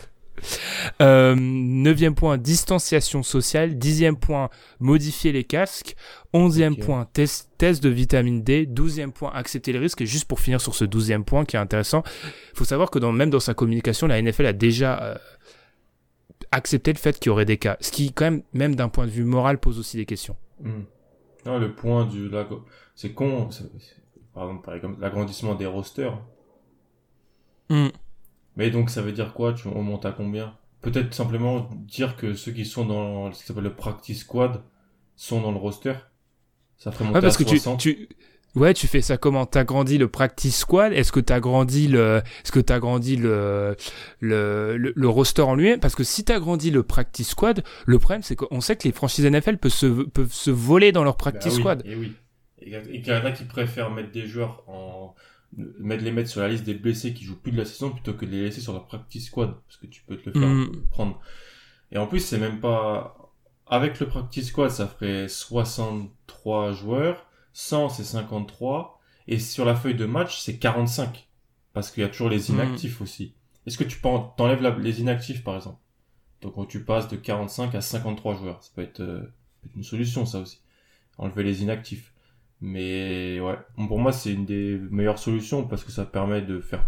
Euh, 1.01 1.35
neuvième 1.37 2.15
point, 2.15 2.37
distanciation 2.37 3.23
sociale. 3.23 3.77
Dixième 3.77 4.17
point, 4.17 4.49
modifier 4.79 5.31
les 5.31 5.43
casques. 5.43 5.95
Onzième 6.33 6.77
point, 6.77 7.07
test, 7.11 7.49
test 7.57 7.83
de 7.83 7.89
vitamine 7.89 8.43
D. 8.43 8.65
Douzième 8.65 9.11
point, 9.11 9.31
accepter 9.33 9.73
les 9.73 9.79
risques. 9.79 10.01
Et 10.01 10.05
juste 10.05 10.25
pour 10.25 10.39
finir 10.39 10.61
sur 10.61 10.75
ce 10.75 10.85
douzième 10.85 11.25
point 11.25 11.45
qui 11.45 11.55
est 11.55 11.59
intéressant, 11.59 12.03
faut 12.53 12.65
savoir 12.65 12.91
que 12.91 12.99
dans, 12.99 13.11
même 13.11 13.29
dans 13.29 13.39
sa 13.39 13.53
communication, 13.53 14.07
la 14.07 14.21
NFL 14.21 14.45
a 14.45 14.53
déjà 14.53 15.01
euh, 15.01 15.15
accepté 16.51 16.93
le 16.93 16.97
fait 16.97 17.19
qu'il 17.19 17.29
y 17.29 17.29
aurait 17.31 17.45
des 17.45 17.57
cas. 17.57 17.77
Ce 17.81 17.91
qui, 17.91 18.11
quand 18.11 18.25
même, 18.25 18.43
même 18.53 18.75
d'un 18.75 18.89
point 18.89 19.05
de 19.05 19.11
vue 19.11 19.23
moral, 19.23 19.59
pose 19.59 19.79
aussi 19.79 19.97
des 19.97 20.05
questions. 20.05 20.35
Hmm. 20.61 20.83
Non, 21.45 21.57
le 21.59 21.73
point 21.73 22.05
du 22.05 22.29
la- 22.29 22.47
c'est 22.95 23.13
con 23.13 23.49
par 24.33 24.43
exemple 24.43 24.65
par 24.65 24.75
exemple, 24.75 25.01
l'agrandissement 25.01 25.55
des 25.55 25.65
rosters. 25.65 26.17
Mais 28.55 28.71
donc 28.71 28.89
ça 28.89 29.01
veut 29.01 29.11
dire 29.11 29.33
quoi? 29.33 29.53
Tu 29.53 29.67
on 29.67 29.83
monte 29.83 30.05
à 30.05 30.11
combien? 30.11 30.57
Peut-être 30.81 31.13
simplement 31.13 31.69
dire 31.75 32.15
que 32.15 32.33
ceux 32.33 32.51
qui 32.51 32.65
sont 32.65 32.85
dans 32.85 33.31
ce 33.31 33.39
qui 33.41 33.45
s'appelle 33.47 33.63
le 33.63 33.75
practice 33.75 34.21
squad 34.21 34.63
sont 35.15 35.41
dans 35.41 35.51
le 35.51 35.57
roster. 35.57 35.93
Ça 36.77 36.91
ferait 36.91 37.05
monter 37.05 37.17
Ouais, 37.17 37.21
parce 37.21 37.35
à 37.35 37.39
que 37.43 37.49
tu, 37.49 37.57
60 37.57 37.79
tu, 37.79 38.09
ouais, 38.55 38.73
tu 38.73 38.87
fais 38.87 39.01
ça 39.01 39.17
comment? 39.17 39.45
T'agrandis 39.45 39.97
le 39.97 40.07
practice 40.07 40.57
squad? 40.59 40.93
Est-ce 40.93 41.11
que 41.11 41.19
t'agrandis 41.19 41.87
le, 41.87 42.21
est-ce 42.43 42.51
que 42.51 42.59
t'agrandis 42.59 43.15
le, 43.15 43.75
le, 44.19 44.77
le, 44.77 44.93
le 44.95 45.09
roster 45.09 45.41
en 45.43 45.55
lui-même? 45.55 45.79
Parce 45.79 45.95
que 45.95 46.03
si 46.03 46.23
t'agrandis 46.23 46.71
le 46.71 46.83
practice 46.83 47.29
squad, 47.29 47.63
le 47.85 47.99
problème 47.99 48.23
c'est 48.23 48.35
qu'on 48.35 48.61
sait 48.61 48.75
que 48.75 48.83
les 48.87 48.91
franchises 48.93 49.25
NFL 49.25 49.57
peuvent 49.57 49.71
se, 49.71 49.85
peuvent 50.03 50.33
se 50.33 50.51
voler 50.51 50.91
dans 50.91 51.03
leur 51.03 51.15
Bah 51.31 51.31
practice 51.31 51.55
oui, 51.55 51.59
squad. 51.59 51.81
et 51.85 51.95
oui. 51.95 52.13
Et 52.61 52.73
et 52.75 53.01
qu'il 53.01 53.13
y 53.13 53.15
en 53.15 53.23
a 53.25 53.31
qui 53.31 53.45
préfèrent 53.45 53.89
mettre 53.91 54.11
des 54.11 54.27
joueurs 54.27 54.63
en 54.67 55.15
mettre 55.79 56.03
les 56.03 56.11
mettre 56.11 56.29
sur 56.29 56.41
la 56.41 56.47
liste 56.49 56.63
des 56.65 56.75
blessés 56.75 57.13
qui 57.13 57.23
jouent 57.25 57.39
plus 57.39 57.51
de 57.51 57.57
la 57.57 57.65
saison 57.65 57.89
plutôt 57.89 58.13
que 58.13 58.25
de 58.25 58.31
les 58.31 58.41
laisser 58.43 58.61
sur 58.61 58.73
leur 58.73 58.85
practice 58.85 59.27
squad 59.27 59.55
parce 59.67 59.77
que 59.77 59.87
tu 59.87 60.03
peux 60.05 60.17
te 60.17 60.29
le 60.29 60.39
faire 60.39 60.47
Mm. 60.49 60.71
prendre. 60.91 61.19
Et 61.91 61.97
en 61.97 62.05
plus 62.07 62.19
c'est 62.19 62.37
même 62.37 62.59
pas 62.59 63.15
avec 63.65 63.99
le 63.99 64.07
practice 64.07 64.47
squad 64.49 64.69
ça 64.71 64.87
ferait 64.87 65.27
63 65.27 66.71
joueurs 66.73 67.25
100 67.59 67.89
c'est 67.89 68.03
53 68.03 68.99
et 69.27 69.37
sur 69.39 69.65
la 69.65 69.75
feuille 69.75 69.95
de 69.95 70.05
match 70.05 70.39
c'est 70.39 70.57
45 70.57 71.27
parce 71.73 71.91
qu'il 71.91 72.01
y 72.01 72.05
a 72.05 72.09
toujours 72.09 72.29
les 72.29 72.49
Mm. 72.49 72.53
inactifs 72.55 73.01
aussi 73.01 73.33
est-ce 73.65 73.77
que 73.77 73.83
tu 73.83 73.99
t'enlèves 74.01 74.61
la- 74.61 74.77
les 74.77 75.01
inactifs 75.01 75.43
par 75.43 75.55
exemple? 75.55 75.77
Donc 76.41 76.55
quand 76.55 76.65
tu 76.65 76.83
passes 76.85 77.07
de 77.09 77.17
45 77.17 77.75
à 77.75 77.81
53 77.81 78.35
joueurs 78.37 78.63
ça 78.63 78.71
peut 78.75 78.81
être, 78.81 79.01
euh, 79.01 79.21
une 79.75 79.83
solution 79.83 80.25
ça 80.25 80.39
aussi 80.39 80.61
enlever 81.17 81.43
les 81.43 81.61
inactifs 81.63 82.13
mais 82.61 83.39
ouais, 83.41 83.57
Bon, 83.77 83.87
pour 83.87 83.99
moi 83.99 84.11
c'est 84.13 84.31
une 84.33 84.45
des 84.45 84.77
meilleures 84.89 85.19
solutions 85.19 85.65
parce 85.67 85.83
que 85.83 85.91
ça 85.91 86.05
permet 86.05 86.41
de 86.41 86.59
faire. 86.61 86.85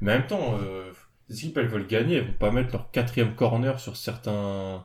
Mais 0.00 0.12
en 0.12 0.18
même 0.18 0.26
temps, 0.26 0.58
euh, 0.60 0.92
les 1.28 1.38
équipes 1.38 1.56
elles 1.58 1.66
veulent 1.68 1.86
gagner, 1.86 2.16
elles 2.16 2.26
vont 2.26 2.38
pas 2.38 2.50
mettre 2.52 2.72
leur 2.72 2.90
quatrième 2.90 3.34
corner 3.34 3.78
sur 3.80 3.96
certains 3.96 4.84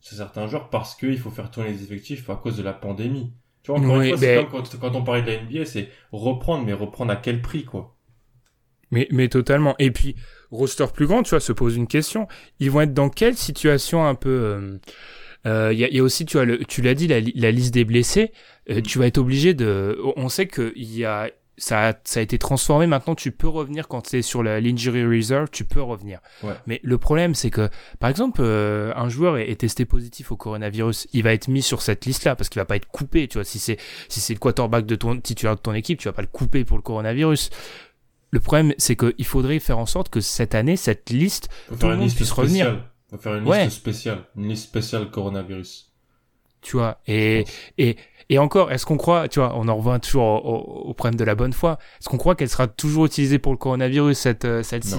sur 0.00 0.16
certains 0.16 0.46
joueurs 0.46 0.68
parce 0.70 0.94
qu'il 0.94 1.18
faut 1.18 1.30
faire 1.30 1.50
tourner 1.50 1.70
les 1.70 1.82
effectifs 1.82 2.28
à 2.30 2.36
cause 2.36 2.56
de 2.58 2.62
la 2.62 2.74
pandémie. 2.74 3.32
Tu 3.64 3.72
vois, 3.72 3.80
encore 3.80 3.96
Oui, 3.98 4.12
une 4.14 4.18
fois, 4.18 4.30
comme 4.32 4.48
quand, 4.48 4.78
quand 4.78 4.94
on 4.94 5.02
parlait 5.04 5.22
de 5.22 5.26
la 5.28 5.34
NBA, 5.42 5.64
c'est 5.66 5.90
reprendre, 6.12 6.64
mais 6.64 6.72
reprendre 6.72 7.12
à 7.12 7.16
quel 7.16 7.42
prix 7.42 7.64
quoi 7.64 7.96
Mais, 8.90 9.08
mais 9.10 9.28
totalement. 9.28 9.74
Et 9.78 9.90
puis, 9.90 10.14
roster 10.50 10.86
plus 10.94 11.06
grand, 11.06 11.22
tu 11.22 11.30
vois, 11.30 11.40
se 11.40 11.52
pose 11.52 11.76
une 11.76 11.88
question. 11.88 12.28
Ils 12.60 12.70
vont 12.70 12.82
être 12.82 12.94
dans 12.94 13.08
quelle 13.08 13.36
situation 13.36 14.06
un 14.06 14.14
peu 14.14 14.28
euh, 14.30 14.78
euh, 15.46 15.72
Il 15.72 15.78
y, 15.78 15.84
a, 15.84 15.88
il 15.88 15.96
y 15.96 16.00
a 16.00 16.02
aussi, 16.02 16.26
tu 16.26 16.36
vois, 16.36 16.46
le, 16.46 16.58
tu 16.64 16.82
l'as 16.82 16.94
dit, 16.94 17.08
la, 17.08 17.20
li- 17.20 17.32
la 17.36 17.50
liste 17.52 17.74
des 17.74 17.84
blessés. 17.84 18.32
Euh, 18.70 18.82
tu 18.82 18.98
vas 18.98 19.06
être 19.06 19.18
obligé 19.18 19.54
de. 19.54 19.98
On 20.16 20.28
sait 20.28 20.46
que 20.46 20.72
il 20.76 20.96
y 20.96 21.04
a 21.04 21.30
ça 21.56 21.88
a, 21.88 21.94
ça 22.04 22.20
a 22.20 22.22
été 22.22 22.38
transformé. 22.38 22.86
Maintenant, 22.86 23.14
tu 23.14 23.30
peux 23.30 23.48
revenir 23.48 23.86
quand 23.88 24.02
tu 24.02 24.16
es 24.18 24.22
sur 24.22 24.42
l'injury 24.42 25.04
reserve, 25.06 25.48
tu 25.50 25.64
peux 25.64 25.80
revenir. 25.82 26.20
Ouais. 26.42 26.54
Mais 26.66 26.80
le 26.82 26.98
problème, 26.98 27.34
c'est 27.34 27.50
que, 27.50 27.68
par 28.00 28.10
exemple, 28.10 28.40
euh, 28.42 28.92
un 28.96 29.08
joueur 29.08 29.36
est, 29.38 29.50
est 29.50 29.56
testé 29.60 29.84
positif 29.84 30.32
au 30.32 30.36
coronavirus, 30.36 31.06
il 31.12 31.22
va 31.22 31.32
être 31.32 31.48
mis 31.48 31.62
sur 31.62 31.82
cette 31.82 32.04
liste-là 32.06 32.34
parce 32.36 32.48
qu'il 32.48 32.60
va 32.60 32.64
pas 32.66 32.76
être 32.76 32.88
coupé. 32.88 33.28
Tu 33.28 33.34
vois, 33.38 33.44
si 33.44 33.58
c'est 33.58 33.78
si 34.08 34.20
c'est 34.20 34.34
le 34.34 34.38
quarterback 34.40 34.86
de 34.86 34.94
ton 34.96 35.18
titulaire 35.20 35.56
de 35.56 35.60
ton 35.60 35.74
équipe, 35.74 35.98
tu 35.98 36.08
vas 36.08 36.12
pas 36.12 36.22
le 36.22 36.28
couper 36.28 36.64
pour 36.64 36.76
le 36.76 36.82
coronavirus. 36.82 37.50
Le 38.30 38.40
problème, 38.40 38.74
c'est 38.78 38.96
qu'il 38.96 39.24
faudrait 39.24 39.60
faire 39.60 39.78
en 39.78 39.86
sorte 39.86 40.08
que 40.08 40.20
cette 40.20 40.56
année, 40.56 40.76
cette 40.76 41.10
liste, 41.10 41.48
Tout 41.78 41.86
le 41.86 41.96
monde 41.96 42.08
puisse 42.12 42.28
spéciale. 42.30 42.36
revenir. 42.68 42.84
Faut 43.10 43.18
faire 43.18 43.36
une 43.36 43.46
Ouais. 43.46 43.66
liste 43.66 43.76
spéciale, 43.76 44.24
une 44.36 44.48
liste 44.48 44.64
spéciale 44.64 45.08
coronavirus. 45.10 45.92
Tu 46.64 46.76
vois, 46.76 46.98
et, 47.06 47.44
et, 47.78 47.96
et 48.30 48.38
encore, 48.38 48.72
est-ce 48.72 48.84
qu'on 48.86 48.96
croit, 48.96 49.28
tu 49.28 49.38
vois, 49.38 49.52
on 49.56 49.68
en 49.68 49.76
revient 49.76 50.00
toujours 50.00 50.24
au, 50.24 50.38
au- 50.56 50.88
au 50.90 50.94
problème 50.94 51.16
de 51.18 51.24
la 51.24 51.34
bonne 51.36 51.52
foi, 51.52 51.78
est-ce 52.00 52.08
qu'on 52.08 52.16
croit 52.18 52.34
qu'elle 52.34 52.48
sera 52.48 52.66
toujours 52.66 53.06
utilisée 53.06 53.38
pour 53.38 53.52
le 53.52 53.58
coronavirus, 53.58 54.18
cette, 54.18 54.44
euh, 54.44 54.62
celle-ci? 54.64 54.96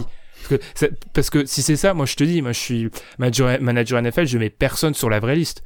Parce 0.47 0.47
que, 0.47 0.91
parce 1.13 1.30
que 1.32 1.45
si 1.45 1.61
c'est 1.63 1.76
ça, 1.76 1.93
moi 1.95 2.05
je 2.05 2.16
te 2.16 2.24
dis, 2.24 2.41
moi 2.43 2.51
je 2.51 2.59
suis 2.59 2.89
manager, 3.18 3.59
manager 3.61 3.99
NFL, 4.01 4.26
je 4.28 4.38
mets 4.38 4.51
personne 4.51 4.93
sur 4.93 5.09
la 5.09 5.20
vraie 5.20 5.36
liste. 5.36 5.63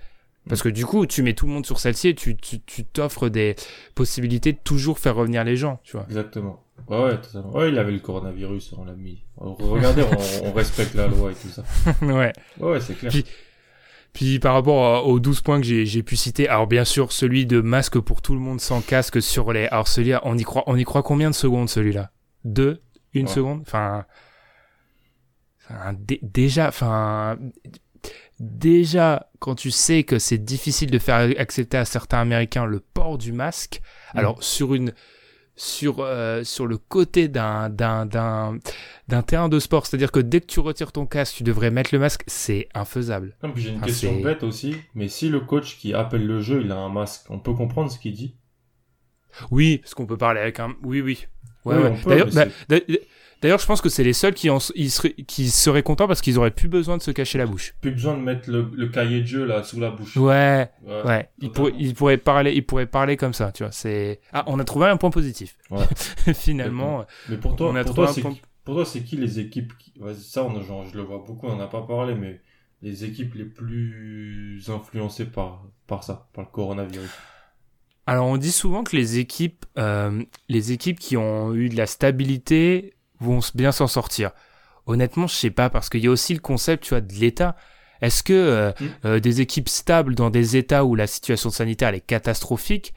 Parce 0.47 0.63
que 0.63 0.69
du 0.69 0.85
coup, 0.85 1.05
tu 1.05 1.21
mets 1.21 1.33
tout 1.33 1.45
le 1.47 1.51
monde 1.51 1.65
sur 1.65 1.79
celle-ci 1.79 2.07
et 2.07 2.15
tu 2.15 2.37
tu- 2.37 2.61
tu 2.61 2.85
t'offres 2.85 3.27
des 3.27 3.55
possibilités 3.93 4.53
de 4.53 4.57
toujours 4.63 4.97
faire 4.97 5.15
revenir 5.15 5.43
les 5.43 5.57
gens, 5.57 5.79
tu 5.83 5.97
vois. 5.97 6.05
Exactement. 6.07 6.63
Ouais, 6.87 6.97
ouais, 7.03 7.17
totalement. 7.19 7.53
Ouais, 7.53 7.69
il 7.69 7.77
avait 7.77 7.91
le 7.91 7.99
coronavirus, 7.99 8.73
on 8.77 8.85
l'a 8.85 8.93
mis. 8.93 9.25
Regardez, 9.37 10.03
on, 10.03 10.47
on 10.47 10.53
respecte 10.53 10.93
la 10.95 11.07
loi 11.07 11.31
et 11.31 11.35
tout 11.35 11.49
ça. 11.49 11.63
ouais. 12.01 12.31
Ouais, 12.59 12.71
ouais, 12.71 12.79
c'est 12.79 12.93
clair. 12.97 13.11
Puis- 13.11 13.25
Puis 14.13 14.39
par 14.39 14.53
rapport 14.55 14.85
à- 14.85 15.03
aux 15.03 15.19
12 15.19 15.41
points 15.41 15.61
que 15.61 15.65
j'ai 15.65 16.03
pu 16.03 16.15
citer, 16.15 16.47
alors 16.49 16.67
bien 16.67 16.83
sûr 16.85 17.11
celui 17.11 17.45
de 17.45 17.61
masque 17.61 17.99
pour 17.99 18.21
tout 18.21 18.33
le 18.33 18.39
monde 18.39 18.59
sans 18.59 18.81
casque 18.81 19.21
sur 19.21 19.53
les... 19.53 19.67
Alors 19.67 19.87
celui-là, 19.87 20.21
on 20.23 20.37
y 20.37 20.43
croit, 20.43 20.63
on 20.67 20.75
y 20.75 20.83
croit 20.83 21.03
combien 21.03 21.29
de 21.29 21.35
secondes 21.35 21.69
celui-là? 21.69 22.11
Deux? 22.43 22.81
Une 23.13 23.27
Ouais. 23.27 23.31
seconde? 23.33 23.61
Enfin... 23.61 24.05
enfin, 25.69 25.93
dé- 25.97 26.19
déjà, 26.23 26.67
enfin... 26.69 27.37
Déjà, 28.39 29.29
quand 29.39 29.55
tu 29.55 29.69
sais 29.69 30.03
que 30.03 30.17
c'est 30.17 30.37
difficile 30.37 30.89
de 30.91 30.97
faire 30.99 31.29
accepter 31.37 31.75
à 31.77 31.83
certains 31.85 32.19
Américains 32.19 32.65
le 32.65 32.79
port 32.79 33.17
du 33.17 33.33
masque, 33.33 33.81
Mm. 34.13 34.17
alors 34.19 34.43
sur 34.43 34.73
une... 34.73 34.93
Sur, 35.61 35.97
euh, 35.99 36.45
sur 36.45 36.67
le 36.67 36.77
côté 36.77 37.27
d'un 37.27 37.69
d'un 37.69 38.05
d'un 38.05 38.57
d'un 39.09 39.21
terrain 39.23 39.49
de 39.49 39.59
sport, 39.59 39.85
c'est-à-dire 39.85 40.09
que 40.09 40.21
dès 40.21 40.39
que 40.39 40.45
tu 40.45 40.61
retires 40.61 40.93
ton 40.93 41.05
casque, 41.05 41.35
tu 41.35 41.43
devrais 41.43 41.69
mettre 41.69 41.89
le 41.91 41.99
masque, 41.99 42.23
c'est 42.27 42.69
infaisable. 42.73 43.35
Non, 43.43 43.51
puis 43.51 43.63
j'ai 43.63 43.71
une 43.71 43.81
question 43.81 44.21
bête 44.21 44.43
aussi. 44.43 44.77
Mais 44.95 45.09
si 45.09 45.27
le 45.27 45.41
coach 45.41 45.77
qui 45.77 45.93
appelle 45.93 46.25
le 46.25 46.39
jeu, 46.39 46.61
il 46.63 46.71
a 46.71 46.77
un 46.77 46.87
masque, 46.87 47.25
on 47.29 47.39
peut 47.39 47.53
comprendre 47.53 47.91
ce 47.91 47.99
qu'il 47.99 48.13
dit? 48.13 48.37
Oui, 49.51 49.79
parce 49.79 49.93
qu'on 49.95 50.05
peut 50.05 50.15
parler 50.17 50.39
avec 50.39 50.61
un. 50.61 50.75
Oui, 50.81 51.01
oui. 51.01 51.25
Ouais, 51.65 51.75
Oui, 51.75 51.83
ouais. 51.83 51.89
on 51.91 52.03
peut, 52.03 52.09
D'ailleurs, 52.09 52.29
bah, 52.69 52.77
d'ailleurs, 53.41 53.59
je 53.59 53.65
pense 53.65 53.81
que 53.81 53.89
c'est 53.89 54.03
les 54.03 54.13
seuls 54.13 54.33
qui, 54.33 54.49
en, 54.49 54.57
ils 54.75 54.91
seraient, 54.91 55.13
qui 55.13 55.49
seraient 55.49 55.83
contents 55.83 56.07
parce 56.07 56.21
qu'ils 56.21 56.37
auraient 56.39 56.51
plus 56.51 56.67
besoin 56.67 56.97
de 56.97 57.01
se 57.01 57.11
cacher 57.11 57.37
la 57.37 57.45
bouche. 57.45 57.73
Plus 57.81 57.91
besoin 57.91 58.15
de 58.17 58.21
mettre 58.21 58.49
le, 58.49 58.69
le 58.73 58.87
cahier 58.87 59.21
de 59.21 59.25
jeu 59.27 59.45
là 59.45 59.63
sous 59.63 59.79
la 59.79 59.91
bouche. 59.91 60.15
Ouais, 60.17 60.69
Ouais. 60.85 61.03
ouais. 61.05 61.29
Ils, 61.41 61.51
pourraient, 61.51 61.73
ils 61.77 61.93
pourraient 61.95 62.17
parler, 62.17 62.53
ils 62.53 62.65
pourraient 62.65 62.85
parler 62.85 63.17
comme 63.17 63.33
ça, 63.33 63.51
tu 63.51 63.63
vois. 63.63 63.71
C'est. 63.71 64.19
Ah, 64.33 64.43
on 64.47 64.59
a 64.59 64.63
trouvé 64.63 64.87
un 64.87 64.97
point 64.97 65.09
positif. 65.11 65.57
Ouais. 65.71 65.85
Finalement, 66.33 67.05
Mais 67.29 67.37
pour 67.37 67.55
toi, 67.55 67.69
on 67.69 67.75
a 67.75 67.83
pour 67.83 67.95
toi, 67.95 68.07
c'est 68.13 68.21
point. 68.21 68.33
qui, 68.33 68.41
pour 68.65 68.75
toi, 68.75 68.85
c'est 68.85 69.01
qui 69.03 69.15
les 69.17 69.39
équipes 69.39 69.73
qui... 69.77 69.93
ouais, 69.99 70.13
Ça, 70.15 70.43
on, 70.43 70.55
a- 70.59 70.61
genre, 70.63 70.85
je 70.85 70.95
le 70.97 71.03
vois 71.03 71.23
beaucoup, 71.25 71.47
on 71.47 71.55
n'en 71.55 71.63
a 71.63 71.67
pas 71.67 71.81
parlé, 71.81 72.15
mais 72.15 72.41
les 72.81 73.03
équipes 73.03 73.33
les 73.35 73.45
plus 73.45 74.69
influencées 74.69 75.25
par, 75.25 75.63
par 75.87 76.03
ça, 76.03 76.29
par 76.33 76.45
le 76.45 76.49
coronavirus. 76.51 77.09
Alors, 78.05 78.25
on 78.27 78.37
dit 78.37 78.51
souvent 78.51 78.83
que 78.83 78.95
les 78.95 79.19
équipes, 79.19 79.65
euh, 79.77 80.23
les 80.47 80.71
équipes 80.71 80.97
qui 80.99 81.15
ont 81.17 81.53
eu 81.53 81.69
de 81.69 81.75
la 81.77 81.85
stabilité 81.85 82.93
vont 83.19 83.39
bien 83.55 83.71
s'en 83.71 83.87
sortir. 83.87 84.31
Honnêtement, 84.85 85.27
je 85.27 85.35
sais 85.35 85.51
pas 85.51 85.69
parce 85.69 85.89
qu'il 85.89 86.03
y 86.03 86.07
a 86.07 86.11
aussi 86.11 86.33
le 86.33 86.39
concept, 86.39 86.83
tu 86.83 86.89
vois, 86.89 87.01
de 87.01 87.13
l'État. 87.13 87.55
Est-ce 88.01 88.23
que 88.23 88.33
euh, 88.33 88.71
Mm. 88.79 88.85
euh, 89.05 89.19
des 89.19 89.41
équipes 89.41 89.69
stables 89.69 90.15
dans 90.15 90.29
des 90.29 90.55
États 90.57 90.85
où 90.85 90.95
la 90.95 91.05
situation 91.07 91.49
sanitaire 91.49 91.89
elle 91.89 91.95
est 91.95 91.99
catastrophique, 92.01 92.93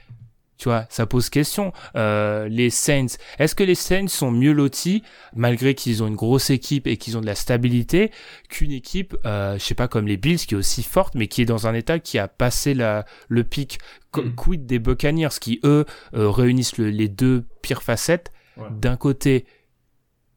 Tu 0.59 0.68
vois, 0.68 0.87
ça 0.91 1.07
pose 1.07 1.29
question. 1.29 1.73
Euh, 1.97 2.47
les 2.49 2.70
Saints, 2.70 3.16
est-ce 3.41 3.57
que 3.57 3.64
les 3.64 3.75
Saints 3.75 4.07
sont 4.07 4.31
mieux 4.31 4.53
lotis 4.53 5.03
malgré 5.35 5.75
qu'ils 5.75 6.05
ont 6.05 6.07
une 6.07 6.14
grosse 6.14 6.51
équipe 6.51 6.87
et 6.87 6.99
qu'ils 6.99 7.16
ont 7.18 7.20
de 7.20 7.27
la 7.27 7.35
stabilité 7.35 8.12
qu'une 8.49 8.70
équipe, 8.70 9.16
euh, 9.27 9.59
je 9.59 9.64
sais 9.64 9.75
pas 9.75 9.89
comme 9.89 10.07
les 10.07 10.16
Bills 10.16 10.39
qui 10.39 10.55
est 10.55 10.57
aussi 10.57 10.85
forte 10.85 11.16
mais 11.16 11.27
qui 11.27 11.43
est 11.43 11.47
dans 11.47 11.66
un 11.66 11.75
état 11.75 11.99
qui 11.99 12.16
a 12.20 12.29
passé 12.29 12.75
la, 12.75 13.05
le 13.29 13.43
pic. 13.43 13.81
Mm. 14.16 14.35
Quid 14.37 14.66
des 14.66 14.79
Buccaneers 14.79 15.35
qui 15.41 15.59
eux 15.64 15.85
euh, 16.14 16.31
réunissent 16.31 16.79
le- 16.79 16.91
les 16.91 17.09
deux 17.09 17.45
pires 17.62 17.83
facettes. 17.83 18.31
Ouais. 18.57 18.68
D'un 18.70 18.97
côté, 18.97 19.47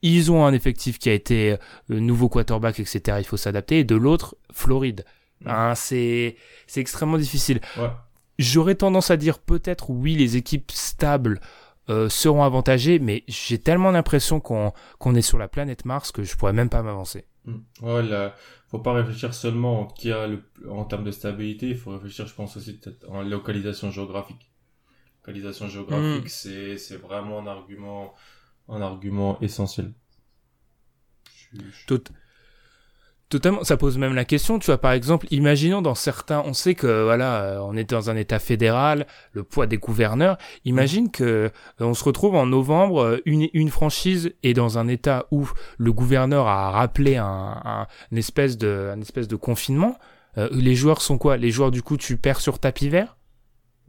ils 0.06 0.32
ont 0.32 0.46
un 0.46 0.54
effectif 0.54 1.00
qui 1.00 1.10
a 1.10 1.14
été 1.14 1.54
euh, 1.54 2.00
nouveau 2.00 2.30
quarterback, 2.30 2.80
etc. 2.80 3.18
Il 3.20 3.26
faut 3.26 3.38
s'adapter. 3.38 3.80
Et 3.80 3.84
de 3.84 3.96
l'autre, 3.96 4.36
Floride. 4.54 5.04
Mm. 5.42 5.50
Hein, 5.50 5.76
c'est 5.76 6.36
c'est 6.68 6.80
extrêmement 6.82 7.18
difficile. 7.18 7.60
Ouais. 7.78 7.90
J'aurais 8.38 8.76
tendance 8.76 9.10
à 9.12 9.18
dire 9.18 9.40
peut-être 9.40 9.90
oui, 9.90 10.16
les 10.16 10.38
équipes 10.38 10.72
stables 10.72 11.40
euh, 11.90 12.10
seront 12.10 12.44
avantagées, 12.44 13.00
mais 13.00 13.24
j'ai 13.28 13.58
tellement 13.60 13.92
l'impression 13.92 14.40
qu'on 14.40 14.74
qu'on 15.00 15.16
est 15.16 15.22
sur 15.22 15.38
la 15.38 15.48
planète 15.48 15.86
Mars 15.86 16.12
que 16.12 16.24
je 16.24 16.36
pourrais 16.38 16.54
même 16.54 16.70
pas 16.70 16.84
m'avancer. 16.84 17.26
Mm. 17.46 17.56
Ouais, 17.82 18.04
là, 18.04 18.36
faut 18.68 18.80
pas 18.80 18.94
réfléchir 18.94 19.34
seulement 19.34 19.82
en, 19.82 19.86
qui 19.88 20.12
a 20.12 20.28
le, 20.28 20.44
en 20.70 20.86
termes 20.86 21.04
de 21.04 21.12
stabilité, 21.12 21.70
il 21.70 21.78
faut 21.78 21.92
réfléchir, 21.92 22.28
je 22.28 22.34
pense 22.34 22.58
aussi, 22.58 22.78
peut-être 22.78 23.10
en 23.10 23.22
localisation 23.24 23.90
géographique. 23.92 24.52
Localisation 25.24 25.68
géographique, 25.68 26.26
Mm. 26.26 26.28
c'est, 26.28 26.78
c'est 26.78 26.98
vraiment 26.98 27.40
un 27.40 27.48
argument, 27.48 28.14
un 28.70 28.82
argument 28.82 29.40
essentiel. 29.42 29.94
Tot- 31.88 32.12
Totalement, 33.28 33.64
ça 33.64 33.76
pose 33.76 33.98
même 33.98 34.14
la 34.14 34.24
question, 34.24 34.60
tu 34.60 34.68
vois, 34.68 34.78
par 34.78 34.92
exemple, 34.92 35.26
imaginons 35.32 35.82
dans 35.82 35.96
certains, 35.96 36.44
on 36.46 36.54
sait 36.54 36.76
que, 36.76 37.04
voilà, 37.06 37.42
euh, 37.42 37.60
on 37.60 37.76
est 37.76 37.90
dans 37.90 38.12
un 38.12 38.16
état 38.16 38.38
fédéral, 38.38 39.08
le 39.32 39.44
poids 39.44 39.66
des 39.66 39.78
gouverneurs, 39.78 40.38
imagine 40.64 41.10
que 41.10 41.24
euh, 41.24 41.50
on 41.80 41.96
se 41.96 42.04
retrouve 42.04 42.36
en 42.36 42.46
novembre, 42.46 43.02
euh, 43.02 43.18
une, 43.26 43.48
une 43.54 43.70
franchise 43.70 44.32
est 44.44 44.54
dans 44.54 44.78
un 44.78 44.88
état 44.88 45.26
où 45.32 45.50
le 45.80 45.92
gouverneur 45.92 46.48
a 46.48 46.70
rappelé 46.70 47.18
un, 47.18 47.26
un- 47.66 47.88
une 48.12 48.20
espèce 48.20 48.60
de, 48.60 48.92
un 48.96 49.02
espèce 49.02 49.28
de 49.28 49.36
confinement, 49.36 49.98
Euh, 50.38 50.50
les 50.52 50.76
joueurs 50.76 51.02
sont 51.02 51.18
quoi? 51.18 51.38
Les 51.38 51.50
joueurs, 51.50 51.72
du 51.72 51.82
coup, 51.82 51.96
tu 51.96 52.18
perds 52.18 52.42
sur 52.42 52.60
tapis 52.60 52.90
vert? 52.90 53.16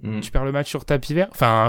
Mm. 0.02 0.20
tu 0.20 0.30
perds 0.30 0.44
le 0.44 0.52
match 0.52 0.68
sur 0.68 0.84
tapis 0.84 1.14
vert. 1.14 1.28
Enfin, 1.30 1.68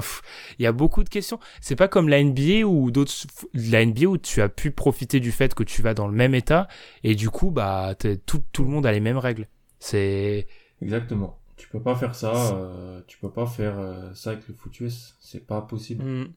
il 0.60 0.64
y 0.64 0.68
a 0.68 0.72
beaucoup 0.72 1.04
de 1.04 1.10
questions. 1.10 1.40
C'est 1.62 1.76
pas 1.76 1.88
comme 1.88 2.10
la 2.10 2.22
NBA 2.22 2.66
ou 2.66 2.92
d'autres, 2.92 3.14
la 3.54 3.86
NBA 3.86 4.06
où 4.08 4.18
tu 4.18 4.42
as 4.42 4.50
pu 4.50 4.72
profiter 4.72 5.20
du 5.20 5.32
fait 5.32 5.54
que 5.56 5.64
tu 5.64 5.82
vas 5.82 5.94
dans 5.94 6.08
le 6.08 6.14
même 6.14 6.36
état 6.36 6.68
et 7.04 7.16
du 7.16 7.30
coup, 7.30 7.52
bah, 7.52 7.96
tout, 8.26 8.44
tout 8.52 8.64
le 8.64 8.70
monde 8.70 8.86
a 8.86 8.92
les 8.92 9.00
mêmes 9.00 9.18
règles. 9.18 9.48
C'est, 9.80 10.48
Exactement. 10.82 11.40
Tu 11.56 11.70
peux 11.70 11.82
pas 11.82 11.96
faire 11.96 12.14
ça, 12.14 12.34
euh, 12.54 13.02
tu 13.08 13.18
peux 13.18 13.32
pas 13.32 13.48
faire 13.48 13.80
euh, 13.80 14.14
ça 14.14 14.32
avec 14.32 14.48
le 14.48 14.54
foot 14.54 14.80
US, 14.82 15.16
c'est 15.20 15.46
pas 15.48 15.62
possible. 15.62 16.04
Mm. 16.06 16.34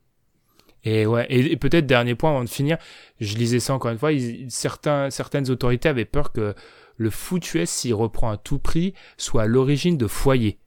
Et 0.84 1.04
ouais, 1.04 1.26
et, 1.28 1.52
et 1.52 1.56
peut-être 1.56 1.86
dernier 1.86 2.14
point 2.14 2.30
avant 2.30 2.44
de 2.44 2.48
finir, 2.48 2.78
je 3.20 3.36
lisais 3.36 3.60
ça 3.60 3.74
encore 3.74 3.90
une 3.90 3.98
fois, 3.98 4.12
ils- 4.12 4.50
certains, 4.50 5.10
certaines 5.10 5.50
autorités 5.50 5.90
avaient 5.90 6.06
peur 6.06 6.32
que 6.32 6.54
le 6.96 7.10
foot 7.10 7.52
US, 7.54 7.68
s'il 7.68 7.94
reprend 7.94 8.30
à 8.30 8.36
tout 8.38 8.58
prix, 8.58 8.94
soit 9.18 9.42
à 9.42 9.46
l'origine 9.46 9.98
de 9.98 10.06
foyers. 10.06 10.58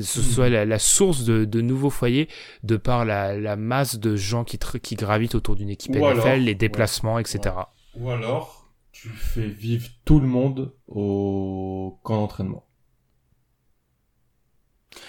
Ce 0.00 0.22
soit 0.22 0.48
la, 0.48 0.64
la 0.64 0.78
source 0.78 1.24
de, 1.24 1.44
de 1.44 1.60
nouveaux 1.60 1.90
foyers 1.90 2.28
de 2.62 2.76
par 2.76 3.04
la, 3.04 3.38
la 3.38 3.56
masse 3.56 3.98
de 3.98 4.16
gens 4.16 4.44
qui, 4.44 4.58
gravitent 4.96 5.34
autour 5.34 5.54
d'une 5.54 5.68
équipe 5.68 5.94
Ou 5.96 5.98
NFL, 5.98 6.20
alors, 6.20 6.36
les 6.38 6.54
déplacements, 6.54 7.18
etc. 7.18 7.54
Ou 7.96 8.10
alors, 8.10 8.70
tu 8.92 9.08
fais 9.08 9.46
vivre 9.46 9.88
tout 10.04 10.18
le 10.18 10.26
monde 10.26 10.72
au 10.88 11.98
camp 12.02 12.16
d'entraînement. 12.16 12.64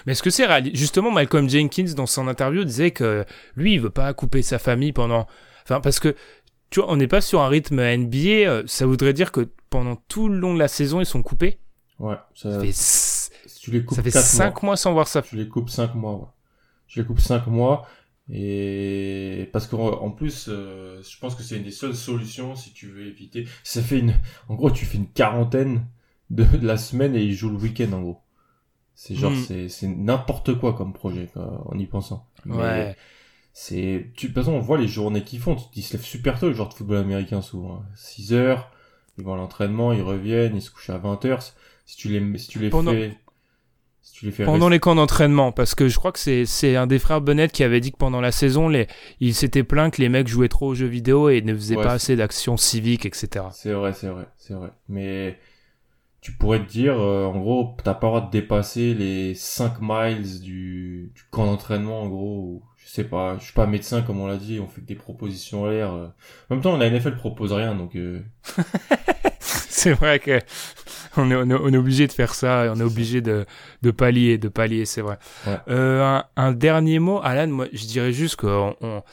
Mais 0.06 0.14
est-ce 0.14 0.24
que 0.24 0.30
c'est 0.30 0.46
réaliste? 0.46 0.76
Justement, 0.76 1.12
Malcolm 1.12 1.50
Jenkins, 1.50 1.94
dans 1.96 2.06
son 2.06 2.28
interview, 2.28 2.64
disait 2.64 2.92
que 2.92 3.26
lui, 3.56 3.74
il 3.74 3.82
veut 3.82 3.90
pas 3.90 4.14
couper 4.14 4.42
sa 4.42 4.60
famille 4.60 4.92
pendant... 4.92 5.28
Enfin, 5.64 5.80
parce 5.80 6.00
que, 6.00 6.16
tu 6.70 6.82
vois, 6.82 6.92
on 6.92 6.98
n'est 6.98 7.08
pas 7.08 7.22
sur 7.22 7.42
un 7.42 7.48
rythme 7.48 7.82
NBA, 7.82 8.18
euh, 8.18 8.64
ça 8.66 8.86
voudrait 8.86 9.14
dire 9.14 9.32
que 9.32 9.50
pendant 9.70 9.96
tout 9.96 10.28
le 10.28 10.38
long 10.38 10.54
de 10.54 10.60
la 10.60 10.68
saison, 10.68 11.00
ils 11.00 11.06
sont 11.06 11.24
coupés? 11.24 11.60
Ouais, 12.00 12.16
ça, 12.36 12.52
Ça 12.52 12.60
fait, 12.60 12.72
tu 13.64 13.72
les 13.72 13.84
coupes 13.86 13.96
ça 13.96 14.04
fait 14.04 14.12
quatre 14.12 14.26
cinq 14.26 14.62
mois. 14.64 14.70
mois 14.72 14.78
sans 14.78 14.92
voir 14.94 15.08
sa 15.08 15.22
Je 15.22 15.38
les 15.38 15.48
coupe 15.48 15.70
5 15.70 15.96
mois, 15.96 16.16
ouais. 16.16 16.28
Je 16.88 17.00
les 17.02 17.08
coupe 17.08 17.20
5 17.20 17.48
mois. 17.48 17.88
Et 18.30 19.50
parce 19.54 19.68
qu'en 19.68 19.88
en 20.02 20.12
plus, 20.12 20.48
euh, 20.50 21.02
je 21.02 21.18
pense 21.20 21.36
que 21.36 21.44
c'est 21.44 21.58
une 21.58 21.64
des 21.64 21.72
seules 21.72 21.96
solutions 21.96 22.56
si 22.56 22.74
tu 22.74 22.88
veux 22.88 23.06
éviter. 23.08 23.48
Ça 23.64 23.82
fait 23.82 24.00
une, 24.00 24.16
en 24.50 24.56
gros, 24.56 24.72
tu 24.72 24.86
fais 24.86 24.98
une 24.98 25.08
quarantaine 25.10 25.86
de, 26.30 26.44
de 26.44 26.66
la 26.68 26.78
semaine 26.78 27.16
et 27.16 27.24
ils 27.24 27.34
jouent 27.34 27.50
le 27.52 27.58
week-end 27.58 27.92
en 27.94 28.02
gros. 28.02 28.20
C'est 28.96 29.16
genre, 29.16 29.32
Mm. 29.32 29.44
c'est, 29.48 29.70
c'est 29.70 29.88
n'importe 29.88 30.58
quoi 30.60 30.74
comme 30.74 30.94
projet, 30.94 31.30
quoi, 31.34 31.64
en 31.72 31.78
y 31.80 31.86
pensant. 31.86 32.28
Mais 32.46 32.56
Ouais. 32.56 32.96
C'est, 33.56 34.12
tu, 34.16 34.30
de 34.30 34.34
toute 34.34 34.44
façon, 34.44 34.54
on 34.54 34.60
voit 34.60 34.78
les 34.80 34.88
journées 34.88 35.24
qu'ils 35.24 35.40
font. 35.40 35.56
Ils 35.76 35.84
se 35.84 35.94
lèvent 35.94 36.06
super 36.06 36.40
tôt, 36.40 36.48
le 36.48 36.54
genre 36.56 36.70
de 36.70 36.74
football 36.74 36.98
américain 36.98 37.42
souvent. 37.42 37.84
6 37.96 38.34
heures, 38.34 38.72
ils 39.18 39.24
vont 39.24 39.34
à 39.34 39.38
l'entraînement, 39.38 39.94
ils 39.94 40.02
reviennent, 40.02 40.56
ils 40.56 40.62
se 40.62 40.72
couchent 40.72 40.90
à 40.90 40.98
20 40.98 41.24
heures. 41.26 41.44
Si 41.86 41.98
tu 41.98 42.08
les, 42.10 42.38
si 42.40 42.48
tu 42.48 42.60
les 42.60 42.70
Pendant- 42.70 42.92
fais, 42.92 43.16
si 44.04 44.14
tu 44.14 44.26
les 44.26 44.32
fais 44.32 44.44
Pendant 44.46 44.70
les 44.70 44.80
camps 44.80 44.96
d'entraînement, 44.96 45.52
parce 45.52 45.74
que 45.76 45.88
je 45.88 45.98
crois 45.98 46.12
que 46.12 46.20
c'est 46.46 46.76
un 46.76 46.86
des 46.88 47.00
frères 47.00 47.22
Bennett 47.22 47.52
qui 47.52 47.64
avait 47.64 47.80
dit 47.80 47.92
que 47.92 47.98
pendant 47.98 48.22
la 48.22 48.32
saison, 48.32 48.68
les, 48.70 48.88
il 49.20 49.34
s'était 49.34 49.64
plaint 49.64 49.92
que 49.94 50.02
les 50.02 50.10
mecs 50.10 50.28
jouaient 50.28 50.50
trop 50.50 50.68
aux 50.68 50.76
jeux 50.76 50.86
vidéo 50.88 51.30
et 51.30 51.42
ne 51.42 51.56
faisaient 51.56 51.78
Ouais, 51.78 51.84
pas 51.84 51.94
assez 51.94 52.16
d'actions 52.16 52.58
civiques, 52.58 53.06
etc. 53.06 53.46
C'est 53.54 53.72
vrai, 53.74 53.94
c'est 53.94 54.10
vrai, 54.10 54.28
c'est 54.38 54.54
vrai. 54.54 54.70
Mais 54.90 55.40
tu 56.22 56.34
pourrais 56.34 56.60
te 56.60 56.70
dire, 56.70 57.00
euh, 57.00 57.26
en 57.26 57.40
gros, 57.40 57.76
t'as 57.84 57.94
pas 57.94 58.08
le 58.08 58.12
droit 58.12 58.22
de 58.28 58.32
dépasser 58.32 58.94
les 58.94 59.34
5 59.36 59.76
miles 59.82 60.42
du, 60.42 61.12
du 61.16 61.22
camp 61.32 61.46
d'entraînement, 61.46 62.02
en 62.02 62.08
gros. 62.10 62.62
Je 62.78 62.90
sais 62.90 63.04
pas, 63.06 63.38
je 63.40 63.46
suis 63.46 63.54
pas 63.54 63.66
médecin, 63.66 64.02
comme 64.02 64.20
on 64.20 64.28
l'a 64.28 64.36
dit, 64.38 64.60
on 64.60 64.68
fait 64.68 64.82
que 64.82 64.86
des 64.86 64.96
propositions 64.96 65.66
à 65.66 65.72
l'air. 65.72 65.94
euh. 65.94 66.08
En 66.50 66.56
même 66.56 66.62
temps, 66.62 66.76
la 66.78 66.90
NFL 66.90 67.16
propose 67.16 67.52
rien, 67.54 67.74
donc... 67.76 67.96
euh, 67.96 68.22
c'est 69.40 69.94
vrai 69.94 70.20
que 70.20 70.40
on 71.18 71.30
est, 71.32 71.36
on 71.36 71.50
est, 71.50 71.54
on 71.54 71.74
est 71.74 71.78
obligé 71.78 72.08
de 72.08 72.12
faire 72.12 72.34
ça, 72.36 72.72
on 72.76 72.80
est 72.80 72.84
obligé 72.84 73.22
de, 73.22 73.46
de 73.82 73.92
pallier, 73.92 74.38
de 74.38 74.48
pallier, 74.50 74.86
c'est 74.86 75.02
vrai. 75.02 75.18
Ouais. 75.48 75.58
Euh, 75.70 76.02
un, 76.04 76.26
un 76.36 76.52
dernier 76.52 77.00
mot, 77.00 77.20
Alan, 77.24 77.48
moi, 77.48 77.68
je 77.74 77.86
dirais 77.86 78.12
juste 78.14 78.36
que 78.38 78.48
on, 78.48 78.76
on- 78.82 79.04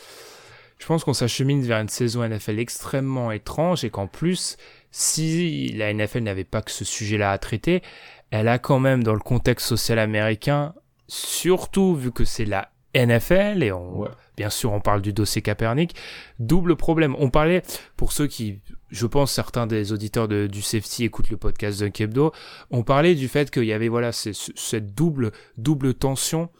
je 0.79 0.87
pense 0.87 1.05
qu'on 1.05 1.13
s'achemine 1.13 1.61
vers 1.63 1.79
une 1.79 1.91
saison 1.91 2.27
NFL 2.27 2.59
extrêmement 2.59 3.31
étrange 3.33 3.85
et 3.85 3.91
qu'en 3.91 4.07
plus, 4.07 4.57
si 4.91 5.69
la 5.73 5.93
NFL 5.93 6.21
n'avait 6.23 6.45
pas 6.45 6.63
que 6.63 6.71
ce 6.71 6.87
sujet-là 6.87 7.33
à 7.33 7.39
traiter, 7.39 7.83
elle 8.31 8.49
a 8.49 8.59
quand 8.59 8.79
même 8.79 9.03
dans 9.05 9.13
le 9.13 9.19
contexte 9.21 9.67
social 9.67 9.99
américain, 9.99 10.73
surtout 11.07 11.95
vu 11.95 12.13
que 12.13 12.25
c'est 12.25 12.47
la 12.47 12.71
NFL 12.95 13.63
et 13.63 13.73
on, 13.73 14.01
Ouais. 14.01 14.09
bien 14.39 14.49
sûr 14.51 14.73
on 14.73 14.81
parle 14.81 15.03
du 15.03 15.13
dossier 15.13 15.43
Kaepernick, 15.43 15.95
double 16.39 16.77
problème. 16.77 17.15
On 17.19 17.29
parlait, 17.29 17.63
pour 17.99 18.13
ceux 18.13 18.27
qui, 18.27 18.61
je 18.91 19.07
pense 19.07 19.33
certains 19.33 19.67
des 19.67 19.93
auditeurs 19.93 20.29
de, 20.29 20.47
du 20.47 20.63
safety 20.63 21.05
écoutent 21.05 21.31
le 21.31 21.37
podcast 21.37 21.81
de 21.81 21.89
Kebdo, 21.89 22.33
on 22.71 22.83
parlait 22.83 23.15
du 23.15 23.29
fait 23.29 23.51
qu'il 23.51 23.65
y 23.65 23.73
avait 23.73 23.89
voilà 23.89 24.13
cette 24.13 24.95
double, 24.95 25.33
double 25.57 25.95
tension, 25.95 26.51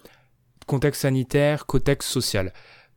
contexte 0.67 1.03
sanitaire, 1.03 1.67
contexte 1.67 2.09
social. 2.09 2.53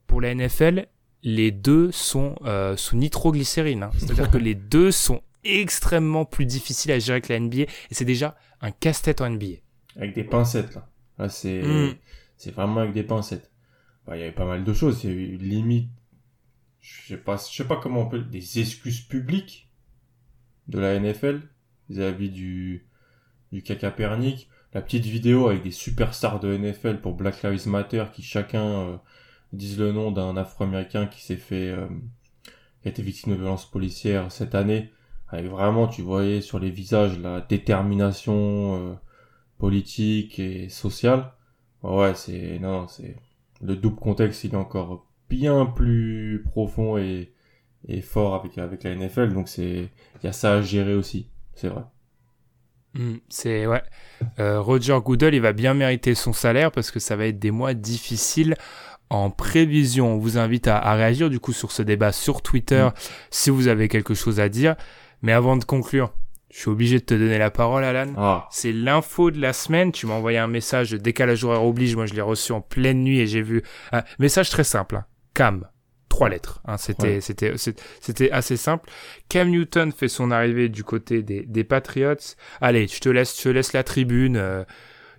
Pour 0.08 0.22
la 0.22 0.34
NFL, 0.36 0.88
les 1.24 1.52
deux 1.52 1.92
sont 1.92 2.36
euh, 2.46 2.78
sous 2.78 2.96
nitroglycérine. 2.96 3.84
hein. 3.84 3.92
C'est-à-dire 3.98 4.30
que 4.30 4.38
les 4.38 4.56
deux 4.56 4.92
sont 4.92 5.22
extrêmement 5.44 6.26
plus 6.26 6.46
difficiles 6.46 6.92
à 6.92 7.00
gérer 7.00 7.22
que 7.22 7.34
la 7.34 7.40
NBA 7.40 7.64
et 7.64 7.68
c'est 7.92 8.06
déjà 8.06 8.36
un 8.62 8.72
casse-tête 8.72 9.22
en 9.22 9.30
NBA. 9.30 9.58
Avec 9.96 10.14
des 10.14 10.24
pincettes, 10.24 10.74
là. 10.76 10.88
Là, 11.18 11.30
c'est... 11.30 11.62
Mm. 11.62 11.96
C'est 12.38 12.52
vraiment 12.52 12.82
avec 12.82 12.94
des 12.94 13.04
pincettes. 13.04 13.52
Bah, 14.06 14.18
il 14.18 14.20
y 14.20 14.24
avait 14.24 14.32
pas 14.32 14.46
mal 14.46 14.64
de 14.64 14.74
choses. 14.74 15.04
Il 15.04 15.10
y 15.10 15.14
a 15.14 15.16
eu 15.16 15.38
limite... 15.38 15.90
Je 16.84 17.08
sais 17.08 17.18
pas, 17.18 17.38
je 17.38 17.56
sais 17.56 17.64
pas 17.64 17.78
comment 17.78 18.02
on 18.02 18.08
peut... 18.08 18.20
Des 18.20 18.60
excuses 18.60 19.00
publiques 19.00 19.70
de 20.68 20.80
la 20.80 21.00
NFL 21.00 21.42
vis-à-vis 21.90 22.30
du... 22.30 22.86
du 23.54 23.64
caca 23.64 23.90
Pernic. 23.90 24.50
La 24.74 24.82
petite 24.82 25.06
vidéo 25.06 25.48
avec 25.48 25.64
des 25.64 25.72
superstars 25.72 26.42
de 26.42 26.56
NFL 26.58 27.00
pour 27.00 27.14
Black 27.14 27.42
Lives 27.42 27.68
Matter 27.68 28.06
qui 28.14 28.22
chacun 28.22 28.66
euh, 28.66 28.98
disent 29.54 29.80
le 29.80 29.94
nom 29.94 30.12
d'un 30.12 30.36
afro-américain 30.36 31.08
qui 31.08 31.22
s'est 31.22 31.38
fait... 31.38 31.70
euh, 31.70 31.88
qui 32.82 32.90
a 32.90 32.92
été 32.92 33.02
victime 33.02 33.32
de 33.32 33.38
violences 33.38 33.70
policières 33.70 34.30
cette 34.30 34.54
année. 34.54 34.92
Avec 35.30 35.46
vraiment, 35.46 35.88
tu 35.88 36.02
voyais 36.02 36.42
sur 36.42 36.60
les 36.60 36.70
visages 36.70 37.18
la 37.18 37.40
détermination 37.40 38.92
euh, 38.92 38.94
politique 39.58 40.38
et 40.38 40.68
sociale. 40.68 41.32
Ouais, 41.82 42.14
c'est 42.14 42.60
non, 42.60 42.90
c'est 42.90 43.16
le 43.62 43.78
double 43.78 44.00
contexte, 44.00 44.44
il 44.44 44.52
est 44.52 44.58
encore 44.58 45.08
bien 45.34 45.66
plus 45.66 46.42
profond 46.46 46.98
et, 46.98 47.34
et 47.88 48.02
fort 48.02 48.36
avec 48.36 48.58
avec 48.58 48.84
la 48.84 48.96
NFL, 48.96 49.34
donc 49.34 49.48
c'est 49.50 49.90
il 50.22 50.26
y 50.26 50.28
a 50.28 50.34
ça 50.34 50.54
à 50.56 50.62
gérer 50.62 50.94
aussi, 50.96 51.30
c'est 51.56 51.68
vrai. 51.68 51.84
Mm, 52.96 53.16
c'est 53.30 53.66
ouais. 53.68 53.82
Euh, 54.40 54.62
Roger 54.62 54.98
Goodell, 55.04 55.34
il 55.34 55.42
va 55.42 55.52
bien 55.54 55.74
mériter 55.74 56.14
son 56.16 56.32
salaire 56.34 56.72
parce 56.72 56.92
que 56.92 57.00
ça 57.00 57.16
va 57.16 57.26
être 57.26 57.40
des 57.40 57.52
mois 57.52 57.74
difficiles 57.74 58.56
en 59.10 59.32
prévision. 59.32 60.14
On 60.14 60.18
vous 60.18 60.38
invite 60.38 60.68
à, 60.68 60.78
à 60.78 60.94
réagir 60.94 61.30
du 61.30 61.40
coup 61.40 61.54
sur 61.54 61.72
ce 61.72 61.82
débat 61.82 62.12
sur 62.12 62.42
Twitter 62.42 62.84
Mm. 62.90 62.94
si 63.32 63.50
vous 63.50 63.68
avez 63.68 63.88
quelque 63.88 64.14
chose 64.14 64.40
à 64.40 64.48
dire. 64.50 64.76
Mais 65.24 65.32
avant 65.34 65.58
de 65.58 65.64
conclure, 65.66 66.14
Je 66.52 66.60
suis 66.60 66.70
obligé 66.70 67.00
de 67.00 67.04
te 67.04 67.16
donner 67.16 67.40
la 67.40 67.50
parole, 67.50 67.84
Alan. 67.84 68.14
Ah, 68.16 68.48
C'est 68.52 68.72
l'info 68.74 69.32
de 69.32 69.42
la 69.42 69.54
semaine. 69.54 69.92
Tu 69.92 70.06
m'as 70.06 70.14
envoyé 70.14 70.38
un 70.38 70.46
message 70.48 70.92
de 70.92 70.98
décalage 70.98 71.44
horaire 71.44 71.64
oblige. 71.66 71.96
Moi, 71.96 72.06
je 72.06 72.14
l'ai 72.14 72.22
reçu 72.22 72.52
en 72.52 72.62
pleine 72.62 73.04
nuit 73.04 73.18
et 73.20 73.26
j'ai 73.26 73.42
vu 73.42 73.64
un 73.92 74.04
message 74.20 74.52
très 74.52 74.64
simple. 74.64 74.98
hein. 74.98 75.06
Cam. 75.34 75.68
Trois 76.10 76.30
lettres. 76.30 76.62
hein. 76.66 76.78
C'était, 76.78 77.16
Ouais. 77.16 77.22
c'était, 77.22 77.54
c'était 78.00 78.30
assez 78.32 78.56
simple. 78.56 78.88
Cam 79.30 79.50
Newton 79.50 79.92
fait 79.92 80.08
son 80.08 80.30
arrivée 80.30 80.70
du 80.70 80.84
côté 80.84 81.24
des, 81.24 81.42
des 81.44 81.64
Patriots. 81.64 82.14
Allez, 82.62 82.88
je 82.88 83.00
te 83.00 83.10
laisse, 83.10 83.36
je 83.38 83.44
te 83.44 83.50
laisse 83.50 83.74
la 83.74 83.84
tribune. 83.84 84.38
euh, 84.38 84.64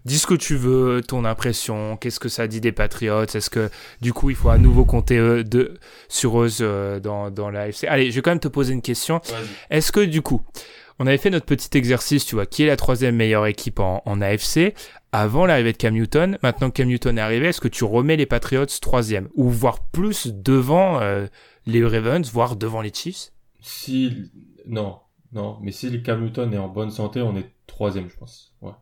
dis 0.05 0.19
ce 0.19 0.27
que 0.29 0.35
tu 0.35 0.55
veux, 0.55 1.01
ton 1.01 1.25
impression. 1.25 1.97
Qu'est-ce 1.97 2.21
que 2.21 2.29
ça 2.29 2.47
dit 2.47 2.61
des 2.61 2.71
Patriots? 2.73 3.25
Est-ce 3.25 3.51
que 3.51 3.71
du 4.03 4.13
coup, 4.13 4.31
il 4.31 4.37
faut 4.37 4.51
à 4.51 4.59
nouveau 4.59 4.85
compter 4.85 5.17
eux, 5.19 5.43
de, 5.43 5.79
sur 6.09 6.41
eux 6.43 6.49
euh, 6.61 7.01
dans, 7.01 7.31
dans 7.31 7.51
la 7.51 7.63
AFC 7.63 7.85
Allez, 7.89 8.11
je 8.13 8.17
vais 8.17 8.23
quand 8.23 8.31
même 8.31 8.39
te 8.39 8.47
poser 8.49 8.73
une 8.73 8.83
question. 8.83 9.21
Est-ce 9.71 9.91
que 9.91 10.01
du 10.01 10.23
coup, 10.23 10.43
on 10.99 11.07
avait 11.07 11.19
fait 11.19 11.31
notre 11.31 11.47
petit 11.47 11.77
exercice, 11.77 12.25
tu 12.25 12.35
vois, 12.35 12.47
qui 12.47 12.63
est 12.63 12.67
la 12.67 12.77
troisième 12.77 13.17
meilleure 13.17 13.47
équipe 13.47 13.81
en, 13.81 14.21
AFC 14.21 14.75
avant 15.13 15.47
l'arrivée 15.47 15.73
de 15.73 15.77
Cam 15.77 15.95
Newton 15.95 16.39
Maintenant 16.43 16.71
que 16.71 16.77
Cam 16.77 16.89
Newton 16.89 17.19
est 17.19 17.21
arrivé, 17.21 17.49
est-ce 17.49 17.61
que 17.61 17.69
tu 17.69 17.85
remets 17.85 18.17
les 18.17 18.27
Patriots 18.27 18.67
troisième 18.81 19.29
ou 19.35 19.51
voire 19.51 19.89
plus 19.89 20.29
devant 20.29 21.01
euh, 21.01 21.27
les 21.67 21.85
Ravens, 21.85 22.31
voire 22.31 22.57
devant 22.57 22.81
les 22.81 22.93
Chiefs? 22.93 23.33
Si, 23.61 24.31
non, 24.67 25.01
non, 25.33 25.59
mais 25.63 25.73
si 25.73 25.91
le 25.91 25.99
Cam 25.99 26.23
Newton 26.23 26.53
est 26.55 26.59
en 26.59 26.69
bonne 26.69 26.91
santé, 26.91 27.21
on 27.21 27.37
est 27.37 27.51
troisième, 27.67 28.09
je 28.09 28.17
pense. 28.17 28.55
Ouais. 28.61 28.73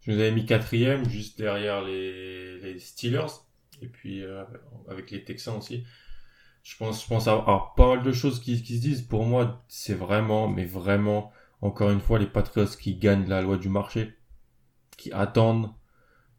Je 0.00 0.12
nous 0.12 0.18
avais 0.18 0.32
mis 0.32 0.46
quatrième, 0.46 1.08
juste 1.08 1.38
derrière 1.38 1.82
les, 1.82 2.58
les 2.60 2.78
Steelers, 2.78 3.26
et 3.80 3.86
puis 3.86 4.22
euh, 4.24 4.42
avec 4.88 5.10
les 5.10 5.22
Texans 5.22 5.56
aussi. 5.56 5.84
Je 6.68 6.76
pense, 6.76 7.02
je 7.02 7.08
pense 7.08 7.28
avoir 7.28 7.72
pas 7.74 7.96
mal 7.96 8.04
de 8.04 8.12
choses 8.12 8.40
qui, 8.40 8.58
se 8.58 8.62
disent. 8.62 9.00
Pour 9.00 9.24
moi, 9.24 9.64
c'est 9.68 9.94
vraiment, 9.94 10.48
mais 10.48 10.66
vraiment, 10.66 11.32
encore 11.62 11.90
une 11.90 12.00
fois, 12.00 12.18
les 12.18 12.26
Patriots 12.26 12.66
qui 12.78 12.94
gagnent 12.94 13.26
la 13.26 13.40
loi 13.40 13.56
du 13.56 13.70
marché, 13.70 14.12
qui 14.98 15.10
attendent, 15.12 15.70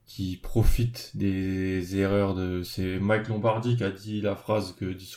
qui 0.05 0.38
profitent 0.38 1.17
des 1.17 1.97
erreurs 1.97 2.36
de. 2.36 2.61
C'est 2.61 2.99
Mike 2.99 3.27
Lombardi 3.30 3.75
qui 3.75 3.84
a 3.84 3.89
dit 3.89 4.21
la 4.21 4.36
phrase 4.36 4.73
que 4.75 4.86
dit 4.86 5.11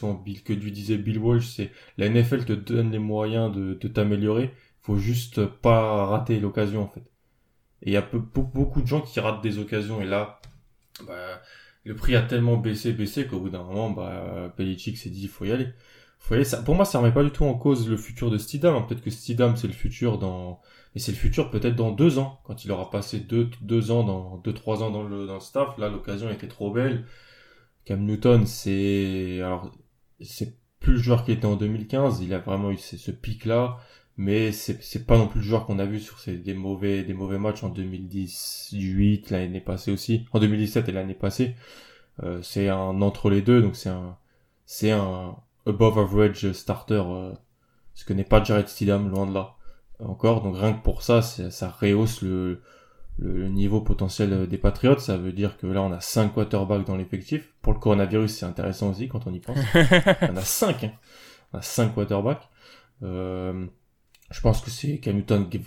que 0.45 0.53
lui 0.55 0.73
disait 0.73 0.97
Bill 0.97 1.19
Walsh, 1.19 1.47
c'est 1.47 1.73
la 1.99 2.09
NFL 2.09 2.47
te 2.47 2.55
donne 2.55 2.91
les 2.91 2.99
moyens 2.99 3.55
de, 3.55 3.75
de 3.75 3.89
t'améliorer, 3.89 4.55
faut 4.81 4.97
juste 4.97 5.45
pas 5.45 6.07
rater 6.07 6.41
l'occasion 6.41 6.85
en 6.85 6.89
fait. 6.89 7.05
Et 7.83 7.91
il 7.91 7.93
y 7.93 7.97
a 7.99 8.03
peu- 8.03 8.19
be- 8.19 8.51
beaucoup 8.55 8.81
de 8.81 8.87
gens 8.87 9.03
qui 9.03 9.21
ratent 9.21 9.43
des 9.43 9.59
occasions 9.59 10.01
et 10.01 10.07
là, 10.07 10.41
bah, 11.07 11.43
le 11.85 11.95
prix 11.95 12.15
a 12.15 12.23
tellement 12.23 12.57
baissé, 12.57 12.93
baissé 12.93 13.27
qu'au 13.27 13.41
bout 13.41 13.51
d'un 13.51 13.63
moment, 13.63 13.91
bah, 13.91 14.55
Belichick 14.57 14.97
s'est 14.97 15.11
dit, 15.11 15.25
aller. 15.25 15.73
Faut 16.19 16.35
y 16.35 16.39
aller. 16.39 16.47
Pour 16.65 16.75
moi, 16.75 16.85
ça 16.85 16.99
remet 16.99 17.13
pas 17.13 17.25
du 17.25 17.31
tout 17.31 17.45
en 17.45 17.55
cause 17.55 17.89
le 17.89 17.97
futur 17.97 18.31
de 18.31 18.39
Stidham. 18.39 18.87
Peut-être 18.87 19.03
que 19.03 19.11
Stidham, 19.11 19.57
c'est 19.57 19.67
le 19.67 19.73
futur 19.73 20.19
dans, 20.19 20.61
et 20.95 21.01
c'est 21.01 21.13
le 21.13 21.19
futur 21.19 21.51
peut-être 21.51 21.75
dans 21.75 21.91
deux 21.91 22.19
ans, 22.19 22.41
quand 22.45 22.65
il 22.65 22.71
aura 22.71 22.91
passé 22.91 23.19
deux, 23.19 23.51
deux 23.61 23.91
ans 23.91 24.05
dans, 24.05 24.37
deux, 24.39 24.53
trois 24.53 24.83
ans 24.83 24.91
dans 24.91 25.03
le, 25.03 25.27
dans 25.27 25.35
le 25.35 25.41
staff. 25.41 25.77
Là, 25.79 25.89
l'occasion 25.89 26.31
était 26.31 26.49
trop 26.49 26.71
belle. 26.71 27.07
Cam 27.85 28.05
Newton, 28.05 28.47
c'est, 28.47 29.41
alors, 29.41 29.73
c'est 30.21 30.57
plus 30.79 30.95
le 30.95 30.99
joueur 31.01 31.25
qui 31.25 31.33
était 31.33 31.47
en 31.47 31.57
2015. 31.57 32.21
Il 32.23 32.33
a 32.35 32.39
vraiment 32.39 32.71
eu 32.71 32.77
ce, 32.77 32.97
ce 32.97 33.11
pic-là. 33.11 33.79
Mais 34.19 34.53
c'est, 34.53 34.83
c'est 34.83 35.07
pas 35.07 35.17
non 35.17 35.27
plus 35.27 35.41
le 35.41 35.47
joueur 35.47 35.65
qu'on 35.67 35.79
a 35.79 35.87
vu 35.87 35.99
sur 35.99 36.19
ces, 36.19 36.37
des 36.37 36.55
mauvais, 36.55 37.03
des 37.03 37.15
mauvais 37.15 37.39
matchs 37.39 37.65
en 37.65 37.71
2018, 37.71 39.31
l'année 39.31 39.61
passée 39.61 39.91
aussi, 39.91 40.27
en 40.33 40.39
2017 40.39 40.89
et 40.89 40.93
l'année 40.93 41.15
passée. 41.15 41.57
Euh, 42.23 42.41
c'est 42.43 42.69
un 42.69 43.01
entre 43.01 43.31
les 43.31 43.43
deux, 43.43 43.63
donc 43.63 43.75
c'est 43.75 43.89
un, 43.89 44.17
c'est 44.67 44.91
un 44.91 45.37
above 45.67 45.99
average 45.99 46.53
starter, 46.53 47.03
euh, 47.07 47.33
ce 47.95 48.05
que 48.05 48.13
n'est 48.13 48.25
pas 48.25 48.45
Jared 48.45 48.69
Stidham, 48.69 49.09
loin 49.09 49.27
de 49.27 49.35
là. 49.35 49.55
Encore, 49.99 50.43
donc 50.43 50.57
rien 50.57 50.73
que 50.73 50.83
pour 50.83 51.03
ça, 51.03 51.23
ça 51.23 51.69
rehausse 51.71 52.23
le, 52.23 52.61
le, 53.19 53.33
le 53.33 53.49
niveau 53.49 53.81
potentiel 53.81 54.49
des 54.49 54.59
Patriots. 54.59 54.99
Ça 54.99 55.17
veut 55.17 55.33
dire 55.33 55.57
que 55.57 55.67
là, 55.67 55.81
on 55.83 55.93
a 55.93 56.01
5 56.01 56.35
quarterbacks 56.35 56.85
dans 56.85 56.97
l'effectif. 56.97 57.53
Pour 57.63 57.73
le 57.73 57.79
coronavirus, 57.79 58.33
c'est 58.33 58.47
intéressant 58.47 58.91
aussi 58.91 59.09
quand 59.09 59.27
on 59.27 59.33
y 59.33 59.39
pense. 59.39 59.59
on 60.23 60.37
a 60.37 60.41
5, 60.41 60.85
hein. 60.85 60.93
On 61.53 61.59
a 61.59 61.63
5 61.63 61.95
quarterbacks. 61.95 62.49
Euh, 63.05 63.67
je 64.33 64.41
pense 64.41 64.61
que 64.61 64.71
c'est 64.71 64.99
Cam 64.99 65.17
Newton 65.17 65.49
qui 65.49 65.61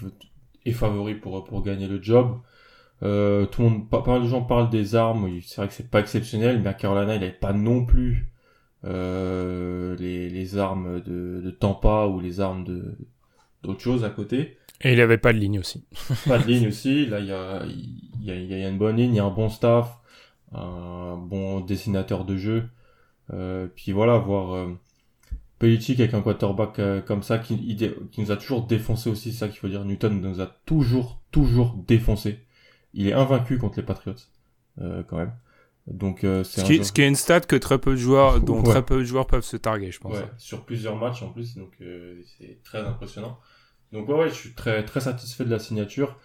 est 0.65 0.73
favori 0.73 1.15
pour, 1.15 1.43
pour 1.43 1.63
gagner 1.63 1.87
le 1.87 2.01
job. 2.01 2.39
Euh, 3.03 3.45
tout 3.45 3.61
le 3.61 3.69
monde, 3.69 3.89
pas, 3.89 4.01
pas 4.01 4.13
mal 4.13 4.23
de 4.23 4.27
gens 4.27 4.41
parlent 4.41 4.69
des 4.69 4.95
armes. 4.95 5.29
C'est 5.45 5.57
vrai 5.57 5.67
que 5.67 5.73
c'est 5.73 5.89
pas 5.89 5.99
exceptionnel, 5.99 6.61
mais 6.61 6.69
à 6.69 6.73
Carolina, 6.73 7.15
il 7.15 7.21
n'avait 7.21 7.31
pas 7.31 7.53
non 7.53 7.85
plus 7.85 8.31
euh, 8.83 9.95
les, 9.97 10.29
les 10.29 10.57
armes 10.57 11.01
de, 11.01 11.41
de 11.43 11.51
Tampa 11.51 12.07
ou 12.07 12.19
les 12.19 12.39
armes 12.39 12.63
de 12.63 12.97
d'autres 13.63 13.81
choses 13.81 14.03
à 14.03 14.09
côté. 14.09 14.57
Et 14.81 14.93
il 14.93 15.01
avait 15.01 15.17
pas 15.17 15.33
de 15.33 15.39
ligne 15.39 15.59
aussi. 15.59 15.85
Pas 16.27 16.37
de 16.37 16.47
ligne 16.47 16.67
aussi. 16.69 17.05
Là, 17.05 17.19
il 17.19 17.27
y 17.27 17.31
a, 17.31 17.63
il 17.65 18.25
y, 18.25 18.31
a, 18.31 18.35
y 18.35 18.63
a 18.63 18.69
une 18.69 18.77
bonne 18.77 18.97
ligne, 18.97 19.13
il 19.13 19.17
y 19.17 19.19
a 19.19 19.25
un 19.25 19.31
bon 19.31 19.49
staff, 19.49 19.97
un 20.53 21.17
bon 21.17 21.61
dessinateur 21.61 22.25
de 22.25 22.37
jeu. 22.37 22.69
Euh, 23.33 23.67
puis 23.73 23.91
voilà, 23.91 24.17
voir 24.17 24.53
euh, 24.53 24.67
Belichick 25.59 25.99
avec 25.99 26.13
un 26.13 26.21
quarterback 26.21 26.79
euh, 26.79 27.01
comme 27.01 27.23
ça 27.23 27.37
qui, 27.37 27.77
nous 28.17 28.31
a 28.31 28.37
toujours 28.37 28.67
défoncé 28.67 29.09
aussi, 29.09 29.31
c'est 29.31 29.39
ça 29.39 29.47
qu'il 29.47 29.59
faut 29.59 29.69
dire. 29.69 29.85
Newton 29.85 30.19
nous 30.19 30.41
a 30.41 30.47
toujours, 30.65 31.21
toujours 31.31 31.75
défoncé. 31.87 32.39
Il 32.93 33.07
est 33.07 33.13
invaincu 33.13 33.57
contre 33.57 33.77
les 33.77 33.85
Patriots, 33.85 34.15
euh, 34.81 35.03
quand 35.03 35.17
même. 35.17 35.33
Donc 35.87 36.23
euh, 36.23 36.43
c'est 36.43 36.61
Ce 36.61 36.83
ce 36.83 36.91
qui 36.91 37.01
est 37.01 37.07
une 37.07 37.15
stat 37.15 37.41
que 37.41 37.55
très 37.55 37.77
peu 37.77 37.91
de 37.91 37.97
joueurs, 37.97 38.41
dont 38.41 38.61
Ouais. 38.61 38.69
très 38.69 38.83
peu 38.83 38.99
de 38.99 39.03
joueurs 39.03 39.27
peuvent 39.27 39.43
se 39.43 39.55
targuer, 39.55 39.91
je 39.91 39.99
pense. 39.99 40.13
Ouais, 40.13 40.25
sur 40.37 40.65
plusieurs 40.65 40.95
matchs 40.97 41.21
en 41.21 41.29
plus, 41.29 41.55
donc 41.55 41.77
c'est 42.37 42.61
très 42.63 42.79
impressionnant. 42.79 43.39
Donc 43.93 44.09
ouais, 44.09 44.15
ouais, 44.15 44.29
je 44.29 44.33
suis 44.33 44.53
très 44.53 44.83
très 44.83 44.99
satisfait 44.99 45.45
de 45.45 45.51
la 45.51 45.59
signature. 45.59 46.19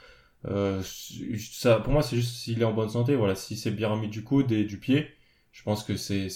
Ça, 0.45 1.76
pour 1.76 1.93
moi, 1.93 2.03
c'est 2.03 2.16
juste 2.16 2.35
s'il 2.35 2.62
est 2.62 2.64
en 2.64 2.72
bonne 2.72 2.89
santé. 2.89 3.14
Voilà, 3.14 3.35
si 3.35 3.57
c'est 3.57 3.70
bien 3.70 3.89
remis 3.89 4.09
du 4.09 4.24
coude 4.24 4.51
et 4.51 4.64
du 4.64 4.78
pied, 4.78 5.09
je 5.53 5.62
pense 5.62 5.85
que 5.85 5.97
c'est 5.97 6.28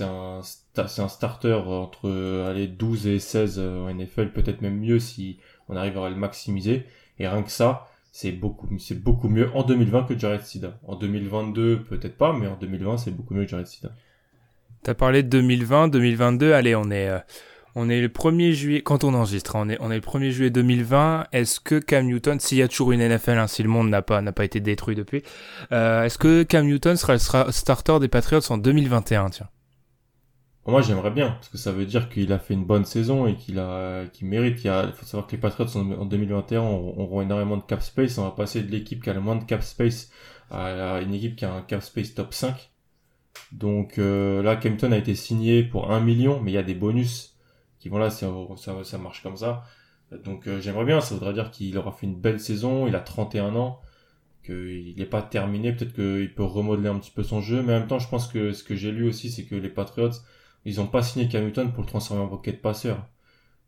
c'est 0.00 1.02
un 1.02 1.08
starter 1.08 1.52
entre 1.52 2.08
euh, 2.08 2.50
allez 2.50 2.66
12 2.66 3.06
et 3.06 3.18
16 3.18 3.58
euh, 3.58 3.80
en 3.80 3.94
NFL, 3.94 4.32
peut-être 4.32 4.62
même 4.62 4.78
mieux 4.78 4.98
si 4.98 5.38
on 5.68 5.76
arrive 5.76 5.98
à 5.98 6.08
le 6.08 6.16
maximiser. 6.16 6.84
Et 7.18 7.28
rien 7.28 7.42
que 7.42 7.50
ça, 7.50 7.88
c'est 8.12 8.32
beaucoup 8.32 8.68
beaucoup 8.96 9.28
mieux 9.28 9.50
en 9.54 9.62
2020 9.62 10.04
que 10.04 10.18
Jared 10.18 10.42
Sida. 10.42 10.78
En 10.86 10.96
2022, 10.96 11.82
peut-être 11.82 12.16
pas, 12.16 12.32
mais 12.32 12.46
en 12.46 12.56
2020, 12.56 12.98
c'est 12.98 13.10
beaucoup 13.10 13.34
mieux 13.34 13.44
que 13.44 13.50
Jared 13.50 13.66
Sida. 13.66 13.90
T'as 14.82 14.94
parlé 14.94 15.22
de 15.22 15.28
2020, 15.28 15.88
2022. 15.88 16.52
Allez, 16.52 16.74
on 16.74 16.90
est, 16.90 17.08
euh, 17.08 17.18
on 17.74 17.90
est 17.90 18.00
le 18.00 18.08
1er 18.08 18.52
juillet, 18.52 18.82
quand 18.82 19.04
on 19.04 19.14
enregistre, 19.14 19.56
hein, 19.56 19.62
on 19.64 19.68
est, 19.68 19.78
on 19.80 19.90
est 19.90 19.96
le 19.96 20.00
1er 20.00 20.30
juillet 20.30 20.50
2020. 20.50 21.26
Est-ce 21.32 21.60
que 21.60 21.78
Cam 21.78 22.06
Newton, 22.06 22.40
s'il 22.40 22.58
y 22.58 22.62
a 22.62 22.68
toujours 22.68 22.92
une 22.92 23.06
NFL, 23.06 23.38
hein, 23.38 23.46
si 23.46 23.62
le 23.62 23.68
monde 23.68 23.90
n'a 23.90 24.02
pas, 24.02 24.22
pas 24.32 24.44
été 24.44 24.60
détruit 24.60 24.96
depuis, 24.96 25.22
euh, 25.72 26.04
est-ce 26.04 26.18
que 26.18 26.42
Cam 26.42 26.66
Newton 26.66 26.96
sera 26.96 27.44
le 27.44 27.52
starter 27.52 27.98
des 28.00 28.08
Patriots 28.08 28.40
en 28.50 28.58
2021, 28.58 29.30
tiens? 29.30 29.48
Moi, 30.66 30.82
j'aimerais 30.82 31.10
bien, 31.10 31.30
parce 31.30 31.48
que 31.48 31.58
ça 31.58 31.72
veut 31.72 31.86
dire 31.86 32.08
qu'il 32.08 32.32
a 32.32 32.38
fait 32.38 32.54
une 32.54 32.64
bonne 32.64 32.84
saison 32.84 33.26
et 33.26 33.34
qu'il 33.34 33.58
a, 33.58 34.06
qu'il 34.06 34.28
mérite. 34.28 34.62
Il, 34.62 34.66
y 34.66 34.70
a, 34.70 34.84
il 34.86 34.92
faut 34.92 35.06
savoir 35.06 35.26
que 35.26 35.32
les 35.32 35.38
Patriots 35.38 35.76
en, 35.76 35.90
en 35.92 36.04
2021 36.04 36.60
auront 36.62 37.22
énormément 37.22 37.56
de 37.56 37.62
cap 37.62 37.82
space. 37.82 38.18
On 38.18 38.24
va 38.24 38.30
passer 38.30 38.62
de 38.62 38.70
l'équipe 38.70 39.02
qui 39.02 39.10
a 39.10 39.14
le 39.14 39.20
moins 39.20 39.36
de 39.36 39.44
cap 39.44 39.62
space 39.62 40.10
à 40.50 41.00
une 41.00 41.14
équipe 41.14 41.36
qui 41.36 41.44
a 41.44 41.52
un 41.52 41.62
cap 41.62 41.82
space 41.82 42.14
top 42.14 42.34
5. 42.34 42.70
Donc 43.52 43.98
euh, 43.98 44.42
là, 44.42 44.56
Kempton 44.56 44.92
a 44.92 44.96
été 44.96 45.14
signé 45.14 45.62
pour 45.62 45.90
1 45.90 46.00
million, 46.00 46.40
mais 46.40 46.52
il 46.52 46.54
y 46.54 46.58
a 46.58 46.62
des 46.62 46.74
bonus 46.74 47.36
qui 47.78 47.88
vont 47.88 47.98
là, 47.98 48.10
ça, 48.10 48.28
ça, 48.84 48.98
marche 48.98 49.22
comme 49.22 49.36
ça. 49.36 49.64
Donc 50.24 50.46
euh, 50.46 50.60
j'aimerais 50.60 50.84
bien, 50.84 51.00
ça 51.00 51.14
voudrait 51.14 51.32
dire 51.32 51.50
qu'il 51.50 51.76
aura 51.78 51.92
fait 51.92 52.06
une 52.06 52.20
belle 52.20 52.40
saison, 52.40 52.86
il 52.86 52.94
a 52.94 53.00
31 53.00 53.56
ans, 53.56 53.80
qu'il 54.44 54.94
n'est 54.96 55.06
pas 55.06 55.22
terminé, 55.22 55.72
peut-être 55.72 55.94
qu'il 55.94 56.34
peut 56.34 56.44
remodeler 56.44 56.88
un 56.88 56.98
petit 56.98 57.10
peu 57.10 57.22
son 57.22 57.40
jeu, 57.40 57.62
mais 57.62 57.74
en 57.74 57.80
même 57.80 57.88
temps, 57.88 57.98
je 57.98 58.08
pense 58.08 58.28
que 58.28 58.52
ce 58.52 58.64
que 58.64 58.74
j'ai 58.74 58.92
lu 58.92 59.08
aussi, 59.08 59.30
c'est 59.30 59.44
que 59.44 59.54
les 59.54 59.68
Patriots, 59.68 60.10
ils 60.64 60.80
ont 60.80 60.86
pas 60.86 61.02
signé 61.02 61.28
Cam 61.28 61.44
Newton 61.44 61.72
pour 61.72 61.82
le 61.82 61.88
transformer 61.88 62.22
en 62.22 62.28
pocket 62.28 62.60
passeur. 62.60 63.06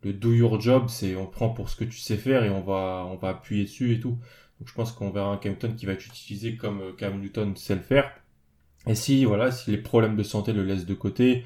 Le 0.02 0.12
do 0.12 0.32
your 0.32 0.60
job, 0.60 0.86
c'est 0.88 1.16
on 1.16 1.26
prend 1.26 1.50
pour 1.50 1.68
ce 1.68 1.76
que 1.76 1.84
tu 1.84 1.98
sais 1.98 2.16
faire 2.16 2.44
et 2.44 2.50
on 2.50 2.60
va 2.62 3.06
on 3.08 3.16
va 3.16 3.30
appuyer 3.30 3.64
dessus 3.64 3.94
et 3.94 4.00
tout. 4.00 4.18
Donc 4.58 4.68
je 4.68 4.74
pense 4.74 4.92
qu'on 4.92 5.10
verra 5.10 5.32
un 5.32 5.36
Cam 5.38 5.52
Newton 5.52 5.74
qui 5.76 5.86
va 5.86 5.92
être 5.92 6.06
utilisé 6.06 6.56
comme 6.56 6.80
euh, 6.80 6.92
Cam 6.92 7.20
Newton 7.20 7.56
sait 7.56 7.74
le 7.74 7.80
faire. 7.82 8.10
Et 8.86 8.94
si 8.94 9.24
voilà, 9.24 9.52
si 9.52 9.70
les 9.70 9.78
problèmes 9.78 10.16
de 10.16 10.22
santé 10.22 10.52
le 10.52 10.64
laissent 10.64 10.86
de 10.86 10.94
côté, 10.94 11.44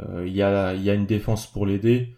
euh, 0.00 0.26
il 0.26 0.34
y 0.34 0.42
a 0.42 0.74
il 0.74 0.82
y 0.82 0.90
a 0.90 0.94
une 0.94 1.06
défense 1.06 1.46
pour 1.50 1.66
l'aider. 1.66 2.14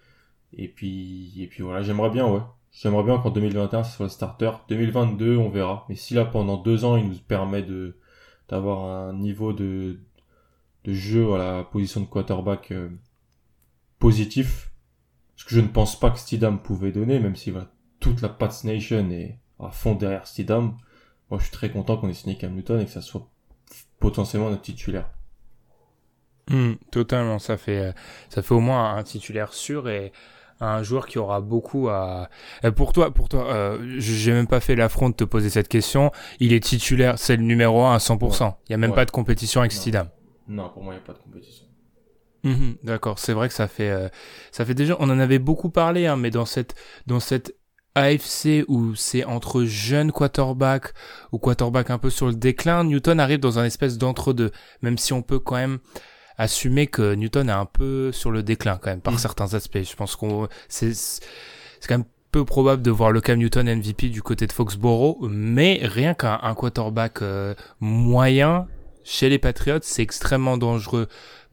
Et 0.57 0.69
puis 0.69 1.35
et 1.43 1.47
puis 1.49 1.63
voilà, 1.63 1.83
j'aimerais 1.83 2.11
bien 2.11 2.27
ouais. 2.29 2.41
J'aimerais 2.73 3.05
bien 3.05 3.19
qu'en 3.19 3.31
2021 3.31 3.85
ce 3.85 3.97
soit 3.97 4.07
le 4.07 4.11
starter. 4.11 4.51
2022 4.69 5.37
on 5.37 5.51
verra. 5.51 5.87
Mais 5.89 5.97
si 5.97 6.15
là 6.15 6.25
pendant 6.25 6.57
deux 6.57 6.85
ans 6.85 6.97
il 6.97 7.09
nous 7.09 7.19
permet 7.19 7.63
de 7.63 7.97
d'avoir 8.49 8.85
un 8.85 9.13
niveau 9.15 9.53
de 9.53 10.01
de 10.89 10.95
jeu 10.95 11.35
à 11.35 11.39
la 11.39 11.65
position 11.65 12.01
de 12.01 12.07
quarterback 12.07 12.73
euh, 12.73 12.89
positif, 13.99 14.73
ce 15.37 15.45
que 15.45 15.55
je 15.55 15.61
ne 15.61 15.69
pense 15.69 16.01
pas 16.01 16.11
que 16.11 16.19
Stidham 16.19 16.61
pouvait 16.61 16.93
donner, 16.93 17.19
même 17.21 17.37
si 17.37 17.51
voilà, 17.51 17.71
toute 18.01 18.23
la 18.23 18.31
Pats 18.31 18.49
Nation 18.65 19.11
est 19.11 19.39
à 19.61 19.71
fond 19.71 19.95
derrière 19.95 20.27
Stidham. 20.27 20.77
Moi, 21.31 21.39
je 21.39 21.45
suis 21.45 21.53
très 21.53 21.71
content 21.71 21.99
qu'on 21.99 22.09
ait 22.09 22.15
signé 22.15 22.39
Cam 22.39 22.55
Newton 22.55 22.81
et 22.81 22.87
que 22.87 22.91
ça 22.91 23.03
soit 23.03 23.29
potentiellement 24.01 24.49
notre 24.49 24.63
titulaire. 24.63 25.11
Hmm, 26.49 26.75
totalement, 26.91 27.39
ça 27.39 27.59
fait, 27.59 27.79
euh, 27.79 27.93
ça 28.31 28.41
fait 28.41 28.55
au 28.55 28.61
moins 28.61 28.95
un 28.95 29.03
titulaire 29.03 29.53
sûr 29.53 29.91
et 29.91 30.13
un 30.61 30.83
joueur 30.83 31.07
qui 31.07 31.19
aura 31.19 31.43
beaucoup 31.43 31.91
à. 31.91 32.31
Pour 32.75 32.95
toi, 32.95 33.13
pour 33.13 33.29
toi, 33.29 33.53
euh, 33.53 33.97
j'ai 33.99 34.33
même 34.33 34.47
pas 34.47 34.61
fait 34.61 34.75
l'affront 34.75 35.11
de 35.11 35.15
te 35.15 35.25
poser 35.25 35.51
cette 35.51 35.69
question. 35.69 36.11
Il 36.41 36.55
est 36.55 36.65
titulaire, 36.65 37.19
c'est 37.19 37.37
le 37.37 37.43
numéro 37.43 37.85
1 37.85 37.95
à 37.95 37.99
100%. 37.99 38.55
Il 38.69 38.73
y 38.73 38.75
a 38.75 38.79
même 38.79 38.95
pas 38.95 39.05
de 39.05 39.11
compétition 39.11 39.61
avec 39.61 39.73
Stidham. 39.73 40.09
Non, 40.49 40.71
pour 40.71 40.83
moi, 40.83 40.95
il 40.95 40.97
n'y 40.97 41.03
a 41.03 41.07
pas 41.07 41.13
de 41.13 41.19
compétition. 41.19 41.67
Mhm, 42.45 42.77
d'accord, 42.83 43.19
c'est 43.19 43.33
vrai 43.33 43.49
que 43.49 43.55
ça 43.55 43.69
fait, 43.69 43.91
euh, 43.91 44.09
ça 44.53 44.65
fait 44.65 44.75
déjà, 44.75 44.97
on 45.01 45.11
en 45.11 45.19
avait 45.19 45.39
beaucoup 45.39 45.71
parlé, 45.71 46.07
hein, 46.07 46.17
mais 46.17 46.31
dans 46.31 46.47
cette, 46.47 46.75
dans 47.07 47.21
cette 47.21 47.55
AFC 47.95 48.65
où 48.69 48.95
c'est 48.95 49.25
entre 49.25 49.65
jeunes 49.65 50.13
quarterbacks 50.13 50.93
ou 51.33 51.39
quarterbacks 51.39 51.91
un 51.91 51.99
peu 51.99 52.11
sur 52.11 52.27
le 52.27 52.35
déclin, 52.35 52.85
Newton 52.85 53.19
arrive 53.19 53.41
dans 53.41 53.59
un 53.59 53.65
espèce 53.65 53.99
d'entre-deux, 53.99 54.53
même 54.83 54.99
si 54.99 55.13
on 55.13 55.23
peut 55.23 55.41
quand 55.41 55.57
même 55.57 55.79
assumer 56.37 56.87
que 56.87 57.15
Newton 57.15 57.49
est 57.49 57.53
un 57.53 57.67
peu 57.67 58.13
sur 58.13 58.31
le 58.31 58.45
déclin 58.45 58.79
quand 58.81 58.91
même 58.91 59.01
par 59.01 59.15
mm. 59.15 59.19
certains 59.19 59.55
aspects. 59.55 59.83
Je 59.83 59.97
pense 59.97 60.15
qu'on 60.15 60.49
c'est 60.69 60.95
c'est 60.95 61.89
quand 61.89 61.99
même 61.99 62.07
peu 62.31 62.45
probable 62.45 62.83
de 62.83 62.91
voir 62.91 63.11
le 63.11 63.21
Cam 63.21 63.39
Newton 63.39 63.67
MVP 63.67 64.11
du 64.11 64.23
côté 64.23 64.47
de 64.47 64.53
Foxborough, 64.53 65.19
mais 65.29 65.81
rien 65.83 66.15
qu'un 66.15 66.55
quarterback 66.55 67.23
euh, 67.23 67.55
moyen 67.81 68.69
chez 69.09 69.31
les 69.31 69.39
Patriots, 69.39 69.79
c'est 69.81 70.03
extrêmement 70.03 70.59
dangereux 70.59 71.09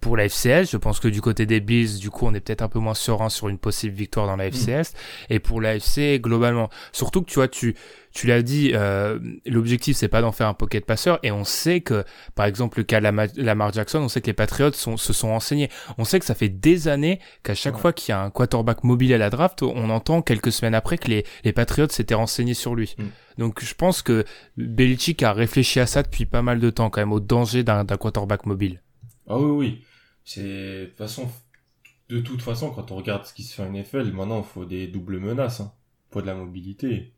pour 0.06 0.18
la 0.18 0.30
FCS. 0.30 0.70
Je 0.70 0.78
pense 0.78 0.99
que 0.99 1.08
du 1.08 1.20
côté 1.20 1.47
des 1.47 1.60
Bills, 1.60 1.97
du 1.97 2.12
coup, 2.12 2.28
on 2.28 2.34
est 2.36 2.39
peut-être 2.39 2.62
un 2.62 2.68
peu 2.68 2.78
moins 2.78 2.93
serein 2.93 3.30
sur 3.30 3.49
une 3.49 3.58
possible 3.58 3.95
victoire 3.95 4.28
dans 4.28 4.36
la 4.36 4.51
FCS. 4.51 4.93
Mm. 4.93 5.34
Et 5.34 5.39
pour 5.39 5.62
la 5.62 5.78
FC, 5.78 6.20
globalement, 6.22 6.70
surtout 6.91 7.24
que 7.24 7.28
tu 7.28 7.36
vois, 7.36 7.47
tu 7.47 7.74
tu 8.12 8.28
l'as 8.28 8.43
dit, 8.43 8.72
euh, 8.74 9.20
l'objectif 9.45 9.97
c'est 9.97 10.08
pas 10.08 10.22
d'en 10.22 10.32
faire 10.32 10.47
un 10.47 10.53
pocket 10.53 10.86
passeur. 10.86 11.18
Et 11.24 11.32
on 11.32 11.43
sait 11.43 11.82
que, 11.82 12.06
par 12.36 12.45
exemple, 12.45 12.78
le 12.78 12.84
cas 12.84 13.01
de 13.01 13.41
Lamar 13.41 13.74
Jackson, 13.74 13.97
on 13.97 14.08
sait 14.08 14.22
que 14.22 14.28
les 14.28 14.34
Patriots 14.34 14.72
sont, 14.74 14.95
se 14.95 15.12
sont 15.12 15.30
enseignés. 15.30 15.70
On 15.97 16.06
sait 16.06 16.20
que 16.20 16.26
ça 16.26 16.36
fait 16.36 16.49
des 16.49 16.88
années 16.88 17.20
qu'à 17.41 17.56
chaque 17.56 17.76
fois 17.76 17.91
qu'il 17.91 18.12
y 18.12 18.14
a 18.14 18.22
un 18.22 18.30
quarterback 18.30 18.84
mobile 18.84 19.12
à 19.12 19.18
la 19.18 19.32
draft, 19.32 19.64
on 19.64 19.89
entend 19.89 20.22
quelques 20.22 20.51
semaines 20.51 20.76
après 20.76 20.99
que 20.99 21.10
les, 21.10 21.26
les 21.43 21.51
Patriots 21.51 21.89
s'étaient 21.89 22.14
renseignés 22.14 22.53
sur 22.53 22.76
lui. 22.76 22.95
Mm. 22.99 23.03
Donc 23.39 23.64
je 23.64 23.74
pense 23.74 24.03
que 24.03 24.24
Belichick 24.56 25.24
a 25.24 25.34
réfléchi 25.34 25.80
à 25.80 25.88
ça 25.88 26.03
depuis 26.03 26.28
pas 26.28 26.43
mal 26.43 26.60
de 26.60 26.70
temps 26.70 26.91
quand 26.91 27.01
même, 27.01 27.12
au 27.12 27.20
danger 27.20 27.64
d'un 27.64 27.84
quarterback 27.86 28.45
mobile. 28.45 28.84
Ah 29.28 29.39
oui, 29.39 29.49
oui. 29.49 29.82
C'est 30.26 30.41
de 30.43 30.86
toute 30.88 30.97
façon, 30.97 31.30
de 32.09 32.19
toute 32.19 32.41
façon, 32.41 32.71
quand 32.71 32.91
on 32.91 32.95
regarde 32.95 33.26
ce 33.26 33.34
qui 33.34 33.43
se 33.43 33.55
fait 33.55 33.63
en 33.63 33.71
NFL, 33.71 34.11
maintenant, 34.11 34.39
il 34.39 34.45
faut 34.45 34.65
des 34.65 34.88
doubles 34.88 35.19
menaces, 35.19 35.61
hein. 35.61 35.71
il 36.09 36.13
faut 36.13 36.21
de 36.21 36.28
la 36.28 36.36
mobilité. 36.36 37.13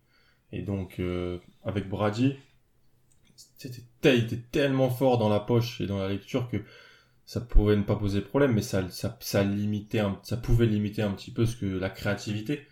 Et 0.51 0.61
donc, 0.61 0.99
euh, 0.99 1.39
avec 1.63 1.89
Brady, 1.89 2.35
c'était 3.35 4.17
était 4.17 4.37
tellement 4.51 4.89
fort 4.89 5.17
dans 5.17 5.29
la 5.29 5.39
poche 5.39 5.81
et 5.81 5.87
dans 5.87 5.97
la 5.97 6.09
lecture 6.09 6.49
que 6.49 6.57
ça 7.25 7.41
pouvait 7.41 7.75
ne 7.75 7.83
pas 7.83 7.95
poser 7.95 8.21
problème, 8.21 8.53
mais 8.53 8.61
ça, 8.61 8.89
ça, 8.89 9.17
ça 9.19 9.43
limitait, 9.43 10.01
ça 10.23 10.37
pouvait 10.37 10.65
limiter 10.65 11.01
un 11.01 11.11
petit 11.11 11.31
peu 11.31 11.45
ce 11.45 11.57
que 11.57 11.65
la 11.65 11.89
créativité. 11.89 12.65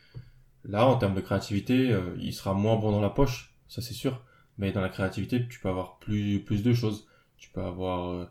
Là, 0.63 0.88
en 0.88 0.97
termes 0.97 1.15
de 1.15 1.21
créativité, 1.21 1.91
euh, 1.91 2.15
il 2.19 2.33
sera 2.33 2.53
moins 2.53 2.77
bon 2.77 2.91
dans 2.91 3.01
la 3.01 3.09
poche, 3.09 3.53
ça 3.67 3.81
c'est 3.81 3.93
sûr. 3.93 4.23
Mais 4.57 4.71
dans 4.71 4.81
la 4.81 4.89
créativité, 4.89 5.45
tu 5.47 5.59
peux 5.59 5.69
avoir 5.69 5.99
plus, 5.99 6.39
plus 6.39 6.63
de 6.63 6.73
choses. 6.73 7.07
Tu 7.38 7.49
peux 7.49 7.61
avoir 7.61 8.11
euh, 8.11 8.25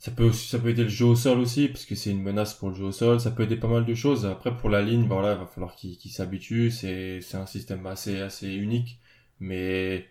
ça 0.00 0.10
peut 0.10 0.24
aussi, 0.24 0.48
ça 0.48 0.58
peut 0.58 0.70
aider 0.70 0.84
le 0.84 0.88
jeu 0.88 1.04
au 1.04 1.14
sol 1.14 1.38
aussi, 1.40 1.68
parce 1.68 1.84
que 1.84 1.94
c'est 1.94 2.10
une 2.10 2.22
menace 2.22 2.54
pour 2.54 2.70
le 2.70 2.74
jeu 2.74 2.84
au 2.84 2.92
sol. 2.92 3.20
Ça 3.20 3.30
peut 3.30 3.42
aider 3.42 3.56
pas 3.56 3.68
mal 3.68 3.84
de 3.84 3.94
choses. 3.94 4.24
Après, 4.24 4.56
pour 4.56 4.70
la 4.70 4.80
ligne, 4.82 5.06
voilà, 5.06 5.34
il 5.34 5.38
va 5.38 5.46
falloir 5.46 5.76
qu'il 5.76 6.10
s'habitue. 6.10 6.70
C'est, 6.70 7.20
un 7.34 7.46
système 7.46 7.86
assez, 7.86 8.20
assez 8.22 8.48
unique. 8.54 8.98
Mais, 9.40 10.08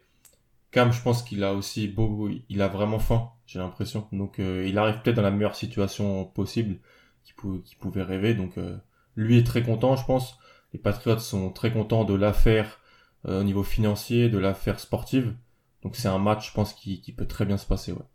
Cam, 0.71 0.91
je 0.93 1.01
pense 1.01 1.23
qu'il 1.23 1.43
a 1.43 1.55
aussi 1.55 1.87
beau, 1.87 2.29
il 2.49 2.61
a 2.61 2.67
vraiment 2.67 2.99
faim, 2.99 3.31
j'ai 3.47 3.59
l'impression. 3.59 4.07
Donc, 4.11 4.39
euh, 4.39 4.65
il 4.67 4.77
arrive 4.77 5.01
peut-être 5.01 5.15
dans 5.15 5.23
la 5.23 5.31
meilleure 5.31 5.55
situation 5.55 6.25
possible 6.25 6.77
qu'il 7.23 7.77
pouvait 7.79 8.03
rêver. 8.03 8.35
Donc, 8.35 8.59
euh, 8.59 8.77
lui 9.15 9.39
est 9.39 9.43
très 9.45 9.63
content, 9.63 9.95
je 9.95 10.05
pense. 10.05 10.37
Les 10.73 10.79
Patriots 10.79 11.19
sont 11.19 11.51
très 11.51 11.71
contents 11.73 12.05
de 12.05 12.13
l'affaire 12.13 12.79
euh, 13.27 13.41
au 13.41 13.43
niveau 13.43 13.63
financier, 13.63 14.29
de 14.29 14.37
l'affaire 14.37 14.79
sportive. 14.79 15.35
Donc, 15.83 15.95
c'est 15.95 16.09
un 16.09 16.19
match, 16.19 16.49
je 16.49 16.53
pense, 16.53 16.73
qui, 16.73 17.01
qui 17.01 17.11
peut 17.11 17.27
très 17.27 17.45
bien 17.45 17.57
se 17.57 17.65
passer, 17.65 17.91
ouais. 17.91 18.05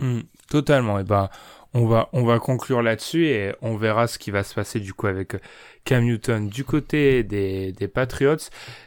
Hmm, 0.00 0.20
totalement. 0.48 0.98
Et 0.98 1.04
ben, 1.04 1.28
on 1.74 1.86
va 1.86 2.08
on 2.12 2.24
va 2.24 2.38
conclure 2.38 2.82
là-dessus 2.82 3.26
et 3.26 3.54
on 3.62 3.76
verra 3.76 4.06
ce 4.06 4.18
qui 4.18 4.30
va 4.30 4.42
se 4.42 4.54
passer 4.54 4.80
du 4.80 4.92
coup 4.94 5.06
avec 5.06 5.34
euh, 5.34 5.38
Cam 5.84 6.04
Newton 6.04 6.48
du 6.48 6.64
côté 6.64 7.22
des 7.22 7.72
des 7.72 7.88
Patriots. 7.88 8.36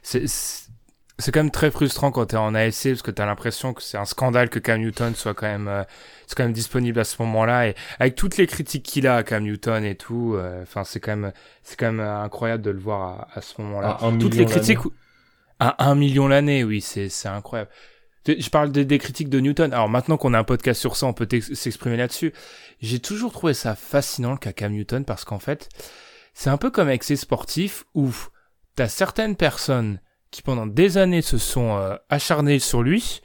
C'est 0.02 0.28
c'est 1.20 1.32
quand 1.32 1.42
même 1.42 1.52
très 1.52 1.70
frustrant 1.70 2.12
quand 2.12 2.26
t'es 2.26 2.38
en 2.38 2.56
AFC 2.56 2.90
parce 2.90 3.04
que 3.04 3.12
t'as 3.12 3.26
l'impression 3.28 3.74
que 3.74 3.84
c'est 3.84 3.98
un 3.98 4.06
scandale 4.06 4.50
que 4.50 4.58
Cam 4.60 4.80
Newton 4.82 5.14
soit 5.16 5.36
quand 5.36 5.46
même 5.48 5.68
euh, 5.68 5.84
c'est 6.28 6.36
quand 6.36 6.44
même 6.44 6.54
disponible 6.54 7.00
à 7.00 7.04
ce 7.04 7.22
moment-là 7.22 7.68
et 7.68 7.76
avec 8.00 8.16
toutes 8.16 8.38
les 8.38 8.48
critiques 8.48 8.84
qu'il 8.84 9.06
a 9.08 9.18
à 9.18 9.24
Cam 9.24 9.44
Newton 9.44 9.86
et 9.86 9.96
tout 9.96 10.34
euh, 10.36 10.64
enfin 10.64 10.84
c'est 10.84 11.00
quand 11.00 11.16
même 11.16 11.32
c'est 11.62 11.80
quand 11.80 11.92
même 11.92 12.06
incroyable 12.06 12.64
de 12.64 12.72
le 12.72 12.80
voir 12.80 13.28
à, 13.34 13.38
à 13.40 13.42
ce 13.42 13.62
moment-là 13.62 13.98
toutes 14.20 14.36
les 14.36 14.46
critiques 14.46 14.80
à 15.60 15.86
un 15.88 15.96
million 15.96 16.28
l'année 16.28 16.64
oui 16.64 16.82
c'est 16.82 17.10
c'est 17.10 17.28
incroyable 17.30 17.70
je 18.26 18.50
parle 18.50 18.72
des, 18.72 18.98
critiques 18.98 19.30
de 19.30 19.40
Newton. 19.40 19.74
Alors 19.74 19.90
maintenant 19.90 20.18
qu'on 20.18 20.34
a 20.34 20.40
un 20.40 20.44
podcast 20.44 20.80
sur 20.80 20.96
ça, 20.96 21.08
on 21.08 21.14
peut 21.14 21.28
s'exprimer 21.54 21.98
là-dessus. 21.98 22.34
J'ai 22.82 23.00
toujours 23.00 23.32
trouvé 23.32 23.54
ça 23.54 23.76
fascinant 23.76 24.32
le 24.32 24.38
cas 24.38 24.54
Cam 24.54 24.72
Newton 24.72 25.06
parce 25.06 25.26
qu'en 25.26 25.40
fait, 25.40 25.70
c'est 26.34 26.50
un 26.50 26.58
peu 26.58 26.72
comme 26.72 26.88
avec 26.88 27.04
ces 27.04 27.16
sportifs 27.16 27.86
où 27.94 28.10
t'as 28.76 28.88
certaines 28.88 29.36
personnes 29.36 30.00
qui 30.32 30.42
pendant 30.42 30.66
des 30.66 30.98
années 30.98 31.22
se 31.22 31.38
sont 31.38 31.78
euh, 31.78 31.96
acharnées 32.10 32.60
sur 32.60 32.82
lui. 32.82 33.22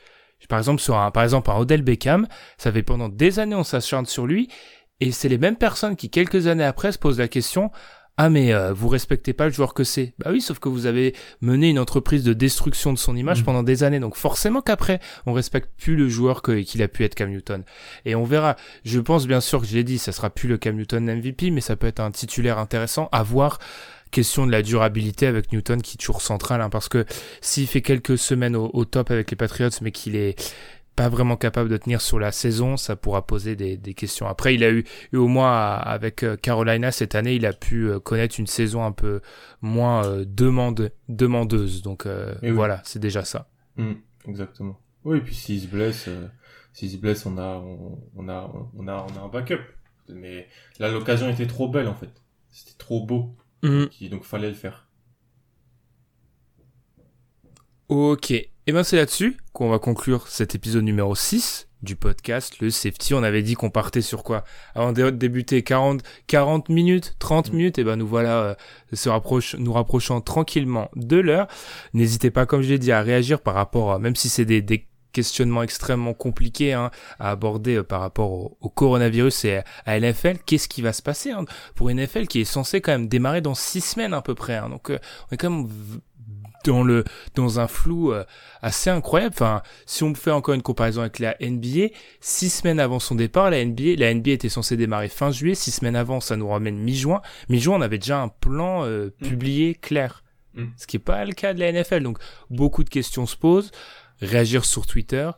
Par 0.49 0.59
exemple 0.59 0.81
sur 0.81 0.97
un, 0.97 1.11
par 1.11 1.25
exemple 1.25 1.51
un 1.51 1.57
Odell 1.57 1.83
Beckham, 1.83 2.29
ça 2.59 2.71
fait 2.73 2.83
pendant 2.83 3.09
des 3.09 3.39
années 3.39 3.57
on 3.57 3.65
s'acharne 3.65 4.07
sur 4.07 4.25
lui 4.25 4.49
et 5.01 5.13
c'est 5.13 5.29
les 5.29 5.39
mêmes 5.39 5.57
personnes 5.57 5.97
qui 5.97 6.11
quelques 6.11 6.47
années 6.47 6.65
après 6.65 6.93
se 6.93 6.99
posent 6.99 7.19
la 7.19 7.29
question 7.29 7.71
ah 8.21 8.31
mais 8.31 8.53
euh, 8.53 8.73
vous 8.73 8.89
respectez 8.89 9.33
pas 9.33 9.47
le 9.47 9.53
joueur 9.53 9.75
que 9.75 9.85
c'est. 9.85 10.13
Bah 10.19 10.31
oui, 10.33 10.41
sauf 10.41 10.59
que 10.59 10.69
vous 10.69 10.87
avez 10.87 11.15
mené 11.41 11.71
une 11.71 11.79
entreprise 11.79 12.25
de 12.25 12.33
destruction 12.33 12.93
de 12.93 12.99
son 12.99 13.17
image 13.17 13.43
mm. 13.43 13.45
pendant 13.45 13.63
des 13.63 13.85
années. 13.85 14.01
Donc 14.01 14.17
forcément 14.17 14.61
qu'après, 14.61 14.99
on 15.25 15.33
respecte 15.33 15.71
plus 15.79 15.95
le 15.95 16.09
joueur 16.09 16.43
que 16.43 16.61
qu'il 16.63 16.83
a 16.83 16.89
pu 16.89 17.05
être 17.05 17.15
Cam 17.15 17.31
Newton. 17.31 17.63
Et 18.05 18.17
on 18.17 18.25
verra. 18.25 18.57
Je 18.85 18.99
pense 18.99 19.29
bien 19.29 19.41
sûr 19.41 19.61
que 19.61 19.69
je 19.69 19.75
l'ai 19.75 19.85
dit, 19.85 19.99
ça 19.99 20.11
sera 20.11 20.31
plus 20.31 20.49
le 20.49 20.59
Cam 20.59 20.75
Newton 20.75 21.05
MVP, 21.05 21.53
mais 21.53 21.61
ça 21.61 21.77
peut 21.77 21.87
être 21.87 22.01
un 22.01 22.11
titulaire 22.11 22.59
intéressant 22.59 23.09
à 23.13 23.23
voir. 23.23 23.61
Question 24.11 24.47
de 24.47 24.53
la 24.53 24.63
durabilité 24.63 25.27
avec 25.27 25.53
Newton 25.53 25.83
qui 25.83 25.95
est 25.95 25.99
toujours 25.99 26.23
central, 26.23 26.63
hein, 26.63 26.71
parce 26.71 26.89
que 26.89 27.05
s'il 27.43 27.67
fait 27.67 27.83
quelques 27.83 28.17
semaines 28.17 28.57
au, 28.57 28.71
au, 28.73 28.87
top 28.87 29.11
avec 29.11 29.31
les 29.31 29.37
Patriots, 29.37 29.69
mais 29.83 29.93
qu'il 29.93 30.17
est 30.17 30.35
pas 30.99 31.09
vraiment 31.09 31.37
capable 31.37 31.69
de 31.69 31.77
tenir 31.77 32.01
sur 32.01 32.19
la 32.19 32.33
saison, 32.33 32.77
ça 32.77 32.97
pourra 32.97 33.25
poser 33.25 33.55
des, 33.55 33.77
des 33.77 33.95
questions. 33.95 34.27
Après, 34.27 34.57
il 34.57 34.65
a 34.65 34.71
eu, 34.73 34.85
au 35.15 35.29
moins 35.29 35.77
avec 35.77 36.25
euh, 36.25 36.37
Carolina 36.37 36.91
cette 36.91 37.15
année, 37.15 37.37
il 37.37 37.47
a 37.47 37.53
pu 37.53 37.89
euh, 37.89 38.01
connaître 38.01 38.41
une 38.41 38.49
saison 38.49 38.85
un 38.85 38.91
peu 38.91 39.21
moins 39.63 40.05
euh, 40.05 40.25
demande, 40.27 40.91
demandeuse. 41.09 41.83
Donc 41.83 42.09
voilà, 42.43 42.83
c'est 42.85 42.99
déjà 42.99 43.25
ça. 43.25 43.49
Mmh, 43.77 43.93
exactement. 44.27 44.81
Oui, 45.05 45.19
et 45.19 45.21
puis 45.21 45.37
s'il 45.37 45.61
se 45.61 45.69
blesse, 45.69 46.09
s'il 46.73 46.91
se 46.91 46.97
blesse, 46.97 47.25
on 47.27 47.39
a, 47.39 47.63
on, 48.17 48.29
a, 48.29 48.53
on 48.77 48.89
a, 48.89 49.07
on 49.09 49.21
a 49.21 49.21
un 49.25 49.29
backup. 49.29 49.63
Mais 50.09 50.49
là, 50.81 50.91
l'occasion 50.91 51.29
était 51.29 51.47
trop 51.47 51.69
belle 51.69 51.87
en 51.87 51.95
fait. 51.95 52.11
C'était 52.51 52.77
trop 52.77 53.07
beau. 53.07 53.37
Mmh. 53.63 53.85
Donc 54.11 54.25
fallait 54.25 54.49
le 54.49 54.55
faire. 54.55 54.89
Ok. 57.89 58.35
Et 58.69 58.73
ben 58.73 58.85
c'est 58.85 58.97
là-dessus 58.97 59.39
qu'on 59.55 59.71
va 59.71 59.79
conclure 59.79 60.29
cet 60.29 60.55
épisode 60.55 60.85
numéro 60.85 61.15
6 61.15 61.69
du 61.81 61.97
podcast, 61.97 62.61
le 62.61 62.69
safety. 62.69 63.15
On 63.15 63.23
avait 63.23 63.41
dit 63.41 63.55
qu'on 63.55 63.71
partait 63.71 64.03
sur 64.03 64.23
quoi? 64.23 64.45
Avant 64.75 64.93
de 64.93 65.09
débuter 65.09 65.63
40, 65.63 66.03
40 66.27 66.69
minutes, 66.69 67.17
30 67.19 67.51
mm. 67.51 67.57
minutes, 67.57 67.79
et 67.79 67.85
ben 67.85 67.97
nous 67.97 68.07
voilà 68.07 68.43
euh, 68.43 68.55
se 68.93 69.09
rapproche, 69.09 69.55
nous 69.55 69.73
rapprochant 69.73 70.21
tranquillement 70.21 70.91
de 70.97 71.17
l'heure. 71.17 71.49
N'hésitez 71.95 72.31
pas, 72.31 72.45
comme 72.45 72.61
je 72.61 72.69
l'ai 72.69 72.79
dit, 72.79 72.93
à 72.93 73.01
réagir 73.01 73.41
par 73.41 73.55
rapport, 73.55 73.91
à, 73.91 73.99
même 73.99 74.17
si 74.17 74.29
c'est 74.29 74.45
des, 74.45 74.61
des 74.61 74.87
questionnements 75.13 75.63
extrêmement 75.63 76.13
compliqués 76.13 76.75
hein, 76.75 76.91
à 77.19 77.31
aborder 77.31 77.77
euh, 77.77 77.83
par 77.83 78.01
rapport 78.01 78.31
au, 78.61 78.69
coronavirus 78.69 79.47
et 79.47 79.63
à, 79.87 79.99
NFL. 79.99 80.37
Qu'est-ce 80.45 80.69
qui 80.69 80.83
va 80.83 80.93
se 80.93 81.01
passer 81.01 81.31
hein, 81.31 81.47
pour 81.75 81.89
une 81.89 82.03
NFL 82.03 82.27
qui 82.27 82.43
est 82.43 82.45
censée 82.45 82.83
quand 82.83 82.93
même 82.93 83.09
démarrer 83.09 83.41
dans 83.41 83.55
six 83.55 83.81
semaines 83.81 84.13
à 84.13 84.21
peu 84.21 84.35
près 84.35 84.57
hein. 84.57 84.69
Donc 84.69 84.91
euh, 84.91 84.99
on 85.31 85.35
est 85.35 85.37
quand 85.39 85.51
même 85.51 85.69
dans 86.65 86.83
le 86.83 87.05
dans 87.35 87.61
un 87.61 87.67
flou 87.67 88.13
euh, 88.13 88.25
assez 88.63 88.91
incroyable. 88.91 89.35
Enfin, 89.35 89.63
si 89.87 90.03
on 90.03 90.15
fait 90.15 90.31
encore 90.31 90.55
une 90.55 90.63
comparaison 90.63 91.01
avec 91.01 91.19
la 91.19 91.37
NBA, 91.41 91.95
six 92.21 92.51
semaines 92.51 92.81
avant 92.81 92.99
son 92.99 93.15
départ, 93.15 93.51
la 93.51 93.65
NBA, 93.65 93.97
la 93.97 94.13
NBA 94.13 94.31
était 94.33 94.49
censée 94.49 94.77
démarrer 94.77 95.09
fin 95.09 95.31
juillet. 95.31 95.55
Six 95.55 95.73
semaines 95.73 95.97
avant, 95.97 96.21
ça 96.21 96.37
nous 96.37 96.49
ramène 96.49 96.79
mi-juin. 96.79 97.23
Mi-juin, 97.49 97.77
on 97.77 97.81
avait 97.81 97.99
déjà 97.99 98.21
un 98.21 98.29
plan 98.29 98.85
euh, 98.85 99.11
mm. 99.21 99.27
publié 99.27 99.75
clair, 99.75 100.23
mm. 100.55 100.65
ce 100.77 100.87
qui 100.87 100.97
est 100.97 101.01
pas 101.01 101.25
le 101.25 101.33
cas 101.33 101.55
de 101.55 101.61
la 101.61 101.73
NFL. 101.73 102.03
Donc, 102.03 102.19
beaucoup 102.51 102.85
de 102.85 102.91
questions 102.91 103.27
se 103.27 103.37
posent. 103.37 103.71
Réagir 104.21 104.65
sur 104.65 104.87
Twitter, 104.87 105.31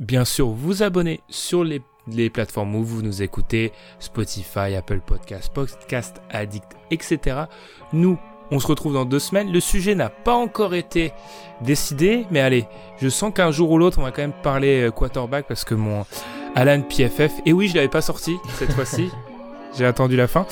bien 0.00 0.24
sûr, 0.24 0.48
vous 0.48 0.82
abonner 0.82 1.20
sur 1.28 1.64
les 1.64 1.80
les 2.08 2.30
plateformes 2.30 2.76
où 2.76 2.84
vous 2.84 3.02
nous 3.02 3.22
écoutez, 3.22 3.72
Spotify, 3.98 4.76
Apple 4.76 5.00
Podcast, 5.04 5.52
Podcast 5.52 6.22
Addict, 6.30 6.76
etc. 6.92 7.46
Nous, 7.92 8.16
on 8.50 8.58
se 8.58 8.66
retrouve 8.66 8.92
dans 8.92 9.04
deux 9.04 9.18
semaines. 9.18 9.50
Le 9.50 9.60
sujet 9.60 9.94
n'a 9.94 10.08
pas 10.08 10.34
encore 10.34 10.74
été 10.74 11.12
décidé, 11.60 12.26
mais 12.30 12.40
allez, 12.40 12.66
je 13.00 13.08
sens 13.08 13.32
qu'un 13.34 13.50
jour 13.50 13.70
ou 13.70 13.78
l'autre, 13.78 13.98
on 13.98 14.02
va 14.02 14.10
quand 14.10 14.22
même 14.22 14.32
parler 14.42 14.82
euh, 14.82 14.90
quarterback 14.90 15.46
parce 15.46 15.64
que 15.64 15.74
mon 15.74 16.04
Alan 16.54 16.82
PFF, 16.82 17.32
et 17.44 17.52
oui, 17.52 17.68
je 17.68 17.74
l'avais 17.74 17.88
pas 17.88 18.02
sorti 18.02 18.36
cette 18.54 18.72
fois-ci. 18.72 19.10
J'ai 19.76 19.84
attendu 19.84 20.16
la 20.16 20.26
fin. 20.26 20.46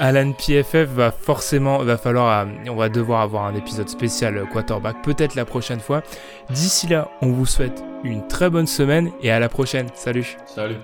Alan 0.00 0.32
PFF 0.32 0.88
va 0.88 1.12
forcément, 1.12 1.78
va 1.78 1.96
falloir, 1.96 2.46
on 2.68 2.74
va 2.74 2.88
devoir 2.88 3.20
avoir 3.20 3.44
un 3.44 3.54
épisode 3.54 3.88
spécial 3.88 4.42
quarterback, 4.50 5.02
peut-être 5.02 5.34
la 5.34 5.44
prochaine 5.44 5.80
fois. 5.80 6.02
D'ici 6.50 6.88
là, 6.88 7.10
on 7.22 7.28
vous 7.28 7.46
souhaite 7.46 7.84
une 8.02 8.26
très 8.26 8.50
bonne 8.50 8.66
semaine 8.66 9.10
et 9.22 9.30
à 9.30 9.38
la 9.38 9.48
prochaine. 9.48 9.86
Salut. 9.94 10.36
Salut. 10.46 10.76